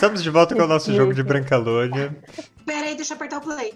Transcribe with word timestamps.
Estamos 0.00 0.22
de 0.22 0.30
volta 0.30 0.56
com 0.56 0.62
o 0.62 0.66
nosso 0.66 0.94
jogo 0.94 1.12
de 1.12 1.22
Brancalônia. 1.22 2.16
Pera 2.64 2.86
aí, 2.86 2.96
deixa 2.96 3.12
eu 3.12 3.16
apertar 3.16 3.36
o 3.36 3.42
play. 3.42 3.74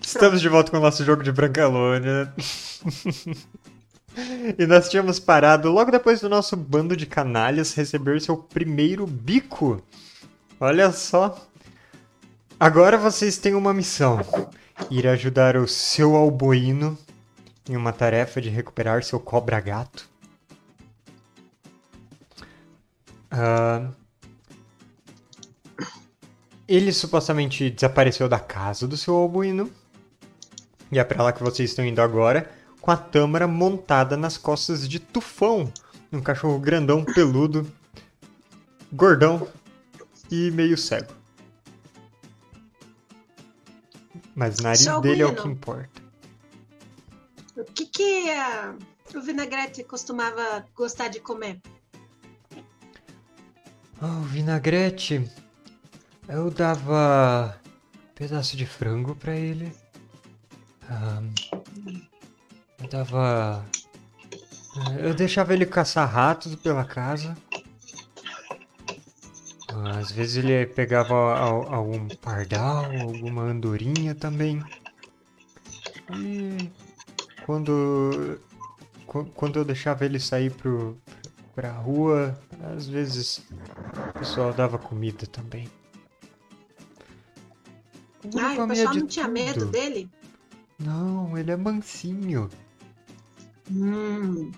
Estamos 0.00 0.40
de 0.40 0.48
volta 0.48 0.70
com 0.70 0.76
o 0.76 0.80
nosso 0.80 1.04
jogo 1.04 1.24
de 1.24 1.32
Brancalônia. 1.32 2.32
e 4.56 4.64
nós 4.64 4.88
tínhamos 4.88 5.18
parado 5.18 5.72
logo 5.72 5.90
depois 5.90 6.20
do 6.20 6.28
nosso 6.28 6.56
bando 6.56 6.96
de 6.96 7.04
canalhas 7.04 7.74
receber 7.74 8.20
seu 8.20 8.36
primeiro 8.36 9.08
bico. 9.08 9.82
Olha 10.60 10.92
só. 10.92 11.48
Agora 12.60 12.96
vocês 12.96 13.38
têm 13.38 13.54
uma 13.54 13.74
missão: 13.74 14.20
ir 14.88 15.08
ajudar 15.08 15.56
o 15.56 15.66
seu 15.66 16.14
alboino 16.14 16.96
em 17.68 17.76
uma 17.76 17.92
tarefa 17.92 18.40
de 18.40 18.50
recuperar 18.50 19.02
seu 19.02 19.18
cobra-gato. 19.18 20.09
Ah, 23.30 23.90
ele 26.66 26.92
supostamente 26.92 27.68
desapareceu 27.70 28.28
da 28.28 28.38
casa 28.38 28.86
do 28.86 28.96
seu 28.96 29.14
albuíno. 29.14 29.70
E 30.92 30.98
é 30.98 31.04
pra 31.04 31.22
lá 31.22 31.32
que 31.32 31.42
vocês 31.42 31.70
estão 31.70 31.84
indo 31.84 32.00
agora, 32.00 32.50
com 32.80 32.90
a 32.90 32.96
tâmara 32.96 33.46
montada 33.46 34.16
nas 34.16 34.36
costas 34.36 34.88
de 34.88 34.98
Tufão, 34.98 35.72
um 36.12 36.20
cachorro 36.20 36.58
grandão, 36.58 37.04
peludo, 37.04 37.70
gordão 38.92 39.48
e 40.30 40.50
meio 40.50 40.76
cego. 40.76 41.12
Mas 44.34 44.58
o 44.58 44.62
nariz 44.62 44.86
dele 45.02 45.22
é 45.22 45.26
o 45.26 45.34
que 45.34 45.48
importa. 45.48 46.02
O 47.56 47.64
que 47.64 47.86
que 47.86 48.30
ah, 48.30 48.74
o 49.14 49.20
vinagrete 49.20 49.84
costumava 49.84 50.64
gostar 50.74 51.08
de 51.08 51.20
comer? 51.20 51.60
Oh, 54.00 54.20
vinagrete. 54.22 55.28
Eu 56.28 56.50
dava 56.50 57.58
pedaço 58.14 58.56
de 58.56 58.64
frango 58.66 59.14
pra 59.14 59.34
ele. 59.34 59.72
Ah, 60.88 61.22
eu 62.80 62.88
dava. 62.88 63.64
Eu 64.98 65.12
deixava 65.14 65.52
ele 65.52 65.66
caçar 65.66 66.08
ratos 66.08 66.54
pela 66.56 66.84
casa. 66.84 67.36
Às 69.98 70.10
vezes 70.10 70.36
ele 70.44 70.66
pegava 70.66 71.14
al- 71.14 71.72
algum 71.72 72.08
pardal, 72.08 72.84
alguma 73.02 73.42
andorinha 73.42 74.14
também. 74.14 74.62
E 76.16 76.70
quando 77.46 78.40
qu- 79.06 79.26
quando 79.34 79.58
eu 79.60 79.64
deixava 79.64 80.04
ele 80.04 80.18
sair 80.18 80.50
pro, 80.50 80.96
pra 81.54 81.72
rua, 81.72 82.38
às 82.76 82.86
vezes 82.86 83.38
o 84.08 84.18
pessoal 84.18 84.52
dava 84.52 84.78
comida 84.78 85.26
também. 85.26 85.70
Ah, 88.38 88.52
o 88.52 88.56
comia 88.56 88.66
pessoal 88.68 88.94
não 88.94 89.06
tinha 89.06 89.28
medo 89.28 89.66
dele? 89.66 90.10
Não, 90.78 91.36
ele 91.36 91.50
é 91.50 91.56
mansinho. 91.56 92.48
Hum. 93.70 94.50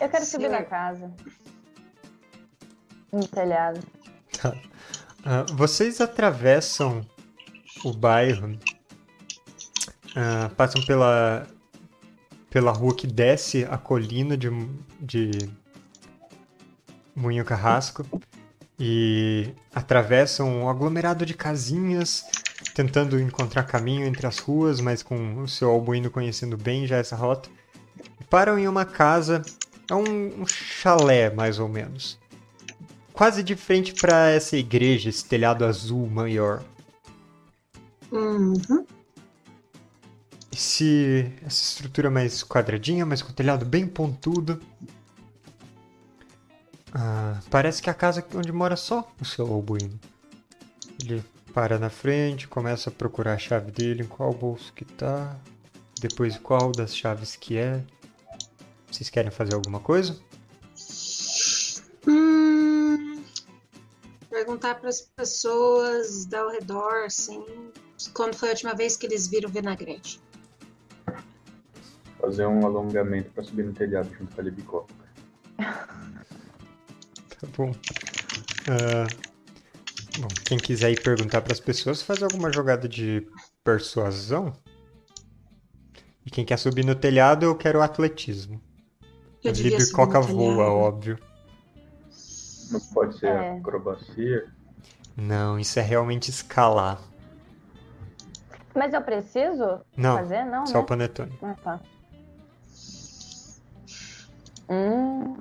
Eu 0.00 0.08
quero 0.08 0.24
subir 0.24 0.46
Senhor. 0.46 0.60
na 0.60 0.64
casa. 0.64 1.14
No 3.12 3.26
telhado. 3.26 3.80
Ah, 5.28 5.44
vocês 5.54 6.00
atravessam 6.00 7.04
o 7.84 7.92
bairro, 7.92 8.56
ah, 10.14 10.48
passam 10.56 10.80
pela, 10.84 11.48
pela 12.56 12.72
rua 12.72 12.94
que 12.94 13.06
desce 13.06 13.66
a 13.70 13.76
colina 13.76 14.34
de, 14.34 14.48
de 14.98 15.30
Moinho 17.14 17.44
Carrasco 17.44 18.02
e 18.80 19.50
atravessam 19.74 20.62
um 20.62 20.66
aglomerado 20.66 21.26
de 21.26 21.34
casinhas, 21.34 22.24
tentando 22.74 23.20
encontrar 23.20 23.64
caminho 23.64 24.06
entre 24.06 24.26
as 24.26 24.38
ruas, 24.38 24.80
mas 24.80 25.02
com 25.02 25.42
o 25.42 25.46
seu 25.46 25.68
albuíno 25.68 26.10
conhecendo 26.10 26.56
bem 26.56 26.86
já 26.86 26.96
essa 26.96 27.14
rota. 27.14 27.50
Param 28.30 28.58
em 28.58 28.66
uma 28.66 28.86
casa, 28.86 29.42
é 29.90 29.94
um, 29.94 30.40
um 30.40 30.46
chalé 30.46 31.28
mais 31.28 31.58
ou 31.58 31.68
menos 31.68 32.18
quase 33.12 33.42
de 33.42 33.54
frente 33.54 33.92
para 33.92 34.30
essa 34.30 34.56
igreja, 34.56 35.10
esse 35.10 35.26
telhado 35.26 35.62
azul 35.62 36.06
maior. 36.06 36.64
Uhum. 38.10 38.86
Esse, 40.56 41.30
essa 41.44 41.62
estrutura 41.62 42.10
mais 42.10 42.42
quadradinha, 42.42 43.04
mas 43.04 43.20
com 43.20 43.30
telhado 43.30 43.66
bem 43.66 43.86
pontudo. 43.86 44.58
Ah, 46.94 47.38
parece 47.50 47.82
que 47.82 47.90
é 47.90 47.92
a 47.92 47.94
casa 47.94 48.24
onde 48.34 48.50
mora 48.50 48.74
só 48.74 49.06
o 49.20 49.24
seu 49.26 49.52
albuíno. 49.52 50.00
Ele 50.98 51.22
para 51.52 51.78
na 51.78 51.90
frente, 51.90 52.48
começa 52.48 52.88
a 52.88 52.92
procurar 52.92 53.34
a 53.34 53.38
chave 53.38 53.70
dele, 53.70 54.02
em 54.02 54.06
qual 54.06 54.32
bolso 54.32 54.72
que 54.72 54.86
tá, 54.86 55.38
depois 56.00 56.38
qual 56.38 56.72
das 56.72 56.96
chaves 56.96 57.36
que 57.36 57.58
é. 57.58 57.84
Vocês 58.90 59.10
querem 59.10 59.30
fazer 59.30 59.54
alguma 59.54 59.80
coisa? 59.80 60.18
Hum. 62.08 63.22
Perguntar 64.30 64.76
para 64.76 64.88
as 64.88 65.02
pessoas 65.02 66.32
ao 66.32 66.50
redor, 66.50 67.04
assim, 67.04 67.44
quando 68.14 68.34
foi 68.34 68.48
a 68.48 68.52
última 68.52 68.74
vez 68.74 68.96
que 68.96 69.04
eles 69.04 69.26
viram 69.26 69.50
vinagrete. 69.50 70.24
Fazer 72.26 72.44
um 72.44 72.66
alongamento 72.66 73.30
pra 73.30 73.44
subir 73.44 73.64
no 73.64 73.72
telhado 73.72 74.12
junto 74.18 74.34
com 74.34 74.40
a 74.40 74.44
Libicoca. 74.44 74.92
Tá 77.38 77.46
bom. 77.56 77.70
Ah, 78.66 79.06
bom, 80.18 80.28
quem 80.46 80.58
quiser 80.58 80.90
ir 80.90 81.02
perguntar 81.02 81.42
para 81.42 81.52
as 81.52 81.60
pessoas, 81.60 82.00
faz 82.02 82.22
alguma 82.22 82.50
jogada 82.50 82.88
de 82.88 83.28
persuasão. 83.62 84.54
E 86.24 86.30
quem 86.30 86.46
quer 86.46 86.58
subir 86.58 86.82
no 86.84 86.94
telhado, 86.94 87.44
eu 87.44 87.54
quero 87.54 87.82
atletismo. 87.82 88.58
Eu 89.44 89.52
A 89.52 89.54
Libicoca 89.54 90.18
voa, 90.18 90.64
óbvio. 90.70 91.18
Não 92.70 92.80
pode 92.94 93.18
ser 93.18 93.26
É. 93.28 93.58
acrobacia. 93.58 94.50
Não, 95.14 95.58
isso 95.60 95.78
é 95.78 95.82
realmente 95.82 96.30
escalar. 96.30 97.00
Mas 98.74 98.94
eu 98.94 99.02
preciso 99.02 99.82
Não, 99.96 100.16
fazer? 100.16 100.44
Não, 100.44 100.66
só 100.66 100.78
o 100.78 100.80
né? 100.80 100.86
panetone. 100.88 101.38
Ah, 101.42 101.54
tá. 101.62 101.80
Hum, 104.68 105.36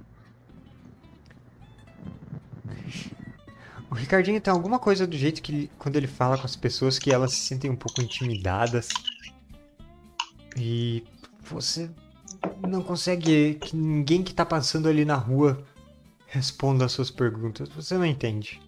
O 3.96 3.98
Ricardinho 3.98 4.42
tem 4.42 4.52
alguma 4.52 4.78
coisa 4.78 5.08
do 5.08 5.16
jeito 5.18 5.42
que 5.42 5.70
quando 5.80 5.96
ele 5.96 6.06
fala 6.06 6.38
com 6.38 6.44
as 6.44 6.56
pessoas 6.56 7.00
que 7.00 7.14
elas 7.14 7.32
se 7.32 7.40
sentem 7.40 7.72
um 7.72 7.78
pouco 7.78 8.02
intimidadas. 8.02 8.90
E 10.58 11.02
você 11.42 11.90
não 12.68 12.84
consegue 12.84 13.56
que 13.56 13.74
ninguém 13.74 14.22
que 14.22 14.34
tá 14.34 14.46
passando 14.46 14.90
ali 14.90 15.06
na 15.06 15.16
rua 15.16 15.66
responda 16.28 16.84
as 16.84 16.92
suas 16.92 17.10
perguntas. 17.10 17.70
Você 17.70 17.98
não 17.98 18.06
entende. 18.06 18.62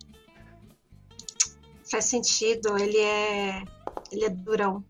Faz 1.92 2.06
sentido, 2.06 2.78
ele 2.78 2.98
é. 2.98 3.64
Ele 4.10 4.24
é 4.24 4.30
durão. 4.30 4.82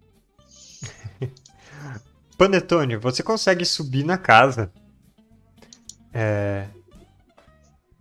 Panetone, 2.38 2.96
você 2.98 3.24
consegue 3.24 3.66
subir 3.66 4.04
na 4.04 4.20
casa. 4.20 4.72
É, 6.20 6.66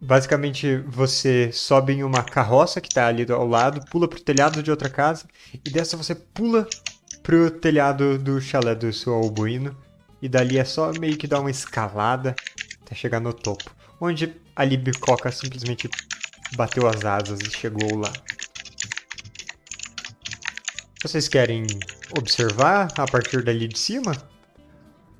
Basicamente, 0.00 0.76
você 0.86 1.50
sobe 1.52 1.94
em 1.94 2.04
uma 2.04 2.22
carroça 2.22 2.80
que 2.80 2.88
tá 2.88 3.06
ali 3.06 3.26
ao 3.30 3.46
lado, 3.46 3.84
pula 3.90 4.06
pro 4.06 4.20
telhado 4.20 4.62
de 4.62 4.70
outra 4.70 4.90
casa, 4.90 5.26
e 5.52 5.70
dessa 5.70 5.96
você 5.96 6.14
pula 6.14 6.66
pro 7.22 7.50
telhado 7.50 8.18
do 8.18 8.40
chalé 8.40 8.74
do 8.74 8.92
seu 8.92 9.14
albuíno, 9.14 9.76
e 10.20 10.28
dali 10.28 10.58
é 10.58 10.64
só 10.64 10.92
meio 10.92 11.16
que 11.16 11.26
dar 11.26 11.40
uma 11.40 11.50
escalada 11.50 12.36
até 12.82 12.94
chegar 12.94 13.20
no 13.20 13.32
topo, 13.32 13.74
onde 14.00 14.34
a 14.54 14.64
Libicoca 14.64 15.32
simplesmente 15.32 15.88
bateu 16.54 16.86
as 16.86 17.04
asas 17.04 17.40
e 17.40 17.50
chegou 17.50 17.96
lá. 17.96 18.12
Vocês 21.02 21.26
querem 21.26 21.66
observar 22.16 22.92
a 22.98 23.06
partir 23.06 23.42
dali 23.42 23.66
de 23.66 23.78
cima? 23.78 24.12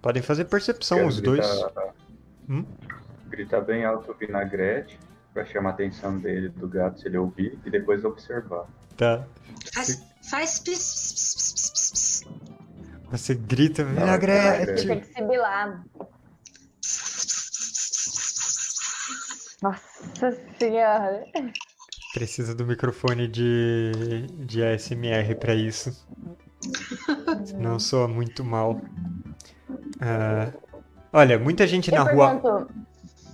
Podem 0.03 0.23
fazer 0.23 0.45
percepção 0.45 0.99
Quero 0.99 1.09
os 1.09 1.21
dois. 1.21 1.47
gritar, 1.47 1.95
Hum? 2.49 2.65
Gritar 3.37 3.61
bem 3.61 3.85
alto 3.85 4.11
o 4.11 4.15
vinagrete 4.15 4.99
pra 5.33 5.45
chamar 5.45 5.71
a 5.71 5.73
atenção 5.75 6.19
dele, 6.19 6.49
do 6.49 6.67
gato, 6.67 7.01
se 7.01 7.07
ele 7.09 7.19
ouvir, 7.19 7.59
e 7.65 7.71
depois 7.71 8.05
observar. 8.05 8.67
Tá. 8.97 9.27
Faz. 9.75 10.03
Faz. 10.31 10.59
Pis, 10.61 10.79
pis, 10.79 11.13
pis, 11.13 11.35
pis, 11.35 11.53
pis, 11.53 11.71
pis, 11.71 11.91
pis. 11.91 12.47
Você 13.11 13.35
grita, 13.35 13.85
Não, 13.85 13.93
vinagrete! 13.93 14.87
tem 14.87 15.01
que 15.01 15.07
sibilar. 15.07 15.85
Nossa 19.63 20.33
senhora. 20.59 21.25
Precisa 22.15 22.55
do 22.55 22.67
microfone 22.67 23.29
de, 23.29 24.27
de 24.47 24.65
ASMR 24.65 25.35
pra 25.39 25.55
isso. 25.55 26.07
Não 27.59 27.79
soa 27.79 28.09
muito 28.09 28.43
mal. 28.43 28.81
Ah, 30.01 30.53
olha, 31.13 31.39
muita 31.39 31.67
gente 31.67 31.91
na 31.91 31.99
Eu 31.99 32.15
rua. 32.15 32.69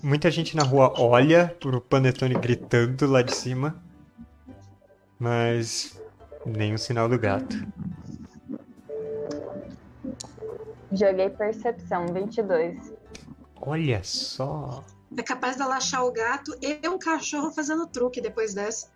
Muita 0.03 0.31
gente 0.31 0.57
na 0.57 0.63
rua 0.63 0.93
olha 0.99 1.55
pro 1.61 1.81
Panetone 1.81 2.35
gritando 2.35 3.07
lá 3.07 3.23
de 3.23 3.35
cima, 3.35 3.83
mas 5.19 5.99
nenhum 6.45 6.77
sinal 6.77 7.09
do 7.09 7.19
gato. 7.19 7.57
Joguei 10.91 11.31
percepção, 11.31 12.07
22. 12.09 12.93
Olha 13.61 14.01
só. 14.03 14.85
É 15.17 15.23
capaz 15.23 15.57
dela 15.57 15.77
achar 15.77 16.03
o 16.03 16.13
gato 16.13 16.57
e 16.61 16.87
um 16.89 16.99
cachorro 16.99 17.53
fazendo 17.53 17.87
truque 17.87 18.21
depois 18.21 18.53
dessa. 18.53 18.89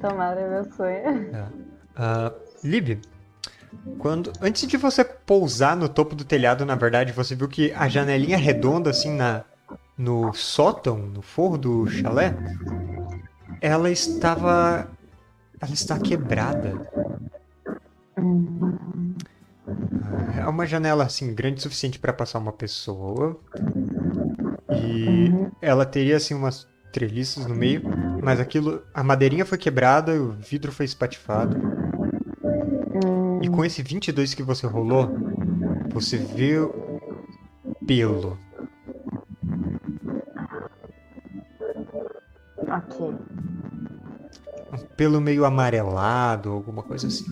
Tomara 0.00 0.48
meu 0.48 0.64
sonho. 0.72 1.30
Ah, 1.96 2.32
Lib, 2.62 3.00
quando 3.98 4.32
antes 4.40 4.66
de 4.66 4.76
você 4.76 5.04
pousar 5.04 5.76
no 5.76 5.88
topo 5.88 6.14
do 6.14 6.24
telhado, 6.24 6.64
na 6.64 6.74
verdade, 6.74 7.12
você 7.12 7.34
viu 7.34 7.48
que 7.48 7.72
a 7.72 7.88
janelinha 7.88 8.36
redonda 8.36 8.90
assim 8.90 9.14
na 9.14 9.44
no 9.96 10.32
sótão, 10.32 10.98
no 10.98 11.22
forro 11.22 11.58
do 11.58 11.86
chalé, 11.88 12.34
ela 13.60 13.90
estava 13.90 14.88
ela 15.60 15.72
está 15.72 15.98
quebrada. 15.98 16.72
É 20.36 20.46
uma 20.46 20.66
janela 20.66 21.04
assim 21.04 21.34
grande 21.34 21.58
o 21.58 21.62
suficiente 21.62 21.98
para 21.98 22.12
passar 22.12 22.38
uma 22.38 22.52
pessoa. 22.52 23.38
E 24.70 25.30
ela 25.60 25.84
teria 25.84 26.16
assim 26.16 26.34
umas 26.34 26.66
treliças 26.92 27.46
no 27.46 27.54
meio, 27.54 27.82
mas 28.22 28.40
aquilo, 28.40 28.82
a 28.92 29.02
madeirinha 29.02 29.44
foi 29.44 29.58
quebrada, 29.58 30.12
o 30.14 30.32
vidro 30.32 30.72
foi 30.72 30.86
espatifado. 30.86 31.56
E 33.42 33.48
com 33.48 33.64
esse 33.64 33.82
22 33.82 34.34
que 34.34 34.42
você 34.42 34.66
rolou, 34.66 35.10
você 35.90 36.16
vê 36.16 36.56
pelo. 37.86 38.38
Um 42.98 43.18
pelo 44.96 45.20
meio 45.20 45.44
amarelado, 45.44 46.50
alguma 46.50 46.82
coisa 46.82 47.06
assim. 47.06 47.24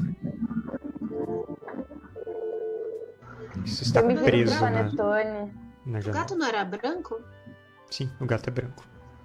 Isso 3.64 3.82
está 3.82 4.02
preso 4.02 4.54
na, 4.54 4.60
Panetone. 4.60 5.52
na 5.86 5.98
O 5.98 6.02
gato 6.12 6.36
não 6.36 6.46
era 6.46 6.64
branco? 6.64 7.20
Sim, 7.90 8.10
o 8.20 8.26
gato 8.26 8.48
é 8.48 8.50
branco. 8.50 8.84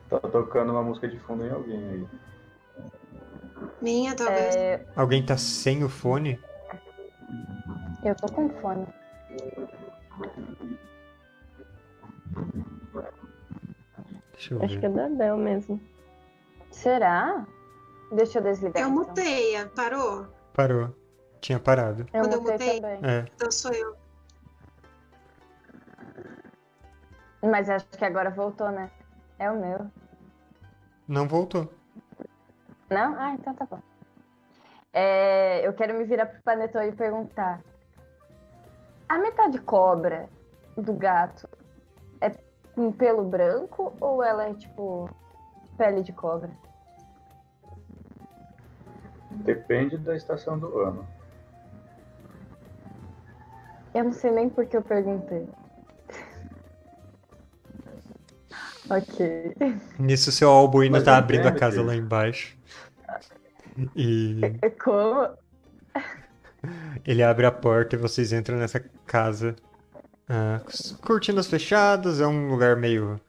Tá 0.10 0.20
tocando 0.20 0.72
uma 0.72 0.84
música 0.84 1.08
de 1.08 1.18
fundo 1.20 1.46
em 1.46 1.52
alguém 1.52 1.90
aí. 1.90 2.08
Minha, 3.82 4.16
talvez. 4.16 4.56
É, 4.56 4.86
Alguém 4.96 5.26
tá 5.26 5.38
sem 5.38 5.84
o 5.84 5.90
fone? 5.90 6.40
eu 8.04 8.16
tô 8.16 8.28
com 8.32 8.50
fone. 8.50 8.86
Deixa 14.34 14.54
eu 14.54 14.64
Acho 14.64 14.80
que 14.80 14.86
é 14.86 14.90
ver. 14.90 14.96
da 14.96 15.10
Bel 15.10 15.38
mesmo. 15.38 15.82
Será? 16.74 17.46
Deixa 18.12 18.40
eu 18.40 18.44
desligar. 18.44 18.82
Eu 18.84 18.90
então. 18.90 19.06
mutei, 19.06 19.66
parou? 19.76 20.28
Parou. 20.54 20.90
Tinha 21.40 21.60
parado. 21.60 22.02
Eu 22.12 22.22
Quando 22.22 22.34
eu 22.34 22.42
mutei 22.42 22.54
mutei? 22.54 22.82
também. 22.82 23.12
É. 23.12 23.26
Então 23.36 23.52
sou 23.52 23.72
eu. 23.72 23.96
Mas 27.44 27.70
acho 27.70 27.86
que 27.88 28.04
agora 28.04 28.30
voltou, 28.32 28.70
né? 28.72 28.90
É 29.38 29.52
o 29.52 29.60
meu. 29.60 29.88
Não 31.08 31.28
voltou. 31.28 31.72
Não? 32.90 33.20
Ah, 33.20 33.34
então 33.34 33.54
tá 33.54 33.66
bom. 33.70 33.80
É, 34.92 35.66
eu 35.68 35.74
quero 35.74 35.94
me 35.94 36.06
virar 36.06 36.26
pro 36.26 36.42
Panetone 36.42 36.90
e 36.90 36.96
perguntar. 36.96 37.62
A 39.10 39.18
metade 39.20 39.60
cobra 39.60 40.28
do 40.76 40.94
gato 40.94 41.48
é 42.22 42.32
com 42.74 42.92
pelo 42.92 43.24
branco 43.24 43.94
ou 44.00 44.24
ela 44.24 44.46
é 44.50 44.54
tipo 44.54 45.10
pele 45.78 46.04
de 46.04 46.14
cobra? 46.14 46.50
Depende 49.32 49.98
da 49.98 50.16
estação 50.16 50.58
do 50.60 50.80
ano. 50.80 51.08
Eu 53.94 54.06
não 54.06 54.14
sei 54.14 54.32
nem 54.32 54.50
por 54.50 54.66
que 54.66 54.78
eu 54.78 54.82
perguntei. 54.84 55.48
ok. 58.90 59.56
Nisso, 59.98 60.32
seu 60.32 60.50
albuíno 60.50 60.92
Mas 60.92 61.04
tá 61.04 61.12
não 61.12 61.18
abrindo 61.18 61.48
a 61.48 61.52
casa 61.52 61.78
ter. 61.78 61.84
lá 61.84 61.96
embaixo. 61.96 62.56
E 63.96 64.42
Como? 64.84 65.30
ele 67.06 67.24
abre 67.24 67.46
a 67.46 67.52
porta 67.52 67.96
e 67.96 68.00
vocês 68.00 68.32
entram 68.34 68.58
nessa 68.58 68.80
casa. 69.06 69.56
ah, 70.30 70.62
com 70.66 70.98
cortinas 71.08 71.48
fechadas, 71.48 72.22
é 72.22 72.28
um 72.28 72.50
lugar 72.50 72.76
meio, 72.78 73.20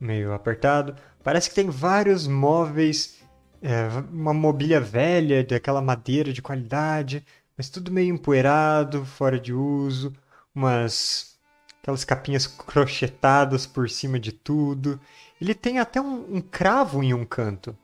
meio 0.00 0.32
apertado. 0.32 0.94
Parece 1.26 1.48
que 1.48 1.56
tem 1.56 1.68
vários 1.68 2.28
móveis, 2.28 3.20
é, 3.60 3.88
uma 4.12 4.32
mobília 4.32 4.80
velha, 4.80 5.42
daquela 5.42 5.82
madeira 5.82 6.32
de 6.32 6.40
qualidade, 6.40 7.26
mas 7.58 7.68
tudo 7.68 7.90
meio 7.90 8.14
empoeirado, 8.14 9.04
fora 9.04 9.36
de 9.40 9.52
uso. 9.52 10.12
Umas. 10.54 11.36
aquelas 11.82 12.04
capinhas 12.04 12.46
crochetadas 12.46 13.66
por 13.66 13.90
cima 13.90 14.20
de 14.20 14.30
tudo. 14.30 15.00
Ele 15.40 15.52
tem 15.52 15.80
até 15.80 16.00
um, 16.00 16.36
um 16.36 16.40
cravo 16.40 17.02
em 17.02 17.12
um 17.12 17.24
canto. 17.24 17.76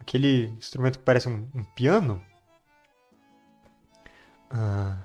Aquele 0.00 0.46
instrumento 0.58 0.98
que 0.98 1.04
parece 1.04 1.28
um, 1.28 1.46
um 1.54 1.62
piano. 1.62 2.20
Ah, 4.50 4.98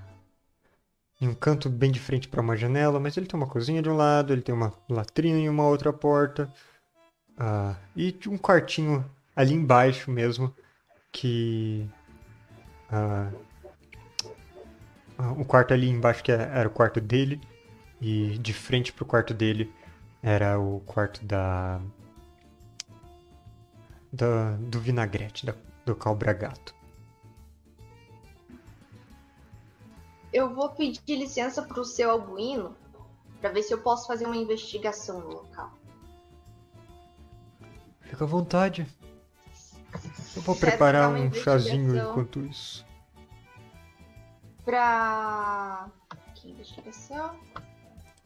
em 1.22 1.28
um 1.28 1.36
canto 1.36 1.70
bem 1.70 1.92
de 1.92 2.00
frente 2.00 2.28
para 2.28 2.42
uma 2.42 2.58
janela, 2.58 3.00
mas 3.00 3.16
ele 3.18 3.28
tem 3.28 3.40
uma 3.40 3.48
cozinha 3.48 3.84
de 3.84 3.90
um 3.90 3.96
lado, 3.96 4.34
ele 4.34 4.42
tem 4.42 4.56
uma 4.56 4.74
latrina 4.90 5.38
em 5.38 5.48
uma 5.48 5.68
outra 5.68 5.94
porta. 5.94 6.52
Ah, 7.38 7.76
e 7.96 8.18
um 8.28 8.38
quartinho 8.38 9.04
ali 9.36 9.54
embaixo 9.54 10.12
mesmo, 10.12 10.56
que. 11.12 11.88
ah, 12.90 13.32
ah, 15.18 15.32
o 15.34 15.46
quarto 15.46 15.74
ali 15.74 15.90
embaixo 15.90 16.24
que 16.24 16.32
é- 16.32 16.36
era 16.36 16.68
o 16.68 16.72
quarto 16.72 17.02
dele, 17.02 17.42
e 18.02 18.38
de 18.40 18.54
frente 18.54 18.94
pro 18.94 19.06
quarto 19.06 19.34
dele 19.34 19.74
era 20.22 20.60
o 20.60 20.80
quarto 20.82 21.24
da. 21.26 21.82
da 24.12 24.52
do 24.58 24.80
vinagrete, 24.80 25.46
da, 25.46 25.56
do 25.86 25.96
calbragato. 25.96 26.74
Eu 30.32 30.54
vou 30.54 30.70
pedir 30.70 31.16
licença 31.16 31.62
pro 31.62 31.86
seu 31.86 32.10
albuíno 32.10 32.76
pra 33.40 33.52
ver 33.52 33.62
se 33.62 33.74
eu 33.74 33.82
posso 33.82 34.08
fazer 34.08 34.26
uma 34.26 34.36
investigação 34.38 35.20
no 35.20 35.28
local. 35.28 35.72
Fica 38.14 38.26
à 38.26 38.28
vontade. 38.28 38.86
Eu 40.36 40.44
vou 40.44 40.56
preparar 40.56 41.10
um 41.10 41.34
chazinho 41.34 41.98
enquanto 41.98 42.42
isso. 42.42 42.86
Pra. 44.64 45.90
Que 46.36 46.52
investigação? 46.52 47.36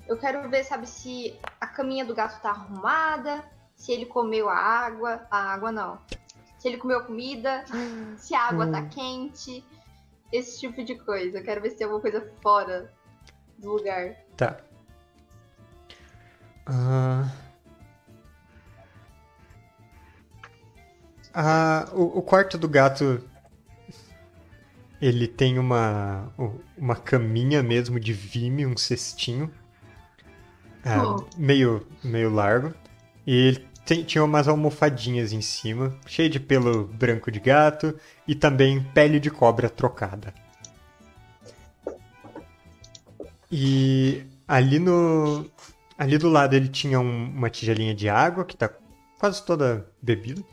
Eu 0.05 0.17
quero 0.17 0.49
ver, 0.49 0.65
sabe, 0.65 0.85
se 0.85 1.39
a 1.61 1.67
caminha 1.67 2.03
do 2.03 2.13
gato 2.13 2.41
tá 2.41 2.49
arrumada, 2.49 3.45
se 3.77 3.93
ele 3.93 4.05
comeu 4.05 4.49
a 4.49 4.57
água. 4.57 5.25
A 5.31 5.53
água 5.53 5.71
não. 5.71 6.01
Se 6.59 6.67
ele 6.67 6.75
comeu 6.75 7.05
comida, 7.05 7.63
se 8.19 8.35
a 8.35 8.41
água 8.41 8.69
tá 8.69 8.83
quente. 8.87 9.63
Esse 10.33 10.59
tipo 10.59 10.83
de 10.83 10.95
coisa. 10.95 11.37
Eu 11.37 11.43
quero 11.45 11.61
ver 11.61 11.69
se 11.69 11.77
tem 11.77 11.85
alguma 11.85 12.01
coisa 12.01 12.29
fora 12.41 12.93
do 13.57 13.71
lugar. 13.71 14.17
Tá. 14.35 14.59
Ah. 16.65 17.46
Ah, 21.39 21.87
o, 21.93 22.17
o 22.17 22.21
quarto 22.23 22.57
do 22.57 22.67
gato. 22.67 23.21
Ele 24.99 25.27
tem 25.27 25.59
uma, 25.59 26.33
uma 26.75 26.95
caminha 26.95 27.61
mesmo 27.61 27.99
de 27.99 28.11
vime, 28.13 28.65
um 28.65 28.75
cestinho. 28.75 29.51
ah, 30.83 31.03
Oh. 31.03 31.23
meio, 31.37 31.85
meio 32.03 32.31
largo. 32.33 32.73
E 33.25 33.35
ele 33.35 33.67
tem- 33.85 34.03
tinha 34.03 34.23
umas 34.23 34.47
almofadinhas 34.47 35.31
em 35.33 35.41
cima, 35.41 35.95
cheio 36.07 36.29
de 36.29 36.39
pelo 36.39 36.85
branco 36.87 37.31
de 37.31 37.39
gato 37.39 37.95
e 38.27 38.33
também 38.33 38.83
pele 38.95 39.19
de 39.19 39.29
cobra 39.29 39.69
trocada. 39.69 40.33
E 43.51 44.25
ali 44.47 44.79
no. 44.79 45.45
Ali 45.97 46.17
do 46.17 46.29
lado 46.29 46.55
ele 46.55 46.67
tinha 46.67 46.99
um- 46.99 47.29
uma 47.29 47.49
tigelinha 47.49 47.93
de 47.93 48.07
água 48.09 48.45
que 48.45 48.55
tá 48.57 48.69
quase 49.19 49.43
toda 49.45 49.87
bebida. 50.01 50.43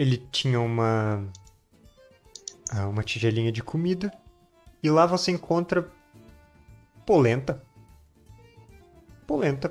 Ele 0.00 0.16
tinha 0.16 0.58
uma. 0.58 1.30
ah, 2.72 2.88
Uma 2.88 3.04
tigelinha 3.04 3.52
de 3.52 3.62
comida. 3.62 4.10
E 4.82 4.88
lá 4.88 5.04
você 5.04 5.30
encontra. 5.30 5.92
Polenta. 7.04 7.62
Polenta. 9.26 9.70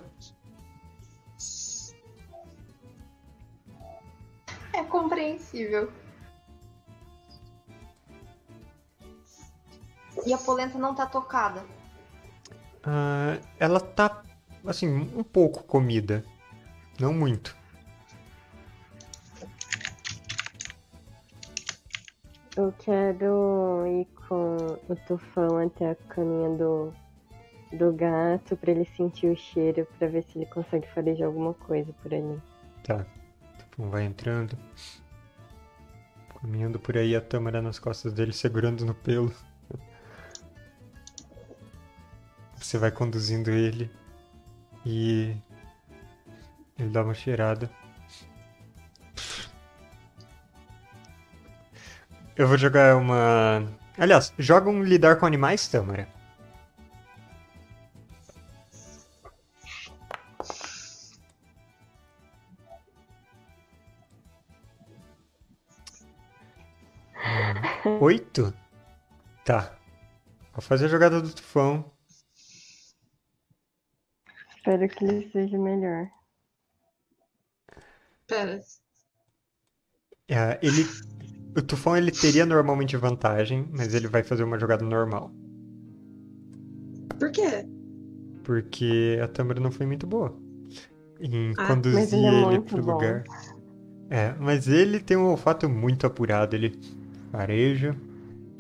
É 4.72 4.84
compreensível. 4.84 5.92
E 10.28 10.32
a 10.32 10.38
polenta 10.38 10.78
não 10.78 10.94
tá 10.94 11.08
tocada. 11.08 11.66
Ah, 12.84 13.40
ela 13.58 13.80
tá, 13.80 14.22
assim, 14.64 14.88
um 14.88 15.24
pouco 15.24 15.64
comida. 15.64 16.24
não 17.00 17.16
muito. 17.16 17.58
Eu 22.60 22.74
quero 22.78 23.88
ir 23.88 24.06
com 24.28 24.58
o 24.90 24.96
tufão 25.08 25.66
até 25.66 25.92
a 25.92 25.96
caminha 25.96 26.50
do, 26.58 26.94
do 27.72 27.94
gato 27.94 28.58
pra 28.58 28.72
ele 28.72 28.84
sentir 28.84 29.28
o 29.28 29.36
cheiro, 29.38 29.88
pra 29.98 30.10
ver 30.10 30.24
se 30.24 30.38
ele 30.38 30.46
consegue 30.46 30.86
farejar 30.90 31.28
alguma 31.28 31.54
coisa 31.54 31.94
por 32.04 32.14
ali. 32.14 32.38
Tá. 32.84 33.06
Tufão 33.60 33.90
vai 33.90 34.04
entrando. 34.04 34.58
Caminhando 36.42 36.78
por 36.78 36.98
aí, 36.98 37.16
a 37.16 37.22
Tâmara 37.22 37.62
nas 37.62 37.80
costas 37.80 38.12
dele, 38.12 38.34
segurando 38.34 38.86
no 38.86 38.94
pelo. 38.94 39.34
Você 42.56 42.78
vai 42.78 42.92
conduzindo 42.92 43.52
ele. 43.52 43.90
E. 44.86 45.34
Ele 46.78 46.90
dá 46.90 47.06
uma 47.06 47.14
cheirada. 47.14 47.72
Eu 52.40 52.48
vou 52.48 52.58
jogar 52.58 52.96
uma. 52.96 53.70
Aliás, 53.98 54.34
joga 54.40 54.70
um 54.70 54.82
lidar 54.82 55.18
com 55.20 55.26
animais, 55.26 55.68
Tâmara. 55.68 56.08
Hum, 67.86 68.00
Oito? 68.00 68.54
Tá. 69.44 69.78
Vou 70.54 70.62
fazer 70.62 70.86
a 70.86 70.88
jogada 70.88 71.22
do 71.22 71.36
tufão. 71.36 71.92
Espero 74.56 74.88
que 74.88 75.04
ele 75.04 75.30
seja 75.30 75.58
melhor. 75.58 76.08
Pera. 78.26 78.62
É, 80.30 80.58
ele. 80.62 80.86
O 81.58 81.62
tufão 81.62 81.98
ele 81.98 82.12
teria 82.12 82.46
normalmente 82.46 82.96
vantagem, 82.96 83.68
mas 83.72 83.94
ele 83.94 84.08
vai 84.08 84.24
fazer 84.24 84.44
uma 84.44 84.58
jogada 84.60 84.86
normal. 84.86 85.32
Por 87.20 87.32
quê? 87.32 87.68
Porque 88.44 89.20
a 89.22 89.28
Tâmara 89.28 89.60
não 89.60 89.72
foi 89.72 89.86
muito 89.86 90.08
boa 90.08 90.34
em 91.20 91.54
Ah, 91.58 91.68
conduzir 91.68 92.14
ele 92.14 92.56
é 92.56 92.62
pro 92.62 92.82
bom. 92.82 92.94
lugar. 92.94 93.24
É, 94.10 94.34
mas 94.40 94.68
ele 94.68 95.00
tem 95.00 95.18
um 95.18 95.26
olfato 95.28 95.70
muito 95.70 96.08
apurado. 96.08 96.56
Ele 96.56 96.80
fareja, 97.32 97.96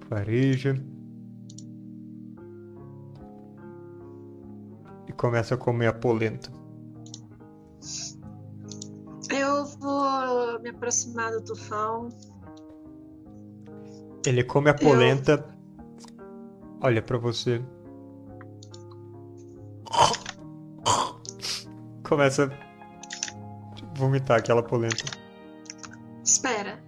fareja. 0.09 0.75
E 5.07 5.13
começa 5.13 5.55
a 5.55 5.57
comer 5.57 5.87
a 5.87 5.93
polenta. 5.93 6.51
Eu 9.31 9.65
vou 9.79 10.59
me 10.61 10.69
aproximar 10.69 11.31
do 11.31 11.41
tufão. 11.43 12.09
Ele 14.25 14.43
come 14.43 14.69
a 14.69 14.73
polenta, 14.73 15.45
olha 16.81 17.01
pra 17.01 17.17
você. 17.17 17.61
Começa 22.03 22.45
a 22.51 23.97
vomitar 23.99 24.39
aquela 24.39 24.63
polenta. 24.63 25.03
Espera. 26.23 26.79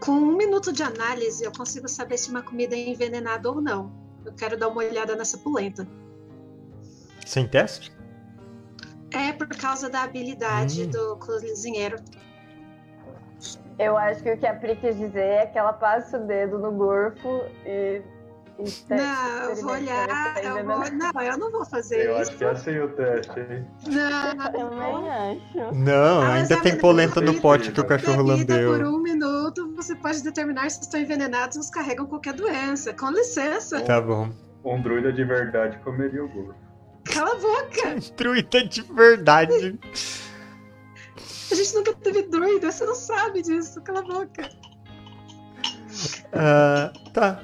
Com 0.00 0.12
um 0.12 0.36
minuto 0.36 0.72
de 0.72 0.82
análise, 0.82 1.44
eu 1.44 1.52
consigo 1.52 1.88
saber 1.88 2.18
se 2.18 2.30
uma 2.30 2.42
comida 2.42 2.74
é 2.74 2.90
envenenada 2.90 3.50
ou 3.50 3.60
não. 3.60 3.92
Eu 4.24 4.32
quero 4.32 4.56
dar 4.56 4.68
uma 4.68 4.78
olhada 4.82 5.16
nessa 5.16 5.38
polenta. 5.38 5.86
Sem 7.26 7.48
teste? 7.48 7.92
É 9.12 9.32
por 9.32 9.48
causa 9.48 9.88
da 9.88 10.02
habilidade 10.02 10.84
Hum. 10.84 10.90
do 10.90 11.16
cozinheiro. 11.16 11.96
Eu 13.78 13.96
acho 13.98 14.22
que 14.22 14.30
o 14.32 14.36
que 14.38 14.46
a 14.46 14.54
Pri 14.54 14.76
quis 14.76 14.96
dizer 14.96 15.20
é 15.24 15.46
que 15.46 15.58
ela 15.58 15.72
passa 15.72 16.18
o 16.18 16.26
dedo 16.26 16.58
no 16.58 16.70
gorfo 16.72 17.42
e. 17.66 18.02
e 18.58 18.64
te- 18.64 18.84
Não, 18.94 19.50
eu 19.50 19.56
vou 19.56 19.74
experimenta 19.76 19.92
olhar. 19.92 20.34
tá 20.34 20.42
Eu 20.42 20.64
vou... 20.64 20.90
Não, 20.92 21.22
eu 21.22 21.38
não 21.38 21.50
vou 21.50 21.64
fazer 21.66 22.06
Eu 22.06 22.12
isso. 22.22 22.30
acho 22.46 22.64
que 22.64 22.70
é 22.70 22.84
o 22.84 22.88
teste, 22.90 23.40
hein? 23.40 23.66
Não, 23.88 24.52
Também 24.52 25.10
acho. 25.10 25.74
Não, 25.74 26.20
Ah, 26.22 26.34
ainda 26.34 26.54
é 26.54 26.60
tem 26.60 26.78
polenta 26.78 27.20
no 27.20 27.40
pote 27.40 27.72
que 27.72 27.80
o 27.80 27.84
cachorro 27.84 28.22
Bebida 28.22 28.54
por 28.54 28.62
lambeu. 28.78 28.88
um 28.94 28.98
minuto, 29.02 29.74
você 29.74 29.96
pode 29.96 30.22
determinar 30.22 30.70
se 30.70 30.80
estão 30.82 31.00
envenenados 31.00 31.56
ou 31.56 31.62
se 31.64 31.72
carregam 31.72 32.06
qualquer 32.06 32.34
doença. 32.34 32.92
Com 32.94 33.10
licença, 33.10 33.80
Tá 33.82 34.00
bom. 34.00 34.28
Um 34.64 34.80
druida 34.80 35.12
de 35.12 35.24
verdade 35.24 35.78
comeria 35.80 36.24
o 36.24 36.28
gordo. 36.28 36.54
cala 37.12 37.32
a 37.32 37.34
boca. 37.34 37.96
Druida 38.16 38.64
de 38.64 38.82
verdade. 38.82 39.78
A 41.50 41.54
gente 41.54 41.74
nunca 41.74 41.94
teve 41.94 42.22
druida, 42.22 42.70
você 42.70 42.84
não 42.84 42.94
sabe 42.94 43.42
disso. 43.42 43.80
Cala 43.82 44.00
a 44.00 44.02
boca. 44.02 44.48
Ah, 46.32 46.92
tá. 47.12 47.40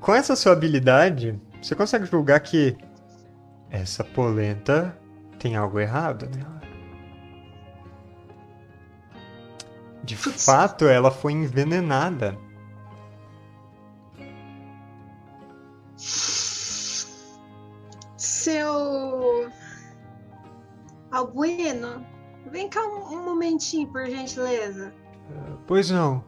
Com 0.00 0.14
essa 0.14 0.36
sua 0.36 0.52
habilidade, 0.52 1.40
você 1.62 1.74
consegue 1.74 2.06
julgar 2.06 2.40
que 2.40 2.76
essa 3.70 4.04
polenta 4.04 4.96
tem 5.38 5.56
algo 5.56 5.80
errado 5.80 6.28
nela. 6.34 6.60
De 10.04 10.14
Putz. 10.16 10.44
fato, 10.44 10.86
ela 10.86 11.10
foi 11.10 11.32
envenenada. 11.32 12.38
Seu. 18.16 19.50
Albuino, 21.10 22.06
vem 22.50 22.68
cá 22.68 22.80
um, 22.86 23.14
um 23.14 23.24
momentinho, 23.24 23.88
por 23.88 24.06
gentileza. 24.06 24.92
Pois 25.66 25.90
não. 25.90 26.24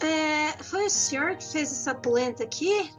É, 0.00 0.62
foi 0.62 0.86
o 0.86 0.90
senhor 0.90 1.36
que 1.36 1.44
fez 1.44 1.70
essa 1.70 1.94
polenta 1.94 2.42
aqui? 2.42 2.92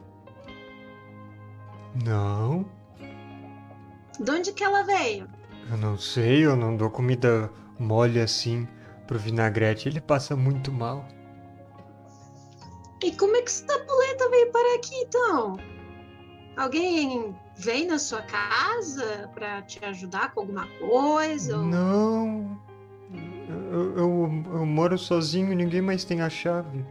Não. 2.04 2.64
De 4.18 4.30
onde 4.30 4.52
que 4.52 4.64
ela 4.64 4.82
veio? 4.82 5.28
Eu 5.70 5.76
não 5.76 5.98
sei, 5.98 6.44
eu 6.44 6.56
não 6.56 6.76
dou 6.76 6.90
comida 6.90 7.50
mole 7.78 8.20
assim 8.20 8.66
pro 9.06 9.18
vinagrete, 9.18 9.88
ele 9.88 10.00
passa 10.00 10.34
muito 10.34 10.72
mal. 10.72 11.06
E 13.02 13.12
como 13.16 13.36
é 13.36 13.42
que 13.42 13.50
essa 13.50 13.78
polenta 13.80 14.30
veio 14.30 14.50
para 14.50 14.76
aqui, 14.76 14.94
então? 15.02 15.56
Alguém 16.56 17.34
veio 17.56 17.88
na 17.88 17.98
sua 17.98 18.22
casa 18.22 19.30
para 19.34 19.62
te 19.62 19.84
ajudar 19.84 20.32
com 20.32 20.40
alguma 20.40 20.66
coisa? 20.78 21.56
ou- 21.58 21.64
Não. 21.64 22.58
Eu, 23.72 23.96
eu, 23.96 24.44
eu 24.52 24.66
moro 24.66 24.96
sozinho, 24.96 25.54
ninguém 25.54 25.80
mais 25.82 26.04
tem 26.04 26.20
a 26.22 26.30
chave. 26.30 26.84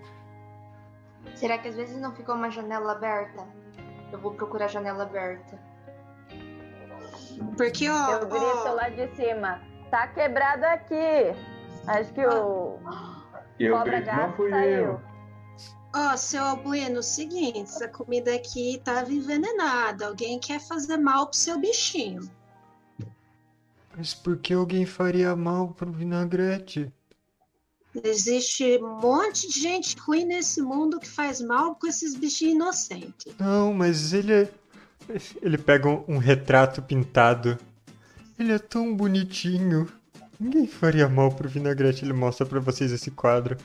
Será 1.36 1.58
que 1.58 1.68
às 1.70 1.76
vezes 1.76 2.00
não 2.00 2.14
ficou 2.14 2.36
uma 2.36 2.50
janela 2.52 2.92
aberta? 2.92 3.46
Eu 4.12 4.20
vou 4.20 4.34
procurar 4.34 4.66
a 4.66 4.68
janela 4.68 5.04
aberta. 5.04 5.58
Porque, 7.58 7.90
ó, 7.90 8.12
Eu 8.12 8.28
grito 8.28 8.64
ó, 8.68 8.74
lá 8.74 8.90
de 8.90 9.08
cima. 9.16 9.62
Tá 9.90 10.08
quebrado 10.08 10.64
aqui. 10.66 11.34
Acho 11.88 12.14
que 12.14 12.26
o 12.26 12.80
E 13.60 13.66
eu 13.66 13.78
cobra 13.78 14.00
grito, 14.00 14.12
não 14.16 14.18
gato 14.18 14.36
fui 14.36 14.50
saiu. 14.50 14.84
eu. 14.86 15.02
Ó, 15.94 16.18
seu 16.18 16.44
Albuino, 16.44 17.00
o 17.00 17.04
seguinte, 17.04 17.62
essa 17.62 17.88
comida 17.88 18.34
aqui 18.34 18.82
tava 18.84 19.12
envenenada. 19.12 20.08
Alguém 20.08 20.40
quer 20.40 20.60
fazer 20.60 20.98
mal 20.98 21.28
pro 21.28 21.38
seu 21.38 21.60
bichinho. 21.60 22.30
Mas 23.96 24.14
por 24.14 24.38
que 24.38 24.54
alguém 24.54 24.86
faria 24.86 25.36
mal 25.36 25.70
pro 25.70 25.92
vinagrete? 25.92 26.92
Existe 28.04 28.80
um 28.82 29.00
monte 29.00 29.48
de 29.48 29.60
gente 29.60 29.96
ruim 30.00 30.26
nesse 30.26 30.62
mundo 30.62 31.00
que 31.00 31.08
faz 31.08 31.40
mal 31.40 31.76
com 31.76 31.86
esses 31.86 32.16
bichinhos 32.16 32.56
inocentes. 32.56 33.32
Não, 33.40 33.72
mas 33.74 34.14
ele 34.14 34.34
é... 34.34 34.52
Ele 35.42 35.58
pega 35.58 35.90
um, 35.90 36.04
um 36.08 36.18
retrato 36.18 36.82
pintado. 36.82 37.60
Ele 38.40 38.54
é 38.54 38.58
tão 38.58 38.96
bonitinho. 38.96 39.88
Ninguém 40.40 40.66
faria 40.66 41.08
mal 41.08 41.32
pro 41.32 41.48
vinagrete. 41.48 42.04
Ele 42.04 42.14
mostra 42.14 42.46
pra 42.46 42.60
vocês 42.60 42.92
esse 42.92 43.12
quadro. 43.12 43.58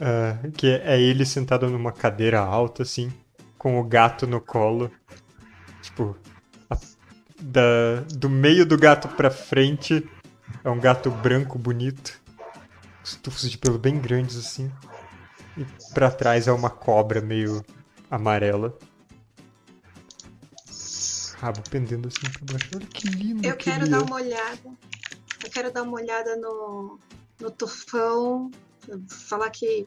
Ah, 0.00 0.38
que 0.56 0.66
é 0.68 1.00
ele 1.00 1.24
sentado 1.24 1.68
numa 1.68 1.92
cadeira 1.92 2.40
alta, 2.40 2.82
assim. 2.82 3.12
Com 3.58 3.78
o 3.80 3.84
gato 3.84 4.26
no 4.26 4.40
colo. 4.40 4.90
Tipo... 5.82 6.16
a- 6.70 6.78
da, 7.40 8.00
do 8.14 8.30
meio 8.30 8.64
do 8.64 8.78
gato 8.78 9.08
pra 9.08 9.30
frente 9.30 10.08
é 10.62 10.70
um 10.70 10.78
gato 10.80 11.10
branco 11.10 11.58
bonito. 11.58 12.20
Os 13.02 13.16
tufos 13.16 13.50
de 13.50 13.58
pelo 13.58 13.78
bem 13.78 13.98
grandes, 14.00 14.36
assim. 14.36 14.72
E 15.56 15.64
pra 15.92 16.10
trás 16.10 16.48
é 16.48 16.52
uma 16.52 16.70
cobra 16.70 17.20
meio 17.20 17.62
amarela. 18.10 18.76
Rabo 21.38 21.60
pendendo 21.68 22.08
assim 22.08 22.30
pra 22.32 22.52
baixo. 22.54 22.70
Olha 22.74 22.86
que 22.86 23.08
lindo 23.08 23.46
Eu 23.46 23.56
que 23.56 23.64
quero 23.64 23.82
ele 23.84 23.90
dar 23.90 23.98
é. 23.98 24.02
uma 24.02 24.16
olhada. 24.16 24.70
Eu 25.44 25.50
quero 25.50 25.70
dar 25.72 25.82
uma 25.82 25.96
olhada 26.00 26.36
no, 26.36 26.98
no 27.40 27.50
tufão. 27.50 28.50
Falar 29.08 29.50
que. 29.50 29.84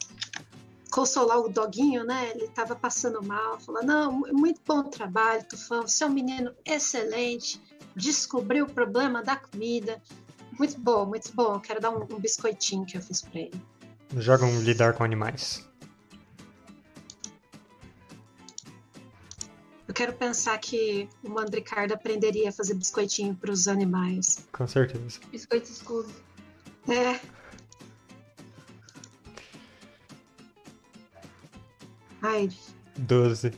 Consolar 0.89 1.39
o 1.39 1.49
doguinho, 1.49 2.05
né? 2.05 2.31
Ele 2.33 2.47
tava 2.47 2.75
passando 2.75 3.21
mal. 3.21 3.59
Falar: 3.59 3.83
Não, 3.83 4.11
muito 4.11 4.61
bom 4.65 4.83
trabalho, 4.83 5.43
tufão. 5.47 5.87
Você 5.87 6.03
é 6.03 6.07
um 6.07 6.11
menino 6.11 6.53
excelente. 6.65 7.61
descobrir 7.95 8.61
o 8.61 8.67
problema 8.67 9.21
da 9.23 9.35
comida. 9.35 10.01
Muito 10.57 10.79
bom, 10.79 11.05
muito 11.05 11.33
bom. 11.33 11.59
Quero 11.59 11.79
dar 11.81 11.91
um, 11.91 12.03
um 12.03 12.19
biscoitinho 12.19 12.85
que 12.85 12.97
eu 12.97 13.01
fiz 13.01 13.21
pra 13.21 13.41
ele. 13.41 13.61
Joga 14.15 14.45
um 14.45 14.61
lidar 14.61 14.93
com 14.93 15.03
animais. 15.03 15.67
Eu 19.87 19.93
quero 19.93 20.13
pensar 20.13 20.57
que 20.57 21.07
o 21.23 21.29
Mandricardo 21.29 21.93
aprenderia 21.93 22.49
a 22.49 22.51
fazer 22.51 22.73
biscoitinho 22.73 23.35
pros 23.35 23.67
animais. 23.67 24.45
Com 24.51 24.67
certeza. 24.67 25.19
Biscoito 25.31 25.71
escuro. 25.71 26.09
É. 26.89 27.19
Ai, 32.21 32.49
12. 32.97 33.53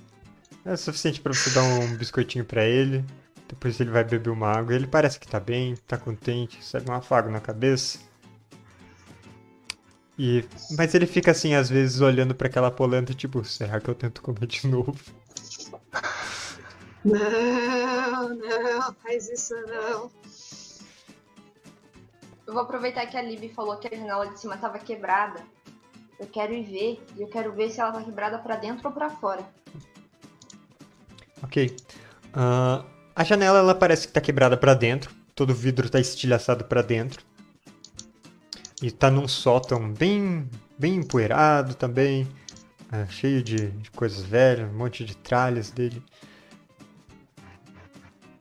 É 0.66 0.76
suficiente 0.76 1.22
pra 1.22 1.34
você 1.34 1.50
dar 1.52 1.64
um 1.64 1.96
biscoitinho 1.98 2.46
pra 2.46 2.64
ele. 2.66 3.04
Depois 3.48 3.80
ele 3.80 3.90
vai 3.90 4.04
beber 4.04 4.30
uma 4.30 4.48
água. 4.48 4.76
Ele 4.76 4.88
parece 4.88 5.20
que 5.20 5.28
tá 5.28 5.40
bem, 5.40 5.76
tá 5.88 5.98
contente, 5.98 6.58
recebe 6.58 6.90
um 6.92 6.94
afago 6.94 7.30
na 7.30 7.40
cabeça. 7.40 8.00
E... 10.18 10.44
Mas 10.78 10.94
ele 10.94 11.08
fica 11.08 11.32
assim, 11.32 11.54
às 11.54 11.70
vezes, 11.70 12.02
olhando 12.02 12.36
pra 12.36 12.48
aquela 12.48 12.70
polenta, 12.70 13.14
tipo, 13.14 13.44
será 13.46 13.80
que 13.80 13.90
eu 13.90 13.96
tento 13.96 14.22
comer 14.22 14.46
de 14.46 14.68
novo? 14.68 14.94
não, 17.06 18.30
não, 18.36 18.94
faz 18.96 19.30
isso 19.30 19.56
não. 19.66 20.12
Eu 22.46 22.54
vou 22.54 22.64
aproveitar 22.64 23.06
que 23.06 23.16
a 23.16 23.22
Libby 23.22 23.50
falou 23.50 23.78
que 23.78 23.88
a 23.88 23.98
janela 23.98 24.28
de 24.28 24.40
cima 24.40 24.58
tava 24.58 24.78
quebrada. 24.80 25.42
Eu 26.20 26.28
quero 26.28 26.54
ir 26.54 26.64
ver, 26.64 27.04
e 27.16 27.22
eu 27.22 27.28
quero 27.28 27.54
ver 27.54 27.70
se 27.70 27.80
ela 27.80 27.92
tá 27.92 28.04
quebrada 28.04 28.38
pra 28.40 28.58
dentro 28.58 28.88
ou 28.90 28.94
pra 28.94 29.10
fora. 29.10 29.42
Ok. 31.42 31.76
Ah, 32.34 32.84
a 33.16 33.24
janela, 33.24 33.60
ela 33.60 33.74
parece 33.74 34.08
que 34.08 34.14
tá 34.14 34.20
quebrada 34.20 34.58
pra 34.58 34.74
dentro. 34.74 35.16
Todo 35.34 35.52
o 35.52 35.56
vidro 35.56 35.90
tá 35.90 36.00
estilhaçado 36.00 36.66
pra 36.66 36.82
dentro. 36.82 37.24
E 38.82 38.92
tá 38.92 39.10
num 39.10 39.28
sótão 39.28 39.92
bem, 39.94 40.50
bem 40.78 40.96
empoeirado 40.96 41.74
também. 41.76 42.28
ah, 42.92 43.06
cheio 43.08 43.42
de, 43.42 43.72
de 43.72 43.92
coisas 43.92 44.22
velhas, 44.22 44.70
um 44.70 44.78
monte 44.78 45.06
de 45.06 45.16
tralhas 45.16 45.72
dele. 45.72 46.04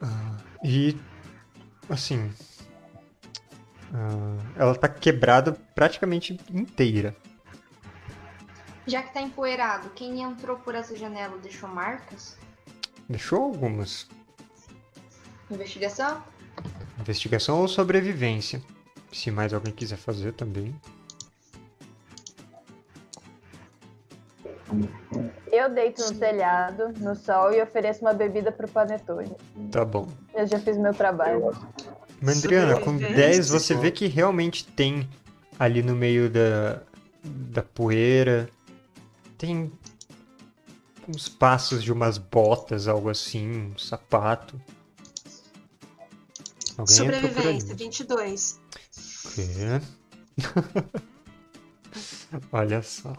Ah, 0.01 0.37
e, 0.65 0.97
assim... 1.89 2.31
ela 4.57 4.75
tá 4.75 4.89
quebrada 4.89 5.53
praticamente 5.75 6.39
inteira. 6.53 7.15
Já 8.88 9.02
que 9.02 9.12
tá 9.12 9.21
empoeirado, 9.21 9.90
quem 9.90 10.23
entrou 10.23 10.57
por 10.57 10.75
essa 10.75 10.97
janela 10.97 11.37
deixou 11.37 11.68
marcas? 11.68 12.38
Deixou 13.07 13.44
algumas. 13.44 14.09
Investigação? 15.51 16.24
Investigação 16.98 17.61
ou 17.61 17.68
sobrevivência. 17.68 18.62
Se 19.12 19.31
mais 19.31 19.53
alguém 19.53 19.74
quiser 19.74 19.98
fazer 19.98 20.33
também. 20.33 20.74
Eu 25.53 25.68
deito 25.68 26.03
no 26.11 26.18
telhado, 26.18 26.88
no 26.98 27.14
sol, 27.14 27.53
e 27.53 27.61
ofereço 27.61 28.01
uma 28.01 28.14
bebida 28.14 28.51
pro 28.51 28.68
panetone. 28.68 29.37
Tá 29.70 29.85
bom. 29.85 30.09
Eu 30.35 30.46
já 30.46 30.59
fiz 30.59 30.79
meu 30.79 30.94
trabalho. 30.94 31.53
Mandriana, 32.22 32.77
com 32.81 32.92
Sobrevivência. 32.92 33.16
10 33.16 33.51
você 33.51 33.74
vê 33.74 33.90
que 33.90 34.07
realmente 34.07 34.66
tem 34.66 35.07
ali 35.59 35.83
no 35.83 35.94
meio 35.94 36.31
da, 36.31 36.81
da 37.22 37.62
poeira. 37.62 38.48
Tem 39.38 39.72
uns 41.09 41.29
passos 41.29 41.83
de 41.83 41.92
umas 41.92 42.18
botas, 42.18 42.87
algo 42.88 43.09
assim, 43.09 43.48
um 43.48 43.79
sapato. 43.79 44.61
Alguém. 46.77 46.96
Sobrevivência, 46.96 47.74
22. 47.74 48.61
quê? 49.35 49.81
Olha 52.53 52.83
só. 52.83 53.14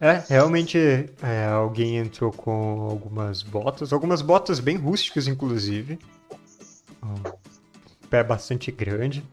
É, 0.00 0.24
realmente 0.28 0.78
é, 1.22 1.44
alguém 1.46 1.98
entrou 1.98 2.32
com 2.32 2.88
algumas 2.90 3.42
botas, 3.42 3.92
algumas 3.92 4.22
botas 4.22 4.58
bem 4.58 4.76
rústicas, 4.76 5.28
inclusive. 5.28 5.98
Um 7.02 7.22
pé 8.08 8.24
bastante 8.24 8.72
grande. 8.72 9.24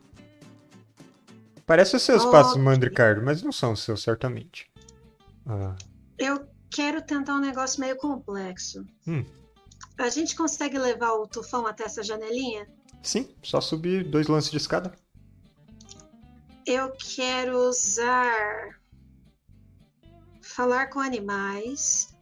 Parece 1.65 1.95
os 1.95 2.03
seus 2.03 2.23
Ok. 2.23 2.31
passos, 2.31 2.57
Mandricardo, 2.57 3.23
mas 3.23 3.41
não 3.41 3.51
são 3.51 3.73
os 3.73 3.81
seus, 3.83 4.03
certamente. 4.03 4.69
Ah, 5.49 5.75
Eu 6.17 6.47
quero 6.69 7.01
tentar 7.01 7.33
um 7.33 7.39
negócio 7.39 7.79
meio 7.79 7.97
complexo. 7.97 8.85
Hum. 9.07 9.25
A 9.97 10.09
gente 10.09 10.35
consegue 10.35 10.77
levar 10.77 11.13
o 11.13 11.27
tufão 11.27 11.65
até 11.65 11.83
essa 11.85 12.03
janelinha? 12.03 12.67
sim, 13.01 13.33
só 13.41 13.59
subir 13.61 14.03
dois 14.09 14.27
lances 14.27 14.51
de 14.51 14.57
escada. 14.57 14.91
Eu 16.65 16.91
quero 17.15 17.57
usar. 17.57 18.77
Falar 20.41 20.87
com 20.87 20.99
animais. 20.99 22.13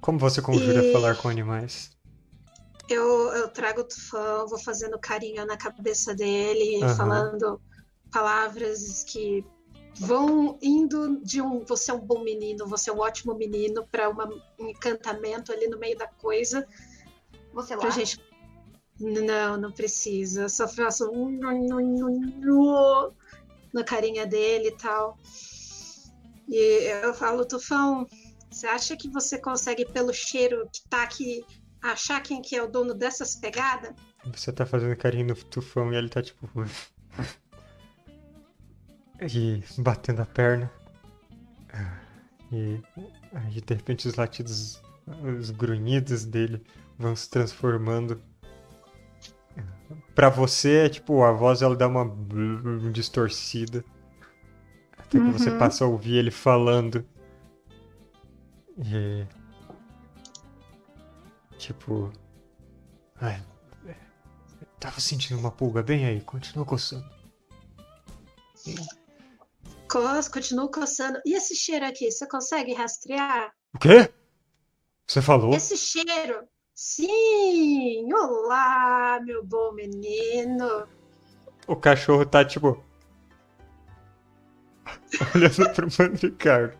Como 0.00 0.18
você 0.18 0.42
conjura 0.42 0.82
E- 0.84 0.92
falar 0.92 1.16
com 1.16 1.28
animais? 1.28 1.90
Eu, 2.88 3.32
eu 3.32 3.48
trago 3.48 3.80
o 3.80 3.84
tufão, 3.84 4.46
vou 4.46 4.58
fazendo 4.58 4.98
carinho 4.98 5.46
na 5.46 5.56
cabeça 5.56 6.14
dele, 6.14 6.84
Aham. 6.84 6.94
falando 6.96 7.60
palavras 8.14 9.02
que 9.02 9.44
vão 9.96 10.56
indo 10.62 11.20
de 11.20 11.42
um 11.42 11.64
você 11.64 11.90
é 11.90 11.94
um 11.94 12.00
bom 12.00 12.22
menino, 12.22 12.64
você 12.68 12.88
é 12.88 12.92
um 12.92 13.00
ótimo 13.00 13.34
menino, 13.34 13.84
para 13.90 14.08
um 14.08 14.68
encantamento 14.68 15.52
ali 15.52 15.66
no 15.66 15.78
meio 15.78 15.98
da 15.98 16.06
coisa. 16.06 16.64
Você 17.52 17.74
lá? 17.74 17.80
Pra 17.80 17.90
gente. 17.90 18.20
Não, 19.00 19.56
não 19.56 19.72
precisa. 19.72 20.42
Eu 20.42 20.48
só 20.48 20.68
faço 20.68 21.10
um 21.10 21.40
na 23.72 23.82
carinha 23.82 24.24
dele 24.24 24.68
e 24.68 24.76
tal. 24.76 25.18
E 26.48 26.56
eu 27.02 27.12
falo, 27.14 27.44
Tufão, 27.44 28.06
você 28.48 28.68
acha 28.68 28.96
que 28.96 29.08
você 29.08 29.38
consegue, 29.38 29.84
pelo 29.86 30.12
cheiro 30.12 30.68
que 30.72 30.88
tá 30.88 31.02
aqui, 31.02 31.44
achar 31.82 32.22
quem 32.22 32.40
que 32.40 32.54
é 32.54 32.62
o 32.62 32.68
dono 32.68 32.94
dessas 32.94 33.34
pegadas? 33.34 33.92
Você 34.32 34.52
tá 34.52 34.64
fazendo 34.64 34.96
carinho 34.96 35.26
no 35.26 35.34
tufão 35.34 35.92
e 35.92 35.96
ele 35.96 36.08
tá 36.08 36.22
tipo. 36.22 36.48
E 39.20 39.62
batendo 39.78 40.22
a 40.22 40.26
perna. 40.26 40.70
E 42.52 42.80
aí 43.32 43.60
de 43.60 43.74
repente 43.74 44.06
os 44.08 44.14
latidos, 44.14 44.82
os 45.38 45.50
grunhidos 45.50 46.24
dele 46.24 46.62
vão 46.98 47.14
se 47.16 47.28
transformando. 47.30 48.20
Pra 50.14 50.28
você, 50.28 50.86
é 50.86 50.88
tipo, 50.88 51.22
a 51.24 51.32
voz 51.32 51.62
ela 51.62 51.74
dá 51.76 51.88
uma 51.88 52.04
distorcida. 52.92 53.84
Até 54.96 55.18
que 55.18 55.30
você 55.30 55.50
Uhum. 55.50 55.58
passa 55.58 55.84
a 55.84 55.88
ouvir 55.88 56.16
ele 56.16 56.30
falando. 56.30 57.04
E. 58.78 59.26
Tipo. 61.58 62.12
Ai, 63.20 63.42
Tava 64.80 65.00
sentindo 65.00 65.38
uma 65.40 65.50
pulga 65.50 65.82
bem 65.82 66.04
aí, 66.04 66.20
continua 66.20 66.64
coçando. 66.66 67.08
Cos, 69.94 70.26
continuo 70.26 70.68
coçando. 70.68 71.20
E 71.24 71.34
esse 71.34 71.54
cheiro 71.54 71.86
aqui, 71.86 72.10
você 72.10 72.26
consegue 72.26 72.74
rastrear? 72.74 73.52
O 73.72 73.78
quê? 73.78 74.12
Você 75.06 75.22
falou? 75.22 75.54
Esse 75.54 75.76
cheiro? 75.76 76.48
Sim! 76.74 78.12
Olá, 78.12 79.20
meu 79.22 79.46
bom 79.46 79.72
menino! 79.72 80.88
O 81.68 81.76
cachorro 81.76 82.26
tá 82.26 82.44
tipo. 82.44 82.84
olhando 85.32 85.72
pro 85.72 85.86
Mandricardo. 85.96 86.76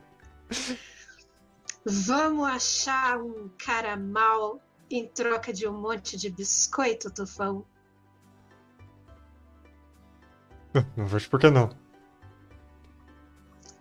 Vamos 1.87 2.49
achar 2.49 3.19
um 3.23 3.49
cara 3.65 3.97
mal 3.97 4.61
em 4.91 5.07
troca 5.07 5.53
de 5.53 5.69
um 5.69 5.81
monte 5.81 6.17
de 6.17 6.31
biscoito, 6.31 7.15
Tufão? 7.15 7.65
Não 10.97 11.07
vejo 11.07 11.31
por 11.31 11.39
que 11.39 11.49
não. 11.49 11.84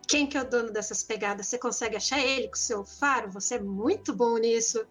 Quem 0.07 0.27
que 0.27 0.37
é 0.37 0.41
o 0.41 0.49
dono 0.49 0.71
dessas 0.71 1.01
pegadas? 1.03 1.47
Você 1.47 1.57
consegue 1.57 1.95
achar 1.95 2.19
ele 2.19 2.47
com 2.47 2.55
seu 2.55 2.83
faro? 2.85 3.31
Você 3.31 3.55
é 3.55 3.59
muito 3.59 4.13
bom 4.15 4.37
nisso. 4.37 4.85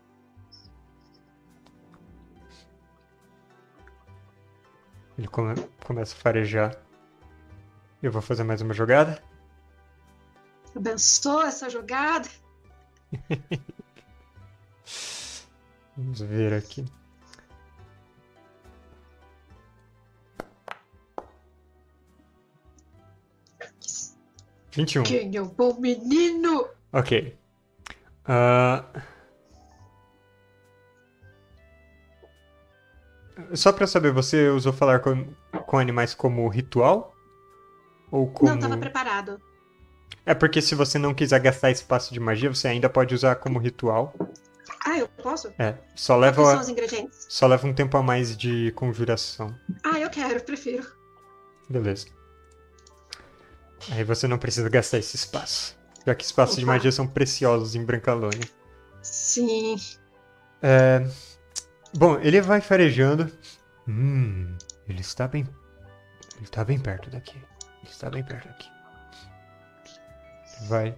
Ele 5.19 5.29
come- 5.29 5.55
começa 5.85 6.15
a 6.15 6.19
farejar. 6.19 6.77
Eu 8.03 8.11
vou 8.11 8.23
fazer 8.23 8.43
mais 8.43 8.61
uma 8.61 8.75
jogada. 8.75 9.23
Abençoa 10.75 11.47
essa 11.47 11.69
jogada. 11.71 12.29
Vamos 15.97 16.21
ver 16.21 16.55
aqui. 16.55 16.85
21. 24.73 25.03
Quem 25.05 25.37
é 25.37 25.43
um 25.43 25.49
bom 25.49 25.79
menino? 25.79 26.69
Ok. 26.93 27.39
Uh... 28.25 29.01
Só 33.55 33.73
pra 33.73 33.87
saber, 33.87 34.13
você 34.13 34.49
usou 34.49 34.73
falar 34.73 35.01
com, 35.01 35.27
com 35.67 35.79
animais 35.79 36.15
como 36.15 36.47
ritual? 36.49 37.15
Ou 38.11 38.31
como... 38.31 38.51
Não 38.51 38.57
estava 38.57 38.77
preparado. 38.77 39.41
É 40.25 40.35
porque 40.35 40.63
se 40.63 40.75
você 40.75 40.99
não 40.99 41.15
quiser 41.15 41.41
gastar 41.41 41.71
espaço 41.71 42.13
de 42.13 42.21
magia, 42.21 42.53
você 42.53 42.69
ainda 42.69 42.89
pode 42.89 43.15
usar 43.15 43.37
como 43.37 43.59
ritual. 43.59 44.15
Ah, 44.85 44.99
eu 44.99 45.09
posso? 45.09 45.53
É. 45.59 45.75
Só 45.95 46.17
leva. 46.17 46.43
Quais 46.43 46.51
são 46.51 46.61
os 46.61 46.69
ingredientes? 46.69 47.27
Só 47.29 47.47
leva 47.47 47.67
um 47.67 47.75
tempo 47.75 47.97
a 47.97 48.03
mais 48.03 48.37
de 48.37 48.73
conjuração. 48.73 49.55
Ah, 49.85 49.99
eu 49.99 50.11
quero, 50.11 50.43
prefiro. 50.45 50.87
Beleza. 51.69 52.07
Aí 53.91 54.05
você 54.05 54.29
não 54.29 54.39
precisa 54.39 54.69
gastar 54.69 54.99
esse 54.99 55.17
espaço. 55.17 55.77
Já 56.07 56.15
que 56.15 56.25
espaços 56.25 56.57
de 56.57 56.65
Opa. 56.65 56.73
magia 56.75 56.93
são 56.93 57.07
preciosos 57.07 57.75
em 57.75 57.85
Brancalônia. 57.85 58.49
Sim. 59.03 59.77
É... 60.63 61.07
Bom, 61.95 62.19
ele 62.21 62.41
vai 62.41 62.61
farejando. 62.61 63.31
Hum, 63.87 64.57
ele 64.89 65.01
está 65.01 65.29
bem. 65.29 65.47
Ele 66.37 66.45
está 66.45 66.65
bem 66.65 66.79
perto 66.79 67.11
daqui. 67.11 67.37
Ele 67.37 67.91
está 67.91 68.09
bem 68.09 68.25
perto 68.25 68.49
daqui. 68.49 68.71
Vai 70.69 70.97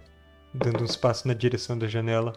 dando 0.53 0.83
uns 0.83 0.95
passos 0.95 1.25
na 1.25 1.33
direção 1.33 1.77
da 1.77 1.87
janela. 1.87 2.33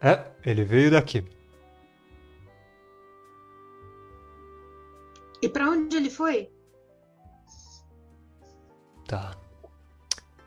É, 0.00 0.24
ele 0.44 0.64
veio 0.64 0.90
daqui. 0.90 1.24
E 5.40 5.48
pra 5.48 5.70
onde 5.70 5.96
ele 5.96 6.10
foi? 6.10 6.50
Tá. 9.12 9.36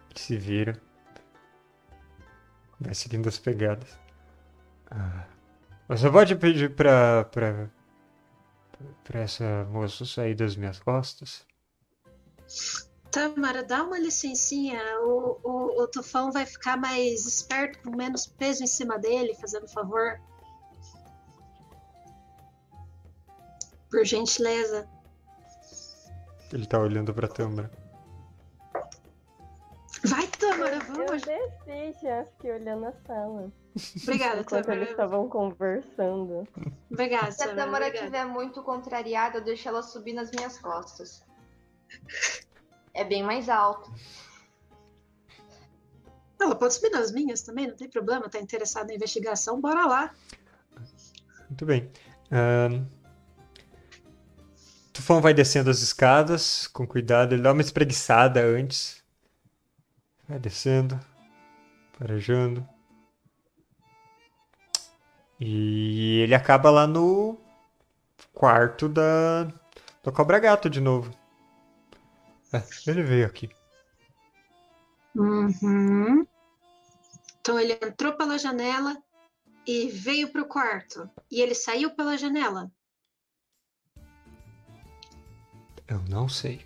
Ele 0.10 0.20
se 0.20 0.38
vira. 0.38 0.82
Vai 2.80 2.96
seguindo 2.96 3.30
as 3.30 3.38
pegadas. 3.38 3.88
Ah, 4.90 5.28
Você 5.88 6.10
pode 6.10 6.36
pedir 6.36 6.76
pra, 6.76 7.26
pra. 7.26 7.70
pra 9.04 9.20
essa 9.20 9.66
moça 9.66 10.04
sair 10.04 10.34
das 10.34 10.56
minhas 10.56 10.80
costas? 10.80 11.46
Tamara, 13.12 13.64
dá 13.64 13.84
uma 13.84 14.00
licencinha. 14.00 14.82
O, 15.02 15.40
o, 15.44 15.84
o 15.84 15.88
Tufão 15.88 16.32
vai 16.32 16.48
ficar 16.48 16.76
mais 16.76 17.24
esperto, 17.24 17.78
com 17.84 17.96
menos 17.96 18.26
peso 18.26 18.64
em 18.64 18.68
cima 18.68 18.98
dele, 18.98 19.36
fazendo 19.36 19.68
favor. 19.68 20.20
Por 23.92 24.04
gentileza. 24.04 24.90
Ele 26.52 26.66
tá 26.66 26.80
olhando 26.80 27.14
pra 27.14 27.28
Tâmara. 30.50 30.80
Tamara, 30.80 31.02
Eu 31.02 31.08
vamos. 31.08 31.22
desci 31.24 32.00
já, 32.02 32.24
fiquei 32.26 32.52
olhando 32.54 32.86
a 32.86 32.94
sala. 33.06 33.52
Obrigada, 34.04 34.42
Enquanto 34.42 34.70
eles 34.70 34.90
estavam 34.90 35.28
conversando. 35.28 36.48
Obrigada, 36.90 37.32
Se 37.32 37.44
a 37.44 37.52
obrigada. 37.52 37.88
estiver 37.94 38.26
muito 38.26 38.64
contrariada, 38.64 39.40
eu 39.40 39.44
deixo 39.44 39.68
ela 39.68 39.84
subir 39.84 40.14
nas 40.14 40.32
minhas 40.32 40.58
costas. 40.58 41.24
É 42.94 43.04
bem 43.04 43.22
mais 43.24 43.50
alto. 43.50 43.92
Ela 46.40 46.56
pode 46.56 46.74
subir 46.74 46.90
nas 46.92 47.12
minhas 47.12 47.42
também, 47.42 47.68
não 47.68 47.76
tem 47.76 47.90
problema. 47.90 48.30
Tá 48.30 48.40
interessada 48.40 48.88
na 48.88 48.94
investigação, 48.94 49.60
bora 49.60 49.86
lá. 49.86 50.14
Muito 51.50 51.66
bem. 51.66 51.92
Ahn, 52.32 52.86
Tufão 54.94 55.22
vai 55.22 55.34
descendo 55.34 55.70
as 55.70 55.80
escadas 55.80 56.68
com 56.68 56.88
cuidado. 56.88 57.34
Ele 57.34 57.42
dá 57.42 57.52
uma 57.52 57.62
espreguiçada 57.62 58.42
antes. 58.42 59.05
Vai 60.28 60.40
descendo, 60.40 61.00
farejando. 61.94 62.68
E 65.40 66.22
ele 66.22 66.34
acaba 66.34 66.72
lá 66.72 66.88
no 66.88 67.38
quarto 68.34 68.88
da, 68.88 69.44
da 70.04 70.12
Cobra 70.12 70.40
Gato 70.40 70.70
de 70.70 70.80
novo. 70.80 71.12
É, 72.54 72.64
ele 72.90 73.04
veio 73.04 73.26
aqui. 73.26 73.50
Uhum. 75.16 76.26
Então 77.40 77.60
ele 77.60 77.74
entrou 77.74 78.14
pela 78.14 78.38
janela 78.38 78.98
e 79.68 79.90
veio 79.90 80.32
pro 80.32 80.48
quarto. 80.48 81.10
E 81.30 81.42
ele 81.42 81.54
saiu 81.54 81.96
pela 81.96 82.18
janela. 82.18 82.72
Eu 85.88 86.02
não 86.10 86.28
sei. 86.28 86.66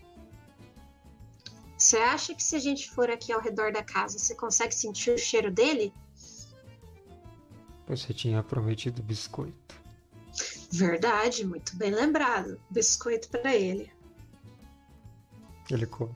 Você 1.80 1.98
acha 1.98 2.36
que 2.36 2.44
se 2.44 2.56
a 2.58 2.60
gente 2.60 2.90
for 2.92 3.10
aqui 3.10 3.32
ao 3.32 3.40
redor 3.42 3.72
da 3.72 3.82
casa, 3.82 4.20
você 4.20 4.36
consegue 4.36 4.76
sentir 4.76 5.12
o 5.12 5.18
cheiro 5.18 5.50
dele? 5.50 5.94
Você 7.88 8.14
tinha 8.14 8.44
prometido 8.44 9.02
biscoito. 9.02 9.76
Verdade, 10.72 11.46
muito 11.46 11.76
bem 11.78 11.92
lembrado. 11.92 12.60
Biscoito 12.70 13.30
pra 13.30 13.56
ele. 13.56 13.90
Ele 15.72 15.86
come. 15.86 16.14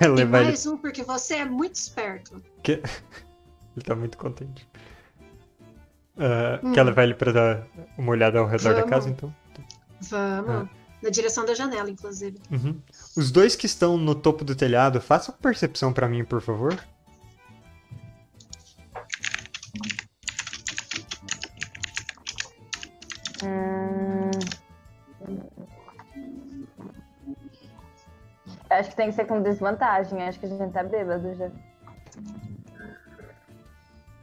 E 0.00 0.06
Levar 0.06 0.38
ele 0.40 0.46
mais 0.46 0.64
um, 0.66 0.78
porque 0.78 1.02
você 1.02 1.34
é 1.34 1.44
muito 1.44 1.74
esperto. 1.74 2.42
Que- 2.62 2.80
Ele 3.74 3.84
tá 3.86 3.94
muito 3.96 4.18
contente. 4.18 4.68
Ah, 6.16 6.60
Hum. 6.62 6.72
Quer 6.72 6.82
levar 6.84 7.04
ele 7.04 7.14
pra 7.14 7.32
dar 7.32 7.66
uma 7.96 8.10
olhada 8.12 8.38
ao 8.38 8.46
redor 8.46 8.70
da 8.74 8.80
Vamos. 8.80 8.90
casa, 8.90 9.08
então? 9.10 9.34
Vamos. 10.02 10.68
Na 11.02 11.10
direção 11.10 11.44
da 11.44 11.54
janela, 11.54 11.90
inclusive. 11.90 12.38
Uhum. 12.50 12.80
Os 13.16 13.30
dois 13.30 13.56
que 13.56 13.66
estão 13.66 13.96
no 13.96 14.14
topo 14.14 14.44
do 14.44 14.54
telhado, 14.54 15.00
façam 15.00 15.34
percepção 15.34 15.92
pra 15.92 16.08
mim, 16.08 16.24
por 16.24 16.40
favor. 16.40 16.78
Hum... 23.42 24.30
Acho 28.70 28.90
que 28.90 28.96
tem 28.96 29.08
que 29.08 29.14
ser 29.14 29.26
com 29.26 29.42
desvantagem. 29.42 30.22
Acho 30.22 30.40
que 30.40 30.46
a 30.46 30.48
gente 30.48 30.72
tá 30.72 30.82
bêbado 30.82 31.34
já. 31.34 31.50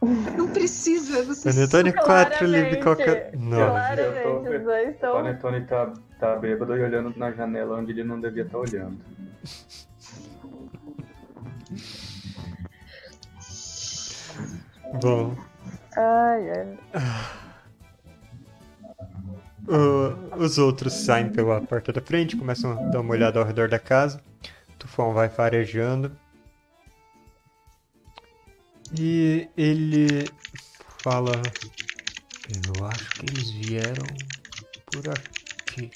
Não 0.02 0.48
precisa, 0.48 1.24
você 1.24 1.52
Panetone 1.52 1.94
4, 1.94 2.48
Live. 2.48 2.80
Não. 3.38 3.58
Claramente, 3.58 4.18
Eu 4.18 4.44
tô 4.44 4.50
os 4.50 4.64
dois 4.64 4.90
estão. 4.90 5.14
Panetone 5.14 5.66
tá, 5.66 5.94
tá 6.20 6.36
bêbado 6.36 6.76
e 6.76 6.84
olhando 6.84 7.18
na 7.18 7.32
janela 7.32 7.78
onde 7.78 7.92
ele 7.92 8.04
não 8.04 8.20
devia 8.20 8.44
estar 8.44 8.58
olhando. 8.58 9.00
Bom. 15.02 15.36
Ai, 15.96 16.50
ai. 16.52 16.78
o- 19.68 20.44
os 20.44 20.58
outros 20.58 20.94
saem 20.94 21.30
pela 21.30 21.62
porta 21.62 21.92
da 21.94 22.02
frente, 22.02 22.36
começam 22.36 22.72
a 22.72 22.90
dar 22.90 23.02
uma 23.02 23.12
olhada 23.12 23.40
ao 23.40 23.46
redor 23.46 23.70
da 23.70 23.80
casa. 23.80 24.22
Tufão 24.78 25.14
vai 25.14 25.30
farejando. 25.30 26.12
E 28.98 29.48
ele 29.56 30.30
fala: 31.04 31.34
Eu 32.66 32.86
acho 32.86 33.12
que 33.14 33.26
eles 33.26 33.50
vieram 33.52 34.06
por 34.92 35.04
aqui. 35.10 35.92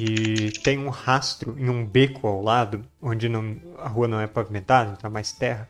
E 0.00 0.52
tem 0.60 0.78
um 0.78 0.90
rastro 0.90 1.58
em 1.58 1.68
um 1.68 1.84
beco 1.84 2.28
ao 2.28 2.40
lado, 2.40 2.84
onde 3.02 3.28
não, 3.28 3.60
a 3.78 3.88
rua 3.88 4.06
não 4.06 4.20
é 4.20 4.28
pavimentada, 4.28 4.92
então 4.96 5.10
é 5.10 5.12
mais 5.12 5.32
terra. 5.32 5.68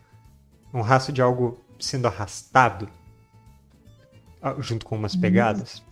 Um 0.71 0.81
rastro 0.81 1.11
de 1.11 1.19
algo 1.19 1.59
sendo 1.79 2.07
arrastado 2.07 2.87
ah, 4.39 4.53
junto 4.59 4.85
com 4.85 4.95
umas 4.95 5.15
pegadas. 5.15 5.83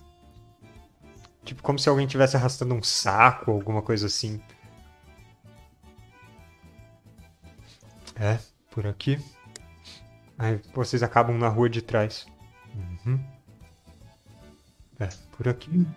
Tipo, 1.43 1.63
como 1.63 1.80
se 1.80 1.89
alguém 1.89 2.06
estivesse 2.06 2.38
arrastando 2.38 2.76
um 2.76 2.84
saco 2.84 3.50
ou 3.50 3.58
alguma 3.58 3.82
coisa 3.82 4.06
assim. 4.06 4.39
É, 8.15 8.38
por 8.69 8.86
aqui. 8.86 9.19
Aí 10.38 10.62
vocês 10.76 11.02
acabam 11.02 11.36
na 11.39 11.47
rua 11.47 11.67
de 11.67 11.82
trás. 11.82 12.28
Uhum. 12.76 13.19
É, 15.00 15.10
por 15.36 15.47
aqui. 15.47 15.88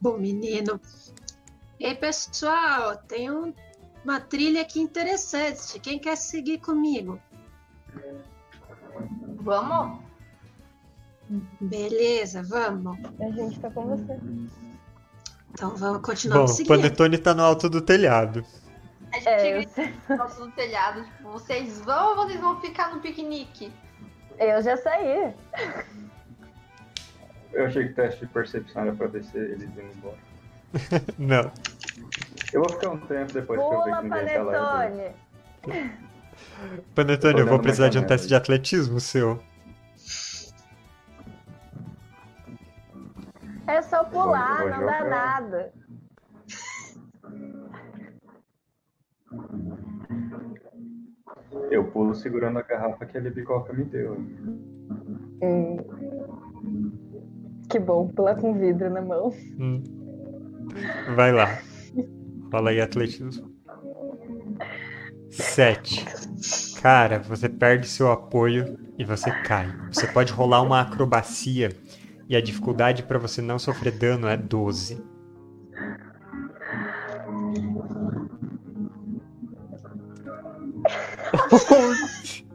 Bom, 0.00 0.16
menino. 0.18 0.80
Ei, 1.80 1.94
pessoal, 1.94 2.96
tem 3.08 3.30
um- 3.30 3.52
uma 4.04 4.20
trilha 4.20 4.62
aqui 4.62 4.80
interessante. 4.80 5.78
Quem 5.80 5.98
quer 5.98 6.16
seguir 6.16 6.58
comigo? 6.58 7.20
Vamos? 9.40 10.00
Beleza, 11.60 12.42
vamos. 12.42 12.98
A 13.20 13.30
gente 13.30 13.60
tá 13.60 13.70
com 13.70 13.84
você. 13.96 14.18
Então 15.52 15.76
vamos 15.76 16.02
continuar 16.02 16.38
Bom, 16.38 16.44
o 16.44 16.48
seguindo. 16.48 16.68
Panetone 16.76 17.18
tá 17.18 17.34
no 17.34 17.42
alto 17.42 17.68
do 17.68 17.80
telhado. 17.80 18.44
A 19.12 19.16
gente 19.16 19.28
É, 19.28 19.58
eu, 19.62 19.68
no 20.08 20.16
nosso 20.16 20.40
do 20.46 20.50
telhado, 20.52 21.04
tipo, 21.04 21.30
vocês 21.30 21.80
vão 21.80 22.10
ou 22.10 22.16
vocês 22.16 22.40
vão 22.40 22.60
ficar 22.60 22.94
no 22.94 23.00
piquenique? 23.00 23.72
eu 24.38 24.62
já 24.62 24.76
saí. 24.76 25.34
Eu 27.52 27.66
achei 27.66 27.84
que 27.84 27.92
o 27.92 27.94
teste 27.94 28.20
de 28.20 28.32
percepção 28.32 28.82
era 28.82 28.92
pra 28.92 29.06
ver 29.06 29.24
se 29.24 29.36
eles 29.38 29.68
iam 29.76 29.86
embora. 29.86 30.18
Não. 31.18 31.50
Eu 32.52 32.62
vou 32.62 32.70
ficar 32.70 32.90
um 32.90 32.98
tempo 32.98 33.32
depois 33.32 33.58
que 33.58 33.64
eu 33.64 33.70
ver 33.70 33.76
Pula, 33.76 33.96
que 33.96 34.02
ninguém 34.02 34.26
tá 34.26 34.42
lá. 34.42 34.88
eu 34.88 35.14
panetone. 35.62 36.08
Panetone, 36.94 37.40
eu 37.40 37.46
vou 37.46 37.58
precisar 37.58 37.88
de 37.88 37.98
um 37.98 38.04
teste 38.04 38.28
de 38.28 38.34
atletismo 38.34 39.00
seu. 39.00 39.40
É 43.66 43.82
só 43.82 44.02
pular, 44.04 44.62
vou 44.62 44.70
não 44.70 44.86
dá 44.86 45.04
nada. 45.04 45.72
Eu 51.70 51.84
pulo 51.84 52.14
segurando 52.14 52.58
a 52.58 52.62
garrafa 52.62 53.04
que 53.04 53.18
a 53.18 53.20
Libicoca 53.20 53.72
me 53.74 53.84
deu. 53.84 54.14
Hum. 55.42 55.76
Que 57.68 57.78
bom, 57.78 58.08
pular 58.08 58.36
com 58.36 58.58
vidro 58.58 58.90
na 58.90 59.02
mão. 59.02 59.32
Hum. 59.58 59.82
Vai 61.14 61.32
lá. 61.32 61.58
Fala 62.50 62.70
aí, 62.70 62.80
atletismo. 62.80 63.52
Sete. 65.30 66.04
Cara, 66.80 67.18
você 67.18 67.48
perde 67.48 67.86
seu 67.86 68.10
apoio 68.10 68.78
e 68.96 69.04
você 69.04 69.30
cai. 69.42 69.70
Você 69.92 70.06
pode 70.06 70.32
rolar 70.32 70.62
uma 70.62 70.80
acrobacia 70.80 71.76
e 72.28 72.34
a 72.36 72.40
dificuldade 72.40 73.02
pra 73.02 73.18
você 73.18 73.42
não 73.42 73.58
sofrer 73.58 73.92
dano 73.92 74.26
é 74.28 74.36
12. 74.36 75.02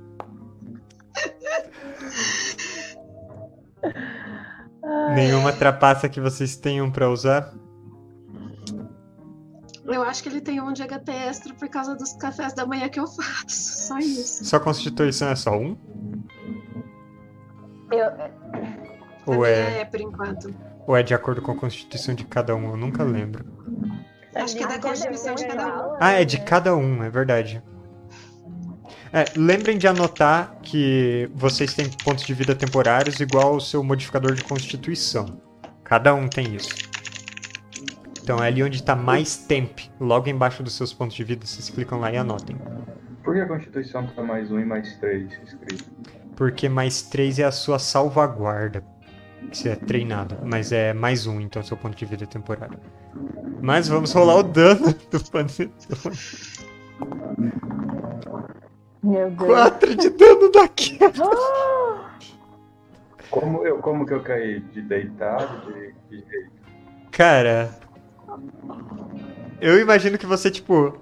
Nenhuma 5.13 5.53
trapaça 5.53 6.09
que 6.09 6.19
vocês 6.19 6.55
tenham 6.55 6.89
pra 6.91 7.09
usar? 7.09 7.53
Eu 9.85 10.01
acho 10.01 10.23
que 10.23 10.29
ele 10.29 10.39
tem 10.41 10.61
um 10.61 10.71
de 10.71 10.81
HP 10.87 11.11
extra 11.11 11.53
por 11.53 11.67
causa 11.67 11.93
dos 11.95 12.13
cafés 12.13 12.53
da 12.53 12.65
manhã 12.65 12.87
que 12.89 12.99
eu 12.99 13.05
faço. 13.05 13.47
Só 13.87 13.99
isso. 13.99 14.45
Sua 14.45 14.59
constituição 14.59 15.27
é 15.29 15.35
só 15.35 15.51
um? 15.57 15.77
Eu, 17.91 18.09
Ou 19.27 19.45
é, 19.45 19.81
é 19.81 19.85
por 19.85 20.01
enquanto. 20.01 20.53
ou 20.87 20.95
é 20.97 21.03
de 21.03 21.13
acordo 21.13 21.41
com 21.41 21.51
a 21.51 21.55
constituição 21.55 22.15
de 22.15 22.25
cada 22.25 22.55
um? 22.55 22.71
Eu 22.71 22.77
nunca 22.77 23.03
lembro. 23.03 23.45
Acho 24.33 24.55
que 24.55 24.63
é 24.63 24.67
da 24.67 24.79
constituição 24.79 25.35
de 25.35 25.45
cada 25.45 25.89
um. 25.89 25.97
Ah, 25.99 26.11
é 26.13 26.25
de 26.25 26.39
cada 26.41 26.75
um, 26.75 27.03
é 27.03 27.09
verdade. 27.09 27.61
É, 29.13 29.25
lembrem 29.37 29.77
de 29.77 29.87
anotar 29.87 30.57
que 30.63 31.29
vocês 31.35 31.75
têm 31.75 31.87
pontos 32.03 32.23
de 32.23 32.33
vida 32.33 32.55
temporários 32.55 33.19
igual 33.19 33.53
ao 33.53 33.59
seu 33.59 33.83
modificador 33.83 34.33
de 34.33 34.43
constituição. 34.43 35.39
Cada 35.83 36.15
um 36.15 36.27
tem 36.27 36.55
isso. 36.55 36.73
Então 38.23 38.43
é 38.43 38.47
ali 38.47 38.63
onde 38.63 38.77
está 38.77 38.95
mais 38.95 39.37
temp, 39.37 39.81
logo 39.99 40.29
embaixo 40.29 40.63
dos 40.63 40.73
seus 40.73 40.91
pontos 40.91 41.15
de 41.15 41.23
vida, 41.23 41.45
vocês 41.45 41.69
clicam 41.69 41.99
lá 41.99 42.11
e 42.11 42.17
anotem. 42.17 42.57
Por 43.23 43.35
que 43.35 43.41
a 43.41 43.47
Constituição 43.47 44.07
tá 44.07 44.23
mais 44.23 44.51
um 44.51 44.59
e 44.59 44.65
mais 44.65 44.97
três 44.97 45.31
escrito? 45.43 45.85
Porque 46.35 46.67
mais 46.67 47.03
3 47.03 47.39
é 47.39 47.43
a 47.43 47.51
sua 47.51 47.77
salvaguarda. 47.77 48.83
Que 49.51 49.57
você 49.57 49.69
é 49.69 49.75
treinado. 49.75 50.37
Mas 50.43 50.71
é 50.71 50.93
mais 50.93 51.27
um, 51.27 51.39
então 51.39 51.61
seu 51.61 51.77
ponto 51.77 51.95
de 51.95 52.05
vida 52.05 52.23
é 52.23 52.27
temporário. 52.27 52.79
Mas 53.61 53.87
vamos 53.87 54.11
rolar 54.13 54.37
o 54.37 54.43
dano 54.43 54.93
do 55.11 55.23
panetone. 55.29 55.71
Meu 59.03 59.29
Deus. 59.29 59.49
4 59.49 59.95
de 59.95 60.09
dano 60.09 60.49
da 60.51 60.67
queda. 60.67 61.11
Como, 63.29 63.65
eu, 63.65 63.79
como 63.79 64.05
que 64.05 64.13
eu 64.13 64.21
caí? 64.21 64.59
De 64.59 64.79
deitado? 64.79 65.65
De, 65.65 65.91
de 66.07 66.23
jeito? 66.29 66.51
Cara. 67.09 67.71
Eu 69.59 69.79
imagino 69.79 70.19
que 70.19 70.25
você, 70.27 70.51
tipo. 70.51 70.95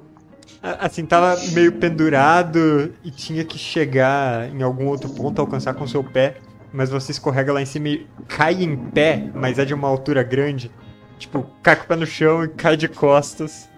Assim, 0.64 1.06
tava 1.06 1.36
meio 1.52 1.74
pendurado 1.74 2.94
e 3.04 3.12
tinha 3.12 3.44
que 3.44 3.58
chegar 3.58 4.50
em 4.50 4.62
algum 4.62 4.88
outro 4.88 5.10
ponto, 5.10 5.42
alcançar 5.42 5.74
com 5.74 5.86
seu 5.86 6.06
pé. 6.06 6.38
Mas 6.72 6.90
você 6.90 7.12
escorrega 7.12 7.52
lá 7.52 7.62
em 7.62 7.66
cima 7.66 7.90
e 7.90 8.08
cai 8.30 8.64
em 8.64 8.78
pé, 8.78 9.30
mas 9.34 9.60
é 9.60 9.66
de 9.66 9.74
uma 9.74 9.90
altura 9.90 10.24
grande. 10.24 10.72
Tipo, 11.20 11.46
cai 11.62 11.76
com 11.76 11.84
o 11.84 11.88
pé 11.88 11.96
no 11.98 12.06
chão 12.06 12.46
e 12.46 12.48
cai 12.48 12.78
de 12.78 12.88
costas. 12.88 13.70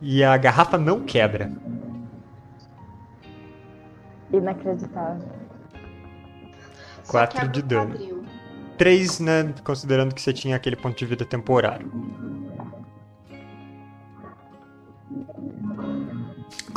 E 0.00 0.22
a 0.22 0.36
garrafa 0.36 0.78
não 0.78 1.00
quebra. 1.00 1.50
Inacreditável. 4.32 5.28
Só 7.04 7.12
Quatro 7.12 7.36
quebra 7.40 7.52
de 7.52 7.60
o 7.60 7.62
dano. 7.62 7.90
quadril. 7.90 8.24
3, 8.76 9.20
né? 9.20 9.54
Considerando 9.64 10.14
que 10.14 10.20
você 10.20 10.32
tinha 10.32 10.54
aquele 10.56 10.76
ponto 10.76 10.96
de 10.96 11.06
vida 11.06 11.24
temporário. 11.24 11.90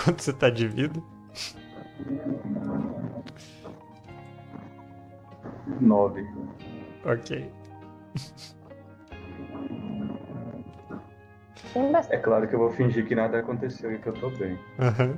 Quanto 0.04 0.22
você 0.24 0.34
tá 0.34 0.50
de 0.50 0.68
vida? 0.68 1.00
Nove. 5.80 6.28
Ok. 7.06 7.52
Tem 11.74 11.92
bastante. 11.92 12.16
É 12.16 12.20
claro 12.22 12.48
que 12.48 12.56
eu 12.56 12.60
vou 12.60 12.72
fingir 12.72 13.06
que 13.08 13.16
nada 13.16 13.40
aconteceu 13.40 13.94
e 13.94 14.00
que 14.00 14.08
eu 14.08 14.14
tô 14.14 14.30
bem. 14.32 14.58
Aham. 14.80 15.16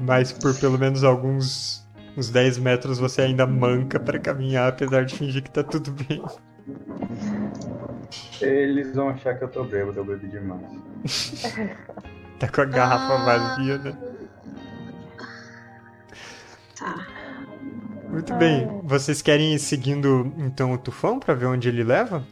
Mas 0.00 0.32
por 0.32 0.54
pelo 0.58 0.78
menos 0.78 1.04
alguns 1.04 1.86
uns 2.16 2.28
10 2.30 2.58
metros 2.58 2.98
você 2.98 3.22
ainda 3.22 3.46
manca 3.46 3.98
pra 4.00 4.18
caminhar, 4.18 4.68
apesar 4.68 5.04
de 5.04 5.14
fingir 5.16 5.42
que 5.42 5.50
tá 5.50 5.62
tudo 5.62 5.92
bem. 5.92 6.22
Eles 8.40 8.94
vão 8.94 9.08
achar 9.10 9.36
que 9.38 9.44
eu 9.44 9.48
tô 9.48 9.62
bêbado, 9.64 9.98
eu 10.00 10.04
bebi 10.04 10.28
demais. 10.28 10.62
Tá 12.40 12.48
com 12.48 12.62
a 12.62 12.64
garrafa 12.64 13.14
Ah. 13.16 13.24
vazia, 13.24 13.76
né? 13.76 13.98
Tá. 16.74 17.06
Muito 18.08 18.34
bem. 18.36 18.66
Vocês 18.84 19.20
querem 19.20 19.52
ir 19.54 19.58
seguindo 19.58 20.32
então 20.38 20.72
o 20.72 20.78
tufão 20.78 21.20
pra 21.20 21.34
ver 21.34 21.44
onde 21.44 21.68
ele 21.68 21.84
leva? 21.84 22.26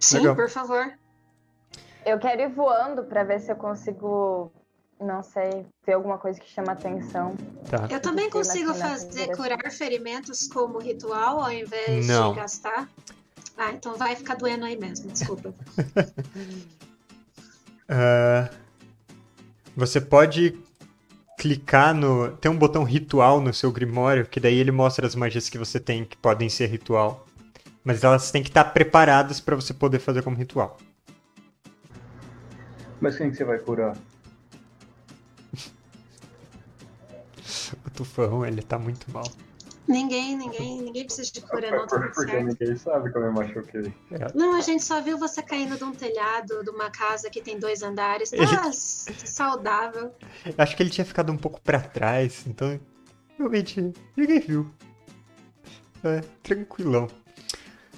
Sim, 0.00 0.18
Legal. 0.20 0.36
por 0.36 0.48
favor. 0.48 0.92
Eu 2.06 2.20
quero 2.20 2.40
ir 2.40 2.48
voando 2.48 3.02
pra 3.02 3.24
ver 3.24 3.40
se 3.40 3.50
eu 3.50 3.56
consigo, 3.56 4.52
não 5.00 5.24
sei, 5.24 5.66
ver 5.84 5.94
alguma 5.94 6.16
coisa 6.18 6.38
que 6.38 6.48
chama 6.48 6.70
atenção. 6.70 7.34
Tá. 7.68 7.88
Eu 7.90 8.00
também 8.00 8.30
consigo 8.30 8.72
fazer 8.74 9.34
curar 9.36 9.72
ferimentos 9.72 10.46
como 10.46 10.78
ritual 10.78 11.40
ao 11.40 11.52
invés 11.52 12.06
Não. 12.06 12.32
de 12.32 12.38
gastar. 12.38 12.88
Ah, 13.58 13.72
então 13.72 13.96
vai 13.96 14.14
ficar 14.14 14.36
doendo 14.36 14.64
aí 14.64 14.76
mesmo, 14.76 15.10
desculpa. 15.10 15.52
Ah, 17.88 18.50
você 19.76 20.00
pode 20.00 20.58
clicar 21.38 21.94
no. 21.94 22.36
Tem 22.38 22.50
um 22.50 22.58
botão 22.58 22.82
ritual 22.82 23.40
no 23.40 23.54
seu 23.54 23.70
Grimório, 23.70 24.26
que 24.26 24.40
daí 24.40 24.58
ele 24.58 24.72
mostra 24.72 25.06
as 25.06 25.14
magias 25.14 25.48
que 25.48 25.56
você 25.56 25.78
tem 25.78 26.04
que 26.04 26.16
podem 26.16 26.48
ser 26.48 26.66
ritual. 26.66 27.24
Mas 27.84 28.02
elas 28.02 28.32
têm 28.32 28.42
que 28.42 28.48
estar 28.48 28.64
preparadas 28.64 29.38
pra 29.38 29.54
você 29.54 29.72
poder 29.72 30.00
fazer 30.00 30.24
como 30.24 30.36
ritual. 30.36 30.76
Mas 33.06 33.16
quem 33.16 33.30
que 33.30 33.36
você 33.36 33.44
vai 33.44 33.58
curar? 33.60 33.96
O 37.86 37.90
tufão, 37.90 38.44
ele 38.44 38.62
tá 38.62 38.78
muito 38.78 39.08
mal. 39.12 39.24
ninguém, 39.88 40.36
ninguém, 40.36 40.82
ninguém 40.82 41.04
precisa 41.04 41.30
de 41.32 41.40
cura, 41.40 41.70
não, 41.70 41.86
tá 41.86 41.98
tudo 42.00 42.12
Porque 42.12 42.30
certo. 42.32 42.46
ninguém 42.46 42.76
sabe 42.76 43.12
como 43.12 43.24
eu 43.26 43.32
machuquei. 43.32 43.92
Não, 44.34 44.56
a 44.56 44.60
gente 44.60 44.82
só 44.82 45.00
viu 45.00 45.16
você 45.18 45.40
caindo 45.42 45.76
de 45.76 45.84
um 45.84 45.92
telhado 45.92 46.62
de 46.64 46.70
uma 46.70 46.90
casa 46.90 47.30
que 47.30 47.40
tem 47.40 47.58
dois 47.60 47.82
andares. 47.82 48.30
Tá 48.30 48.36
Ele- 48.36 48.72
saudável. 48.72 50.12
Acho 50.58 50.76
que 50.76 50.82
ele 50.82 50.90
tinha 50.90 51.04
ficado 51.04 51.30
um 51.32 51.36
pouco 51.38 51.60
pra 51.60 51.80
trás, 51.80 52.44
então 52.46 52.78
realmente 53.38 53.92
ninguém 54.16 54.40
viu. 54.40 54.68
É, 56.04 56.20
tranquilão. 56.42 57.06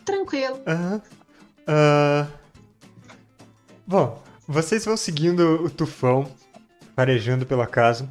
Tranquilo. 0.05 0.61
Aham. 0.67 1.03
Ah, 1.67 2.27
Bom, 3.87 4.23
vocês 4.49 4.85
vão 4.85 4.97
seguindo 4.97 5.63
o 5.65 5.71
tufão, 5.71 6.27
farejando 6.97 7.45
pela 7.47 7.67
casa, 7.67 8.11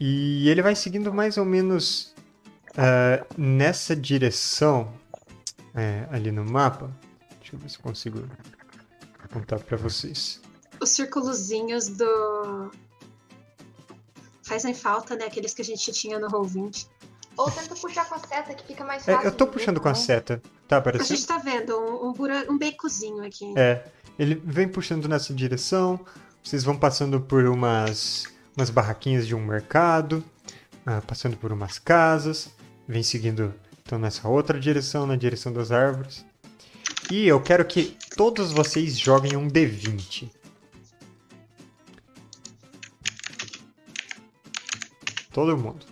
e 0.00 0.48
ele 0.48 0.62
vai 0.62 0.74
seguindo 0.74 1.12
mais 1.12 1.36
ou 1.36 1.44
menos 1.44 2.14
ah, 2.76 3.24
nessa 3.36 3.94
direção, 3.94 4.92
é, 5.74 6.06
ali 6.10 6.30
no 6.32 6.44
mapa. 6.44 6.90
Deixa 7.40 7.56
eu 7.56 7.58
ver 7.58 7.68
se 7.68 7.76
eu 7.78 7.82
consigo 7.82 8.24
apontar 9.24 9.58
pra 9.60 9.76
vocês. 9.76 10.40
Os 10.80 10.90
círculozinhos 10.90 11.88
do. 11.88 12.70
Fazem 14.44 14.74
falta, 14.74 15.14
né? 15.16 15.26
Aqueles 15.26 15.54
que 15.54 15.62
a 15.62 15.64
gente 15.64 15.92
tinha 15.92 16.18
no 16.18 16.28
Roll20. 16.28 16.86
Ou 17.36 17.50
tenta 17.50 17.74
puxar 17.74 18.06
com 18.08 18.14
a 18.16 18.18
seta 18.18 18.52
que 18.54 18.66
fica 18.66 18.84
mais 18.84 19.06
É, 19.08 19.14
fácil. 19.14 19.28
eu 19.28 19.32
tô 19.32 19.44
de 19.46 19.50
ver 19.50 19.56
puxando 19.58 19.80
com 19.80 19.88
a 19.88 19.92
também. 19.92 20.06
seta. 20.06 20.42
Tá 20.68 20.76
A 20.76 20.78
aparecendo? 20.80 21.08
gente 21.16 21.26
tá 21.26 21.38
vendo 21.38 21.78
um, 21.78 22.10
um, 22.10 22.52
um 22.52 22.58
becozinho 22.58 23.24
aqui. 23.24 23.54
É, 23.56 23.84
ele 24.18 24.34
vem 24.44 24.68
puxando 24.68 25.08
nessa 25.08 25.32
direção. 25.34 26.00
Vocês 26.42 26.64
vão 26.64 26.76
passando 26.76 27.20
por 27.20 27.44
umas, 27.46 28.24
umas 28.56 28.70
barraquinhas 28.70 29.26
de 29.26 29.34
um 29.34 29.44
mercado, 29.44 30.24
ah, 30.84 31.00
passando 31.00 31.36
por 31.36 31.52
umas 31.52 31.78
casas, 31.78 32.50
vem 32.86 33.02
seguindo 33.02 33.54
então 33.84 33.98
nessa 33.98 34.28
outra 34.28 34.58
direção, 34.58 35.06
na 35.06 35.16
direção 35.16 35.52
das 35.52 35.70
árvores. 35.70 36.24
E 37.10 37.26
eu 37.26 37.40
quero 37.40 37.64
que 37.64 37.96
todos 38.16 38.52
vocês 38.52 38.98
joguem 38.98 39.36
um 39.36 39.48
D20. 39.48 40.30
Todo 45.32 45.56
mundo. 45.56 45.86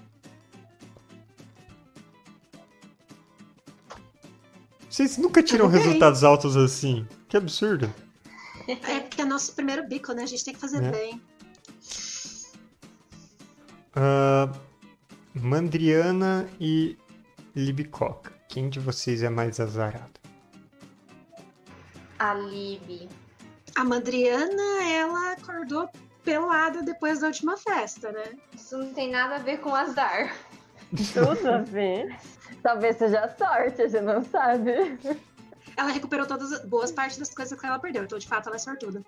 Vocês 4.89 5.17
nunca 5.17 5.43
tiram 5.43 5.67
resultados 5.67 6.25
altos 6.25 6.57
assim. 6.57 7.07
Que 7.29 7.37
absurdo. 7.37 7.93
É 8.73 9.01
porque 9.01 9.23
é 9.23 9.25
nosso 9.25 9.55
primeiro 9.55 9.87
bico, 9.87 10.13
né? 10.13 10.23
A 10.23 10.27
gente 10.27 10.45
tem 10.45 10.55
que 10.55 10.61
fazer 10.61 10.83
É. 10.83 10.91
bem. 10.91 11.23
Ah, 13.95 14.51
Mandriana 15.35 16.49
e 16.61 16.97
Libicoca. 17.55 18.33
Quem 18.49 18.69
de 18.69 18.81
vocês 18.81 19.23
é 19.23 19.29
mais 19.29 19.61
azarado? 19.61 20.21
A 22.19 22.35
Lib. 22.35 23.09
A 23.77 23.85
Mandriana, 23.85 24.83
ela 24.93 25.33
acordou 25.33 25.89
pelada 26.25 26.83
depois 26.83 27.21
da 27.21 27.29
última 27.29 27.57
festa, 27.57 28.13
né? 28.13 28.25
Isso 28.55 28.77
não 28.77 28.93
tem 28.93 29.11
nada 29.11 29.37
a 29.37 29.39
ver 29.39 29.59
com 29.61 29.75
azar. 29.75 30.35
Tudo 31.15 31.49
a 31.49 31.59
ver. 31.59 32.17
Talvez 32.63 32.97
seja 32.97 33.35
sorte, 33.39 33.83
a 33.83 33.89
gente 33.89 34.03
não 34.03 34.23
sabe. 34.25 34.99
Ela 35.81 35.93
recuperou 35.93 36.27
todas 36.27 36.53
as 36.53 36.63
boas 36.65 36.93
partes 36.93 37.17
das 37.17 37.31
coisas 37.31 37.59
que 37.59 37.67
ela 37.67 37.79
perdeu, 37.79 38.05
então 38.05 38.19
de 38.19 38.29
fato 38.29 38.49
ela 38.49 38.57
é 38.57 38.59
sortuda. 38.59 39.03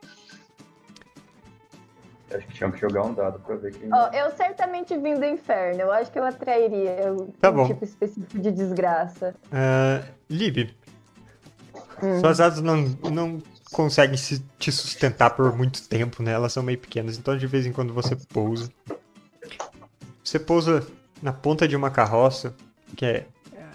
Acho 2.35 2.47
que 2.47 2.55
tinha 2.55 2.73
que 2.73 2.81
jogar 2.81 3.05
um 3.05 3.13
dado 3.13 3.39
pra 3.41 3.57
ver 3.57 3.75
quem. 3.75 3.93
Ó, 3.93 4.09
eu 4.09 4.35
certamente 4.35 4.97
vim 4.97 5.15
do 5.17 5.25
inferno. 5.27 5.83
Eu 5.83 5.93
acho 5.93 6.11
que 6.11 6.19
eu 6.19 6.25
atrairia 6.25 7.13
um 7.13 7.27
Tá 7.33 7.53
bom. 7.53 7.67
tipo 7.67 7.85
específico 7.85 8.39
de 8.39 8.51
desgraça. 8.51 9.35
Ah, 9.53 10.03
Lib, 10.31 10.75
Hum. 12.03 12.21
suas 12.21 12.41
asas 12.41 12.63
não, 12.63 12.79
não 13.13 13.39
conseguem 13.71 14.17
se, 14.17 14.41
te 14.59 14.73
sustentar 14.73 15.31
por 15.37 15.55
muito 15.55 15.87
tempo, 15.87 16.23
né? 16.23 16.33
Elas 16.33 16.55
são 16.55 16.63
meio 16.63 16.79
pequenas, 16.79 17.19
então 17.19 17.37
de 17.37 17.47
vez 17.47 17.67
em 17.67 17.73
quando 17.73 17.93
você 17.93 18.17
pousa. 18.17 18.71
Você 20.25 20.39
pousa 20.39 20.87
na 21.23 21.35
ponta 21.35 21.69
de 21.69 21.77
uma 21.77 21.91
carroça, 21.91 22.55
que 22.97 23.05
é 23.05 23.27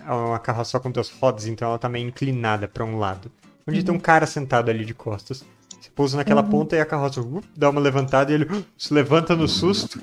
é 0.07 0.11
uma 0.11 0.39
carroça 0.39 0.79
com 0.79 0.89
duas 0.89 1.09
rodas, 1.09 1.47
então 1.47 1.67
ela 1.67 1.77
tá 1.77 1.89
meio 1.89 2.07
inclinada 2.07 2.67
pra 2.67 2.85
um 2.85 2.97
lado. 2.97 3.29
Onde 3.67 3.83
tem 3.83 3.93
um 3.93 3.99
cara 3.99 4.25
sentado 4.25 4.69
ali 4.69 4.85
de 4.85 4.93
costas. 4.93 5.43
Você 5.79 5.89
pousa 5.93 6.15
naquela 6.15 6.41
ponta 6.41 6.75
e 6.75 6.79
a 6.79 6.85
carroça 6.85 7.21
uh, 7.21 7.43
dá 7.55 7.69
uma 7.69 7.81
levantada 7.81 8.31
e 8.31 8.35
ele 8.35 8.45
uh, 8.45 8.65
se 8.77 8.93
levanta 8.93 9.35
no 9.35 9.47
susto. 9.47 9.99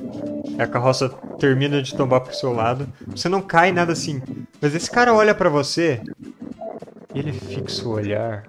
E 0.47 0.61
a 0.61 0.67
carroça 0.67 1.09
termina 1.39 1.83
de 1.83 1.95
tombar 1.95 2.21
pro 2.21 2.35
seu 2.35 2.53
lado. 2.53 2.87
Você 3.09 3.29
não 3.29 3.41
cai 3.41 3.73
nada 3.73 3.93
assim. 3.93 4.23
Mas 4.61 4.75
esse 4.75 4.91
cara 4.91 5.15
olha 5.15 5.35
pra 5.35 5.49
você 5.49 6.03
e 7.15 7.19
ele 7.19 7.33
fixa 7.33 7.89
o 7.89 7.93
olhar. 7.93 8.47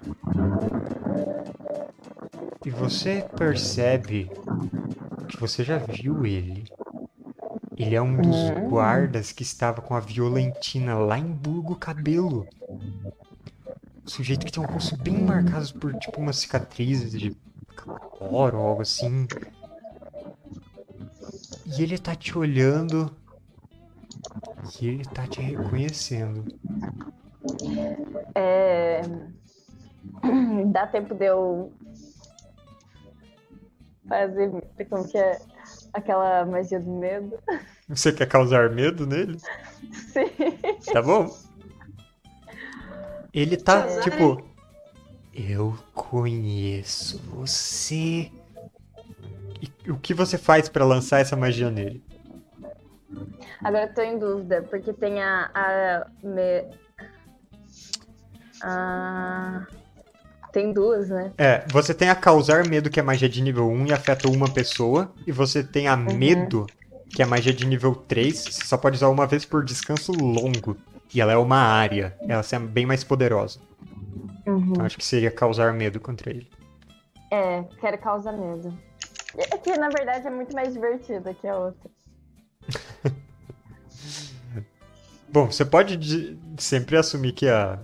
E 2.64 2.70
você 2.70 3.24
percebe 3.36 4.30
que 5.28 5.38
você 5.38 5.64
já 5.64 5.78
viu 5.78 6.26
ele. 6.26 6.64
Ele 7.76 7.94
é 7.94 8.00
um 8.00 8.16
dos 8.16 8.50
guardas 8.70 9.32
que 9.32 9.42
estava 9.42 9.82
com 9.82 9.94
a 9.94 10.00
violentina 10.00 10.96
lá 10.98 11.18
em 11.18 11.30
Burgo 11.30 11.76
Cabelo. 11.76 12.46
Sujeito 14.06 14.46
que 14.46 14.52
tem 14.52 14.62
um 14.62 14.66
rosto 14.66 14.96
bem 14.96 15.20
marcado 15.20 15.74
por 15.74 15.92
tipo 15.98 16.20
umas 16.20 16.38
cicatrizes 16.38 17.12
de 17.12 17.36
calor 17.76 18.54
ou 18.54 18.66
algo 18.66 18.82
assim. 18.82 19.26
E 21.66 21.82
ele 21.82 21.98
tá 21.98 22.14
te 22.14 22.36
olhando. 22.38 23.14
E 24.80 24.88
ele 24.88 25.04
tá 25.04 25.26
te 25.26 25.42
reconhecendo. 25.42 26.44
É... 28.34 29.02
Dá 30.72 30.86
tempo 30.86 31.14
de 31.14 31.26
eu 31.26 31.72
fazer 34.08 34.50
como 34.88 35.06
que 35.06 35.18
é 35.18 35.38
aquela 35.96 36.44
magia 36.44 36.80
do 36.80 36.90
medo. 36.90 37.38
Você 37.88 38.12
quer 38.12 38.26
causar 38.26 38.70
medo 38.70 39.06
nele? 39.06 39.38
Sim. 39.38 40.26
Tá 40.92 41.00
bom. 41.00 41.36
Ele 43.32 43.56
tá, 43.56 43.82
Causar, 43.82 44.02
tipo. 44.02 44.56
Eu 45.32 45.78
conheço 45.94 47.18
você. 47.24 48.32
E 49.84 49.90
o 49.90 49.98
que 49.98 50.14
você 50.14 50.38
faz 50.38 50.68
pra 50.68 50.84
lançar 50.84 51.20
essa 51.20 51.36
magia 51.36 51.70
nele? 51.70 52.02
Agora 53.62 53.84
eu 53.84 53.94
tô 53.94 54.00
em 54.00 54.18
dúvida, 54.18 54.62
porque 54.62 54.92
tem 54.94 55.22
a. 55.22 55.50
a, 55.54 56.06
me... 56.22 56.64
a- 58.62 59.66
Tem 60.56 60.72
duas, 60.72 61.10
né? 61.10 61.34
É, 61.36 61.66
você 61.70 61.92
tem 61.92 62.08
a 62.08 62.14
causar 62.14 62.66
medo, 62.66 62.88
que 62.88 62.98
é 62.98 63.02
magia 63.02 63.28
de 63.28 63.42
nível 63.42 63.68
1 63.68 63.88
e 63.88 63.92
afeta 63.92 64.26
uma 64.26 64.48
pessoa. 64.48 65.12
E 65.26 65.30
você 65.30 65.62
tem 65.62 65.86
a 65.86 65.94
medo, 65.94 66.64
que 67.10 67.20
é 67.20 67.26
magia 67.26 67.52
de 67.52 67.66
nível 67.66 67.94
3. 67.94 68.38
Você 68.38 68.64
só 68.64 68.78
pode 68.78 68.96
usar 68.96 69.08
uma 69.10 69.26
vez 69.26 69.44
por 69.44 69.62
descanso 69.62 70.12
longo. 70.12 70.74
E 71.14 71.20
ela 71.20 71.30
é 71.30 71.36
uma 71.36 71.58
área. 71.58 72.16
Ela 72.26 72.42
é 72.50 72.58
bem 72.58 72.86
mais 72.86 73.04
poderosa. 73.04 73.60
Uhum. 74.46 74.70
Então 74.70 74.86
acho 74.86 74.96
que 74.96 75.04
seria 75.04 75.30
causar 75.30 75.74
medo 75.74 76.00
contra 76.00 76.30
ele. 76.30 76.48
É, 77.30 77.62
quero 77.78 77.98
causar 77.98 78.32
medo. 78.32 78.72
É 79.36 79.58
que 79.58 79.76
na 79.76 79.90
verdade 79.90 80.26
é 80.26 80.30
muito 80.30 80.54
mais 80.54 80.72
divertida 80.72 81.34
que 81.34 81.46
a 81.46 81.54
outra. 81.54 81.90
Bom, 85.28 85.52
você 85.52 85.66
pode 85.66 85.98
de- 85.98 86.38
sempre 86.56 86.96
assumir 86.96 87.32
que 87.32 87.46
a, 87.46 87.78